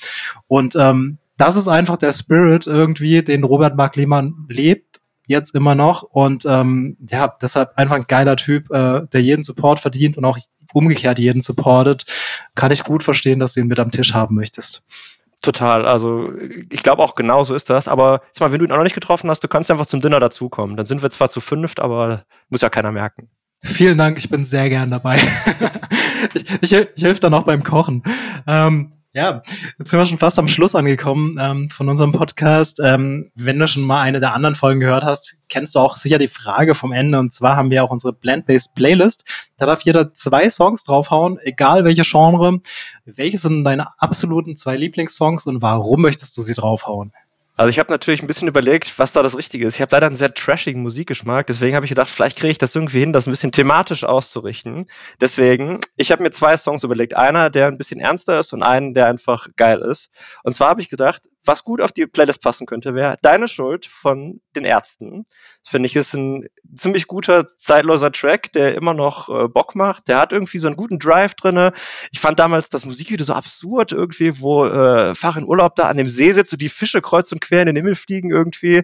Und 0.46 0.76
ähm, 0.76 1.18
das 1.36 1.56
ist 1.56 1.68
einfach 1.68 1.96
der 1.96 2.12
Spirit 2.12 2.66
irgendwie, 2.66 3.22
den 3.22 3.44
Robert 3.44 3.76
Mark 3.76 3.96
Lehmann 3.96 4.46
lebt 4.48 5.00
jetzt 5.28 5.54
immer 5.54 5.74
noch 5.74 6.02
und 6.02 6.44
ähm, 6.46 6.96
ja, 7.08 7.34
deshalb 7.40 7.76
einfach 7.76 7.96
ein 7.96 8.06
geiler 8.08 8.36
Typ, 8.36 8.70
äh, 8.70 9.02
der 9.12 9.22
jeden 9.22 9.44
Support 9.44 9.78
verdient 9.78 10.16
und 10.16 10.24
auch 10.24 10.38
umgekehrt 10.78 11.18
jeden 11.18 11.42
supportet, 11.42 12.06
kann 12.54 12.70
ich 12.70 12.84
gut 12.84 13.02
verstehen, 13.02 13.40
dass 13.40 13.54
du 13.54 13.60
ihn 13.60 13.66
mit 13.66 13.78
am 13.78 13.90
Tisch 13.90 14.14
haben 14.14 14.34
möchtest. 14.34 14.82
Total, 15.40 15.86
also 15.86 16.32
ich 16.68 16.82
glaube 16.82 17.02
auch 17.02 17.14
genau 17.14 17.44
so 17.44 17.54
ist 17.54 17.70
das, 17.70 17.86
aber 17.86 18.22
jetzt 18.26 18.40
mal, 18.40 18.50
wenn 18.50 18.58
du 18.58 18.64
ihn 18.64 18.72
auch 18.72 18.76
noch 18.76 18.82
nicht 18.82 18.94
getroffen 18.94 19.30
hast, 19.30 19.44
du 19.44 19.48
kannst 19.48 19.70
einfach 19.70 19.86
zum 19.86 20.00
Dinner 20.00 20.18
dazukommen. 20.18 20.76
Dann 20.76 20.86
sind 20.86 21.00
wir 21.00 21.10
zwar 21.10 21.30
zu 21.30 21.40
fünft, 21.40 21.78
aber 21.78 22.24
muss 22.48 22.60
ja 22.60 22.70
keiner 22.70 22.90
merken. 22.90 23.28
Vielen 23.62 23.98
Dank, 23.98 24.18
ich 24.18 24.30
bin 24.30 24.44
sehr 24.44 24.68
gern 24.68 24.90
dabei. 24.90 25.18
ich, 26.34 26.62
ich, 26.62 26.72
ich 26.72 27.04
helfe 27.04 27.20
dann 27.20 27.34
auch 27.34 27.44
beim 27.44 27.62
Kochen. 27.62 28.02
Ähm, 28.46 28.92
ja, 29.14 29.42
jetzt 29.78 29.90
sind 29.90 29.98
wir 29.98 30.06
schon 30.06 30.18
fast 30.18 30.38
am 30.38 30.48
Schluss 30.48 30.74
angekommen 30.74 31.38
ähm, 31.40 31.70
von 31.70 31.88
unserem 31.88 32.12
Podcast. 32.12 32.78
Ähm, 32.82 33.30
wenn 33.34 33.58
du 33.58 33.66
schon 33.66 33.82
mal 33.82 34.02
eine 34.02 34.20
der 34.20 34.34
anderen 34.34 34.54
Folgen 34.54 34.80
gehört 34.80 35.02
hast, 35.02 35.38
kennst 35.48 35.74
du 35.74 35.78
auch 35.78 35.96
sicher 35.96 36.18
die 36.18 36.28
Frage 36.28 36.74
vom 36.74 36.92
Ende. 36.92 37.18
Und 37.18 37.32
zwar 37.32 37.56
haben 37.56 37.70
wir 37.70 37.82
auch 37.82 37.90
unsere 37.90 38.12
Blend-Based 38.12 38.74
Playlist. 38.74 39.24
Da 39.56 39.66
darf 39.66 39.82
jeder 39.82 40.12
zwei 40.12 40.50
Songs 40.50 40.84
draufhauen, 40.84 41.38
egal 41.40 41.84
welche 41.84 42.02
Genre. 42.02 42.60
Welche 43.06 43.38
sind 43.38 43.64
deine 43.64 43.98
absoluten 43.98 44.56
zwei 44.56 44.76
Lieblingssongs 44.76 45.46
und 45.46 45.62
warum 45.62 46.02
möchtest 46.02 46.36
du 46.36 46.42
sie 46.42 46.54
draufhauen? 46.54 47.12
Also 47.58 47.70
ich 47.70 47.80
habe 47.80 47.90
natürlich 47.90 48.22
ein 48.22 48.28
bisschen 48.28 48.46
überlegt, 48.46 49.00
was 49.00 49.10
da 49.10 49.20
das 49.20 49.36
Richtige 49.36 49.66
ist. 49.66 49.74
Ich 49.74 49.80
habe 49.80 49.96
leider 49.96 50.06
einen 50.06 50.14
sehr 50.14 50.32
trashigen 50.32 50.80
Musikgeschmack, 50.80 51.48
deswegen 51.48 51.74
habe 51.74 51.84
ich 51.84 51.90
gedacht, 51.90 52.08
vielleicht 52.08 52.38
kriege 52.38 52.52
ich 52.52 52.58
das 52.58 52.72
irgendwie 52.72 53.00
hin, 53.00 53.12
das 53.12 53.26
ein 53.26 53.32
bisschen 53.32 53.50
thematisch 53.50 54.04
auszurichten. 54.04 54.86
Deswegen, 55.20 55.80
ich 55.96 56.12
habe 56.12 56.22
mir 56.22 56.30
zwei 56.30 56.56
Songs 56.56 56.84
überlegt. 56.84 57.16
Einer, 57.16 57.50
der 57.50 57.66
ein 57.66 57.76
bisschen 57.76 57.98
ernster 57.98 58.38
ist 58.38 58.52
und 58.52 58.62
einen, 58.62 58.94
der 58.94 59.06
einfach 59.08 59.48
geil 59.56 59.80
ist. 59.80 60.10
Und 60.44 60.52
zwar 60.52 60.68
habe 60.68 60.80
ich 60.82 60.88
gedacht, 60.88 61.22
was 61.48 61.64
gut 61.64 61.80
auf 61.80 61.92
die 61.92 62.06
Playlist 62.06 62.42
passen 62.42 62.66
könnte, 62.66 62.94
wäre 62.94 63.16
Deine 63.22 63.48
Schuld 63.48 63.86
von 63.86 64.40
den 64.54 64.64
Ärzten. 64.64 65.26
Das 65.62 65.70
finde 65.70 65.86
ich 65.86 65.96
ist 65.96 66.14
ein 66.14 66.46
ziemlich 66.76 67.06
guter, 67.06 67.46
zeitloser 67.56 68.12
Track, 68.12 68.52
der 68.52 68.74
immer 68.74 68.94
noch 68.94 69.28
äh, 69.28 69.48
Bock 69.48 69.74
macht. 69.74 70.08
Der 70.08 70.18
hat 70.18 70.32
irgendwie 70.32 70.58
so 70.58 70.66
einen 70.66 70.76
guten 70.76 70.98
Drive 70.98 71.34
drinne. 71.34 71.72
Ich 72.12 72.20
fand 72.20 72.38
damals 72.38 72.68
das 72.68 72.84
Musikvideo 72.84 73.24
so 73.24 73.32
absurd 73.32 73.92
irgendwie, 73.92 74.40
wo 74.40 74.66
äh, 74.66 75.14
Fach 75.14 75.36
in 75.36 75.46
Urlaub 75.46 75.74
da 75.76 75.88
an 75.88 75.96
dem 75.96 76.08
See 76.08 76.32
sitzt 76.32 76.52
und 76.52 76.62
die 76.62 76.68
Fische 76.68 77.00
kreuz 77.00 77.32
und 77.32 77.40
quer 77.40 77.62
in 77.62 77.66
den 77.66 77.76
Himmel 77.76 77.94
fliegen 77.94 78.30
irgendwie. 78.30 78.82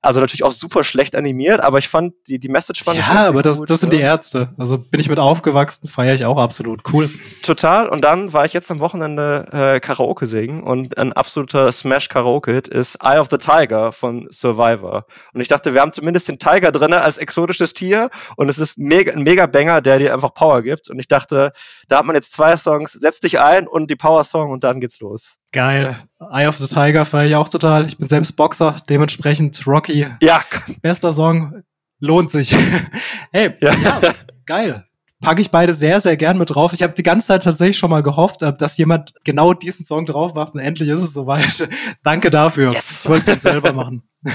Also 0.00 0.20
natürlich 0.20 0.44
auch 0.44 0.52
super 0.52 0.84
schlecht 0.84 1.16
animiert, 1.16 1.60
aber 1.60 1.78
ich 1.78 1.88
fand 1.88 2.14
die, 2.28 2.38
die 2.38 2.48
Message 2.48 2.84
fand 2.84 2.98
Ja, 2.98 3.26
aber 3.26 3.42
das, 3.42 3.58
gut, 3.58 3.68
das 3.68 3.80
sind 3.80 3.92
die 3.92 4.00
Ärzte. 4.00 4.54
Also 4.56 4.78
bin 4.78 5.00
ich 5.00 5.08
mit 5.08 5.18
aufgewachsen, 5.18 5.88
feiere 5.88 6.14
ich 6.14 6.24
auch 6.24 6.38
absolut. 6.38 6.82
Cool. 6.92 7.10
Total. 7.42 7.88
Und 7.88 8.02
dann 8.02 8.32
war 8.32 8.44
ich 8.44 8.52
jetzt 8.52 8.70
am 8.70 8.78
Wochenende 8.78 9.48
äh, 9.52 9.80
Karaoke 9.80 10.28
singen 10.28 10.62
und 10.62 10.96
ein 10.96 11.12
absoluter 11.12 11.72
Smash 11.72 11.97
Smash 11.98 12.08
Karaoke 12.10 12.52
ist 12.58 12.96
Eye 13.02 13.18
of 13.18 13.26
the 13.28 13.38
Tiger 13.38 13.90
von 13.90 14.28
Survivor. 14.30 15.04
Und 15.32 15.40
ich 15.40 15.48
dachte, 15.48 15.74
wir 15.74 15.80
haben 15.80 15.92
zumindest 15.92 16.28
den 16.28 16.38
Tiger 16.38 16.70
drin 16.70 16.92
als 16.92 17.18
exotisches 17.18 17.74
Tier 17.74 18.08
und 18.36 18.48
es 18.48 18.60
ist 18.60 18.78
mega, 18.78 19.12
ein 19.12 19.22
mega 19.22 19.46
Banger, 19.46 19.80
der 19.80 19.98
dir 19.98 20.14
einfach 20.14 20.32
Power 20.32 20.62
gibt. 20.62 20.88
Und 20.90 21.00
ich 21.00 21.08
dachte, 21.08 21.50
da 21.88 21.98
hat 21.98 22.04
man 22.04 22.14
jetzt 22.14 22.32
zwei 22.32 22.56
Songs, 22.56 22.92
setz 22.92 23.18
dich 23.18 23.40
ein 23.40 23.66
und 23.66 23.90
die 23.90 23.96
Power 23.96 24.22
Song 24.22 24.52
und 24.52 24.62
dann 24.62 24.80
geht's 24.80 25.00
los. 25.00 25.38
Geil. 25.50 25.98
Eye 26.32 26.46
of 26.46 26.58
the 26.58 26.66
Tiger 26.66 27.04
feiere 27.04 27.26
ich 27.26 27.34
auch 27.34 27.48
total. 27.48 27.84
Ich 27.84 27.98
bin 27.98 28.06
selbst 28.06 28.36
Boxer, 28.36 28.76
dementsprechend 28.88 29.66
Rocky. 29.66 30.06
Ja. 30.20 30.42
Bester 30.80 31.12
Song. 31.12 31.64
Lohnt 31.98 32.30
sich. 32.30 32.54
hey, 33.32 33.56
ja. 33.60 33.74
ja, 33.74 34.00
geil 34.46 34.87
packe 35.20 35.40
ich 35.40 35.50
beide 35.50 35.74
sehr, 35.74 36.00
sehr 36.00 36.16
gern 36.16 36.38
mit 36.38 36.50
drauf. 36.50 36.72
Ich 36.72 36.82
habe 36.82 36.94
die 36.94 37.02
ganze 37.02 37.28
Zeit 37.28 37.42
tatsächlich 37.42 37.78
schon 37.78 37.90
mal 37.90 38.02
gehofft, 38.02 38.42
äh, 38.42 38.56
dass 38.56 38.76
jemand 38.76 39.14
genau 39.24 39.52
diesen 39.52 39.84
Song 39.84 40.06
drauf 40.06 40.34
macht 40.34 40.54
und 40.54 40.60
endlich 40.60 40.88
ist 40.88 41.02
es 41.02 41.12
soweit. 41.12 41.68
Danke 42.02 42.30
dafür. 42.30 42.72
Yes. 42.72 43.00
Ich 43.02 43.08
wollte 43.08 43.22
es 43.22 43.26
nicht 43.28 43.40
selber 43.40 43.72
machen. 43.72 44.02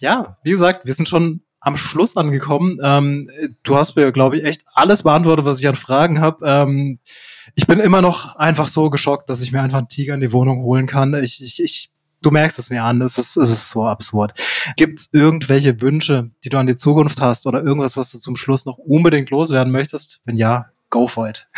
ja, 0.00 0.38
wie 0.42 0.50
gesagt, 0.50 0.86
wir 0.86 0.94
sind 0.94 1.08
schon 1.08 1.42
am 1.60 1.76
Schluss 1.76 2.16
angekommen. 2.16 2.78
Ähm, 2.82 3.30
du 3.62 3.76
hast 3.76 3.96
mir, 3.96 4.12
glaube 4.12 4.36
ich, 4.36 4.44
echt 4.44 4.62
alles 4.72 5.02
beantwortet, 5.02 5.44
was 5.44 5.58
ich 5.58 5.66
an 5.66 5.74
Fragen 5.74 6.20
habe. 6.20 6.46
Ähm, 6.46 7.00
ich 7.54 7.66
bin 7.66 7.80
immer 7.80 8.02
noch 8.02 8.36
einfach 8.36 8.66
so 8.66 8.90
geschockt, 8.90 9.28
dass 9.28 9.42
ich 9.42 9.50
mir 9.50 9.62
einfach 9.62 9.78
einen 9.78 9.88
Tiger 9.88 10.14
in 10.14 10.20
die 10.20 10.32
Wohnung 10.32 10.62
holen 10.62 10.86
kann. 10.86 11.14
Ich, 11.14 11.42
ich, 11.42 11.62
ich 11.62 11.90
du 12.26 12.32
merkst 12.32 12.58
es 12.58 12.70
mir 12.70 12.82
an, 12.82 13.00
es 13.02 13.18
ist, 13.18 13.36
es 13.36 13.50
ist 13.50 13.70
so 13.70 13.86
absurd. 13.86 14.34
Gibt 14.76 14.98
es 14.98 15.08
irgendwelche 15.12 15.80
Wünsche, 15.80 16.30
die 16.42 16.48
du 16.48 16.58
an 16.58 16.66
die 16.66 16.76
Zukunft 16.76 17.20
hast 17.20 17.46
oder 17.46 17.62
irgendwas, 17.62 17.96
was 17.96 18.10
du 18.10 18.18
zum 18.18 18.36
Schluss 18.36 18.66
noch 18.66 18.78
unbedingt 18.78 19.30
loswerden 19.30 19.72
möchtest? 19.72 20.20
Wenn 20.24 20.36
ja, 20.36 20.66
go 20.90 21.06
for 21.06 21.28
it. 21.28 21.48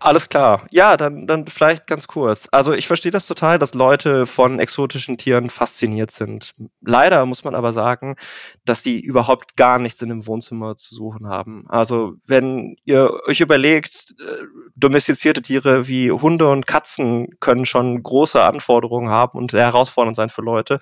Alles 0.00 0.28
klar. 0.28 0.66
Ja, 0.70 0.96
dann, 0.96 1.26
dann 1.26 1.46
vielleicht 1.46 1.86
ganz 1.86 2.06
kurz. 2.06 2.48
Also 2.52 2.72
ich 2.72 2.86
verstehe 2.86 3.12
das 3.12 3.26
total, 3.26 3.58
dass 3.58 3.74
Leute 3.74 4.26
von 4.26 4.58
exotischen 4.58 5.18
Tieren 5.18 5.50
fasziniert 5.50 6.10
sind. 6.10 6.54
Leider 6.80 7.24
muss 7.26 7.44
man 7.44 7.54
aber 7.54 7.72
sagen, 7.72 8.16
dass 8.64 8.82
die 8.82 9.00
überhaupt 9.00 9.56
gar 9.56 9.78
nichts 9.78 10.02
in 10.02 10.08
dem 10.08 10.26
Wohnzimmer 10.26 10.76
zu 10.76 10.94
suchen 10.94 11.28
haben. 11.28 11.64
Also 11.68 12.14
wenn 12.26 12.76
ihr 12.84 13.12
euch 13.26 13.40
überlegt, 13.40 14.14
äh, 14.20 14.44
domestizierte 14.74 15.42
Tiere 15.42 15.88
wie 15.88 16.10
Hunde 16.10 16.48
und 16.48 16.66
Katzen 16.66 17.28
können 17.40 17.66
schon 17.66 18.02
große 18.02 18.42
Anforderungen 18.42 19.10
haben 19.10 19.38
und 19.38 19.50
sehr 19.50 19.64
herausfordernd 19.64 20.16
sein 20.16 20.30
für 20.30 20.42
Leute 20.42 20.80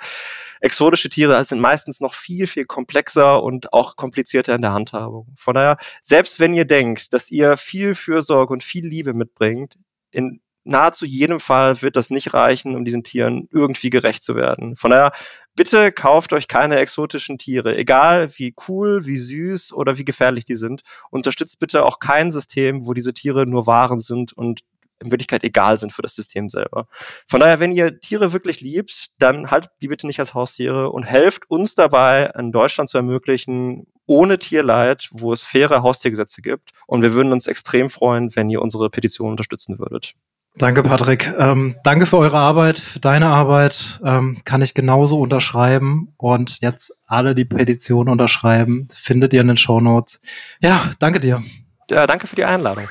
exotische 0.65 1.11
Tiere 1.11 1.45
sind 1.45 1.61
meistens 1.61 2.01
noch 2.01 2.15
viel, 2.15 2.47
viel 2.47 2.65
komplexer 2.65 3.43
und 3.43 3.75
auch 3.75 3.97
komplizierter 3.97 4.55
in 4.55 4.63
der 4.63 4.73
Handhabung. 4.73 5.27
Von 5.37 5.55
daher, 5.55 5.77
selbst 6.03 6.41
wenn 6.41 6.55
ihr 6.55 6.65
denkt, 6.65 7.13
dass 7.13 7.31
ihr 7.31 7.59
viel 7.59 7.95
Fürsorge 7.95 8.51
und 8.51 8.65
viel 8.65 8.84
Liebe 8.85 9.15
mitbringt, 9.15 9.77
in 10.11 10.41
nahezu 10.65 11.05
jedem 11.05 11.41
Fall 11.41 11.83
wird 11.83 11.97
das 11.97 12.11
nicht 12.11 12.35
reichen, 12.35 12.75
um 12.75 12.85
diesen 12.85 13.05
Tieren 13.05 13.49
irgendwie 13.53 13.91
gerecht 13.91 14.25
zu 14.25 14.35
werden. 14.35 14.77
Von 14.77 14.91
daher, 14.91 15.13
bitte 15.55 15.93
kauft 15.93 16.33
euch 16.33 16.49
keine 16.49 16.79
exotischen 16.79 17.39
Tiere, 17.39 17.77
egal 17.77 18.31
wie 18.39 18.55
cool, 18.69 19.07
wie 19.07 19.19
süß 19.19 19.73
oder 19.73 19.99
wie 19.99 20.05
gefährlich 20.05 20.47
die 20.47 20.57
sind. 20.57 20.83
Unterstützt 21.11 21.59
bitte 21.59 21.85
auch 21.85 21.99
kein 21.99 22.33
System, 22.33 22.87
wo 22.87 22.95
diese 22.95 23.13
Tiere 23.13 23.47
nur 23.47 23.67
Waren 23.67 23.99
sind 23.99 24.33
und 24.33 24.63
in 25.01 25.11
Wirklichkeit 25.11 25.45
egal 25.45 25.77
sind 25.77 25.93
für 25.93 26.03
das 26.03 26.15
System 26.15 26.49
selber. 26.49 26.87
Von 27.29 27.41
daher, 27.41 27.61
wenn 27.61 27.73
ihr 27.73 28.01
Tiere 28.01 28.33
wirklich 28.33 28.61
liebt, 28.61 29.09
dann 29.19 29.51
haltet 29.51 29.71
die 29.83 29.89
bitte 29.89 30.07
nicht 30.07 30.21
als 30.21 30.35
Haustiere 30.35 30.91
und 30.91 31.03
helft 31.03 31.51
uns 31.51 31.75
dabei, 31.75 32.33
in 32.39 32.53
Deutschland 32.53 32.89
zu 32.89 32.97
ermöglichen, 32.97 33.87
ohne 34.07 34.39
Tierleid, 34.39 35.09
wo 35.13 35.33
es 35.33 35.45
faire 35.45 35.83
Haustiergesetze 35.83 36.43
gibt. 36.43 36.73
Und 36.87 37.03
wir 37.03 37.13
würden 37.15 37.33
uns 37.33 37.47
extrem 37.47 37.91
freuen, 37.91 38.35
wenn 38.37 38.51
ihr 38.51 38.63
unsere 38.63 38.91
Petition 38.91 39.31
unterstützen 39.31 39.79
würdet. 39.79 40.15
Danke, 40.57 40.85
Patrick. 40.85 41.33
Ähm, 41.37 41.75
danke 41.83 42.07
für 42.07 42.19
eure 42.19 42.39
Arbeit, 42.39 42.79
für 42.79 43.01
deine 43.01 43.27
Arbeit. 43.27 44.01
Ähm, 44.05 44.39
kann 44.45 44.63
ich 44.63 44.73
genauso 44.73 45.19
unterschreiben. 45.19 46.15
Und 46.17 46.61
jetzt 46.61 46.97
alle 47.07 47.35
die 47.35 47.45
Petition 47.45 48.09
unterschreiben, 48.09 48.87
findet 48.95 49.33
ihr 49.33 49.41
in 49.41 49.49
den 49.49 49.57
Show 49.57 49.81
Notes. 49.81 50.21
Ja, 50.61 50.93
danke 51.01 51.19
dir. 51.19 51.43
Ja, 51.91 52.07
danke 52.07 52.29
für 52.29 52.37
die 52.37 52.45
Einladung. 52.45 52.89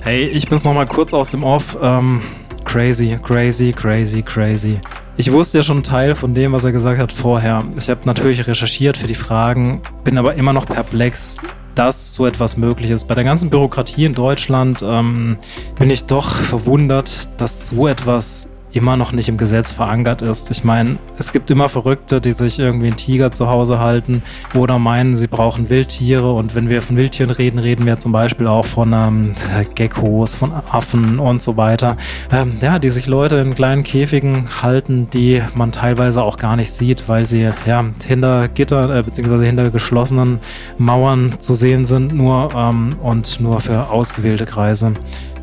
Hey, 0.00 0.24
ich 0.24 0.48
bin's 0.48 0.64
nochmal 0.64 0.86
kurz 0.86 1.12
aus 1.12 1.32
dem 1.32 1.44
Off. 1.44 1.76
Ähm, 1.82 2.22
crazy, 2.64 3.18
crazy, 3.22 3.72
crazy, 3.72 4.22
crazy. 4.22 4.80
Ich 5.18 5.32
wusste 5.32 5.58
ja 5.58 5.64
schon 5.64 5.78
einen 5.78 5.84
Teil 5.84 6.14
von 6.14 6.34
dem, 6.34 6.52
was 6.52 6.64
er 6.64 6.72
gesagt 6.72 7.00
hat 7.00 7.10
vorher. 7.10 7.64
Ich 7.78 7.88
habe 7.88 8.00
natürlich 8.04 8.46
recherchiert 8.46 8.98
für 8.98 9.06
die 9.06 9.14
Fragen, 9.14 9.80
bin 10.04 10.18
aber 10.18 10.34
immer 10.34 10.52
noch 10.52 10.66
perplex, 10.66 11.38
dass 11.74 12.14
so 12.14 12.26
etwas 12.26 12.58
möglich 12.58 12.90
ist. 12.90 13.04
Bei 13.04 13.14
der 13.14 13.24
ganzen 13.24 13.48
Bürokratie 13.48 14.04
in 14.04 14.12
Deutschland 14.12 14.84
ähm, 14.84 15.38
bin 15.78 15.88
ich 15.88 16.04
doch 16.04 16.34
verwundert, 16.34 17.30
dass 17.38 17.68
so 17.68 17.88
etwas 17.88 18.50
immer 18.76 18.96
noch 18.96 19.12
nicht 19.12 19.28
im 19.28 19.36
Gesetz 19.36 19.72
verankert 19.72 20.22
ist. 20.22 20.50
Ich 20.50 20.64
meine, 20.64 20.98
es 21.18 21.32
gibt 21.32 21.50
immer 21.50 21.68
Verrückte, 21.68 22.20
die 22.20 22.32
sich 22.32 22.58
irgendwie 22.58 22.88
einen 22.88 22.96
Tiger 22.96 23.32
zu 23.32 23.48
Hause 23.48 23.78
halten 23.78 24.22
oder 24.54 24.78
meinen, 24.78 25.16
sie 25.16 25.26
brauchen 25.26 25.70
Wildtiere. 25.70 26.32
Und 26.32 26.54
wenn 26.54 26.68
wir 26.68 26.82
von 26.82 26.96
Wildtieren 26.96 27.30
reden, 27.30 27.58
reden 27.58 27.86
wir 27.86 27.98
zum 27.98 28.12
Beispiel 28.12 28.46
auch 28.46 28.66
von 28.66 28.92
ähm, 28.92 29.34
Geckos, 29.74 30.34
von 30.34 30.52
Affen 30.52 31.18
und 31.18 31.42
so 31.42 31.56
weiter. 31.56 31.96
Ähm, 32.32 32.58
ja, 32.60 32.78
die 32.78 32.90
sich 32.90 33.06
Leute 33.06 33.36
in 33.36 33.54
kleinen 33.54 33.82
Käfigen 33.82 34.46
halten, 34.62 35.08
die 35.12 35.42
man 35.54 35.72
teilweise 35.72 36.22
auch 36.22 36.36
gar 36.36 36.56
nicht 36.56 36.72
sieht, 36.72 37.08
weil 37.08 37.26
sie 37.26 37.50
ja 37.66 37.84
hinter 38.06 38.48
Gitter 38.48 38.98
äh, 38.98 39.02
bzw. 39.02 39.46
hinter 39.46 39.70
geschlossenen 39.70 40.40
Mauern 40.78 41.34
zu 41.38 41.54
sehen 41.54 41.86
sind, 41.86 42.12
nur 42.12 42.50
ähm, 42.54 42.94
und 43.02 43.40
nur 43.40 43.60
für 43.60 43.90
ausgewählte 43.90 44.44
Kreise. 44.44 44.92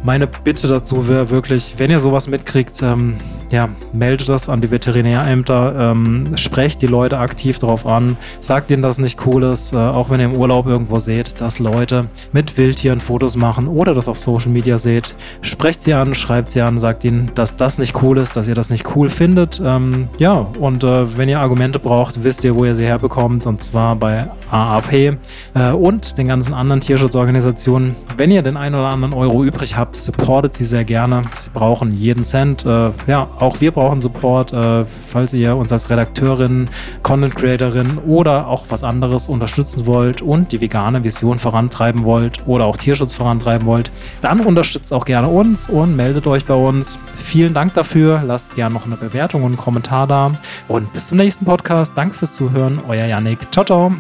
Meine 0.04 0.28
Bitte 0.28 0.68
dazu 0.68 1.08
wäre 1.08 1.30
wirklich, 1.30 1.76
wenn 1.78 1.90
ihr 1.90 2.02
sowas 2.02 2.28
mitkriegt, 2.28 2.82
ähm, 2.82 3.16
ja, 3.54 3.70
meldet 3.94 4.30
das 4.30 4.50
an 4.50 4.62
die 4.62 4.72
Veterinärämter, 4.72 5.92
ähm, 5.92 6.36
sprecht 6.36 6.82
die 6.82 6.88
Leute 6.88 7.20
aktiv 7.20 7.60
darauf 7.60 7.86
an, 7.86 8.18
sagt 8.40 8.72
ihnen, 8.72 8.82
dass 8.82 8.98
nicht 8.98 9.26
cool 9.28 9.44
ist, 9.44 9.74
äh, 9.74 9.78
auch 9.78 10.10
wenn 10.10 10.20
ihr 10.20 10.26
im 10.26 10.36
Urlaub 10.36 10.66
irgendwo 10.66 10.98
seht, 10.98 11.40
dass 11.40 11.60
Leute 11.60 12.08
mit 12.32 12.58
Wildtieren 12.58 13.00
Fotos 13.00 13.36
machen 13.36 13.68
oder 13.68 13.94
das 13.94 14.08
auf 14.08 14.20
Social 14.20 14.52
Media 14.52 14.80
seht. 14.80 15.14
Sprecht 15.42 15.84
sie 15.84 15.94
an, 15.94 16.16
schreibt 16.16 16.50
sie 16.50 16.62
an, 16.62 16.80
sagt 16.80 17.04
ihnen, 17.04 17.32
dass 17.36 17.56
das 17.56 17.78
nicht 17.78 18.02
cool 18.02 18.18
ist, 18.18 18.36
dass 18.36 18.48
ihr 18.48 18.56
das 18.56 18.72
nicht 18.72 18.96
cool 18.96 19.10
findet. 19.10 19.62
Ähm, 19.64 20.08
ja, 20.18 20.34
und 20.60 20.84
äh, 20.84 21.16
wenn 21.16 21.30
ihr 21.30 21.40
Argumente 21.40 21.78
braucht, 21.78 22.24
wisst 22.24 22.44
ihr, 22.44 22.56
wo 22.56 22.66
ihr 22.66 22.74
sie 22.74 22.86
herbekommt, 22.86 23.46
und 23.46 23.62
zwar 23.62 23.96
bei 23.96 24.28
AAP 24.50 24.94
äh, 24.94 25.72
und 25.72 26.18
den 26.18 26.28
ganzen 26.28 26.56
anderen 26.56 26.82
Tierschutzorganisationen. 26.82 27.96
Wenn 28.18 28.32
ihr 28.32 28.42
den 28.42 28.58
einen 28.58 28.74
oder 28.74 28.90
anderen 28.90 29.14
Euro 29.14 29.44
übrig 29.44 29.78
habt, 29.78 29.96
supportet 29.96 30.56
sie 30.56 30.66
sehr 30.66 30.86
gerne. 30.86 31.24
Sie 31.38 31.52
brauchen 31.54 31.94
jeden 31.94 32.24
Cent. 32.24 32.66
Äh, 32.66 32.90
ja, 33.06 33.28
auch 33.44 33.62
wir 33.62 33.72
brauchen 33.72 34.00
Support. 34.00 34.54
Äh, 34.54 34.86
falls 34.86 35.34
ihr 35.34 35.56
uns 35.56 35.72
als 35.72 35.90
Redakteurin, 35.90 36.70
Content 37.02 37.36
Creatorin 37.36 37.98
oder 38.00 38.48
auch 38.48 38.66
was 38.70 38.84
anderes 38.84 39.28
unterstützen 39.28 39.86
wollt 39.86 40.22
und 40.22 40.52
die 40.52 40.62
vegane 40.62 41.04
Vision 41.04 41.40
vorantreiben 41.40 42.04
wollt 42.04 42.48
oder 42.48 42.66
auch 42.66 42.78
Tierschutz 42.78 43.14
vorantreiben 43.14 43.68
wollt, 43.68 43.92
dann 44.22 44.40
unterstützt 44.40 44.94
auch 44.94 45.06
gerne 45.06 45.28
uns 45.28 45.70
und 45.70 45.96
meldet 45.96 46.28
euch 46.28 46.46
bei 46.46 46.56
uns. 46.56 46.98
Vielen 47.18 47.54
Dank 47.54 47.74
dafür. 47.74 48.24
Lasst 48.26 48.56
gerne 48.56 48.74
noch 48.74 48.86
eine 48.86 48.98
Bewertung 48.98 49.44
und 49.44 49.54
einen 49.54 49.58
Kommentar 49.58 50.08
da. 50.08 50.32
Und 50.68 50.92
bis 50.94 51.08
zum 51.08 51.18
nächsten 51.18 51.46
Podcast. 51.46 51.94
Danke 51.96 52.16
fürs 52.16 52.32
Zuhören. 52.32 52.82
Euer 52.88 53.06
Yannick. 53.06 53.40
Ciao, 53.52 53.66
ciao. 53.66 53.92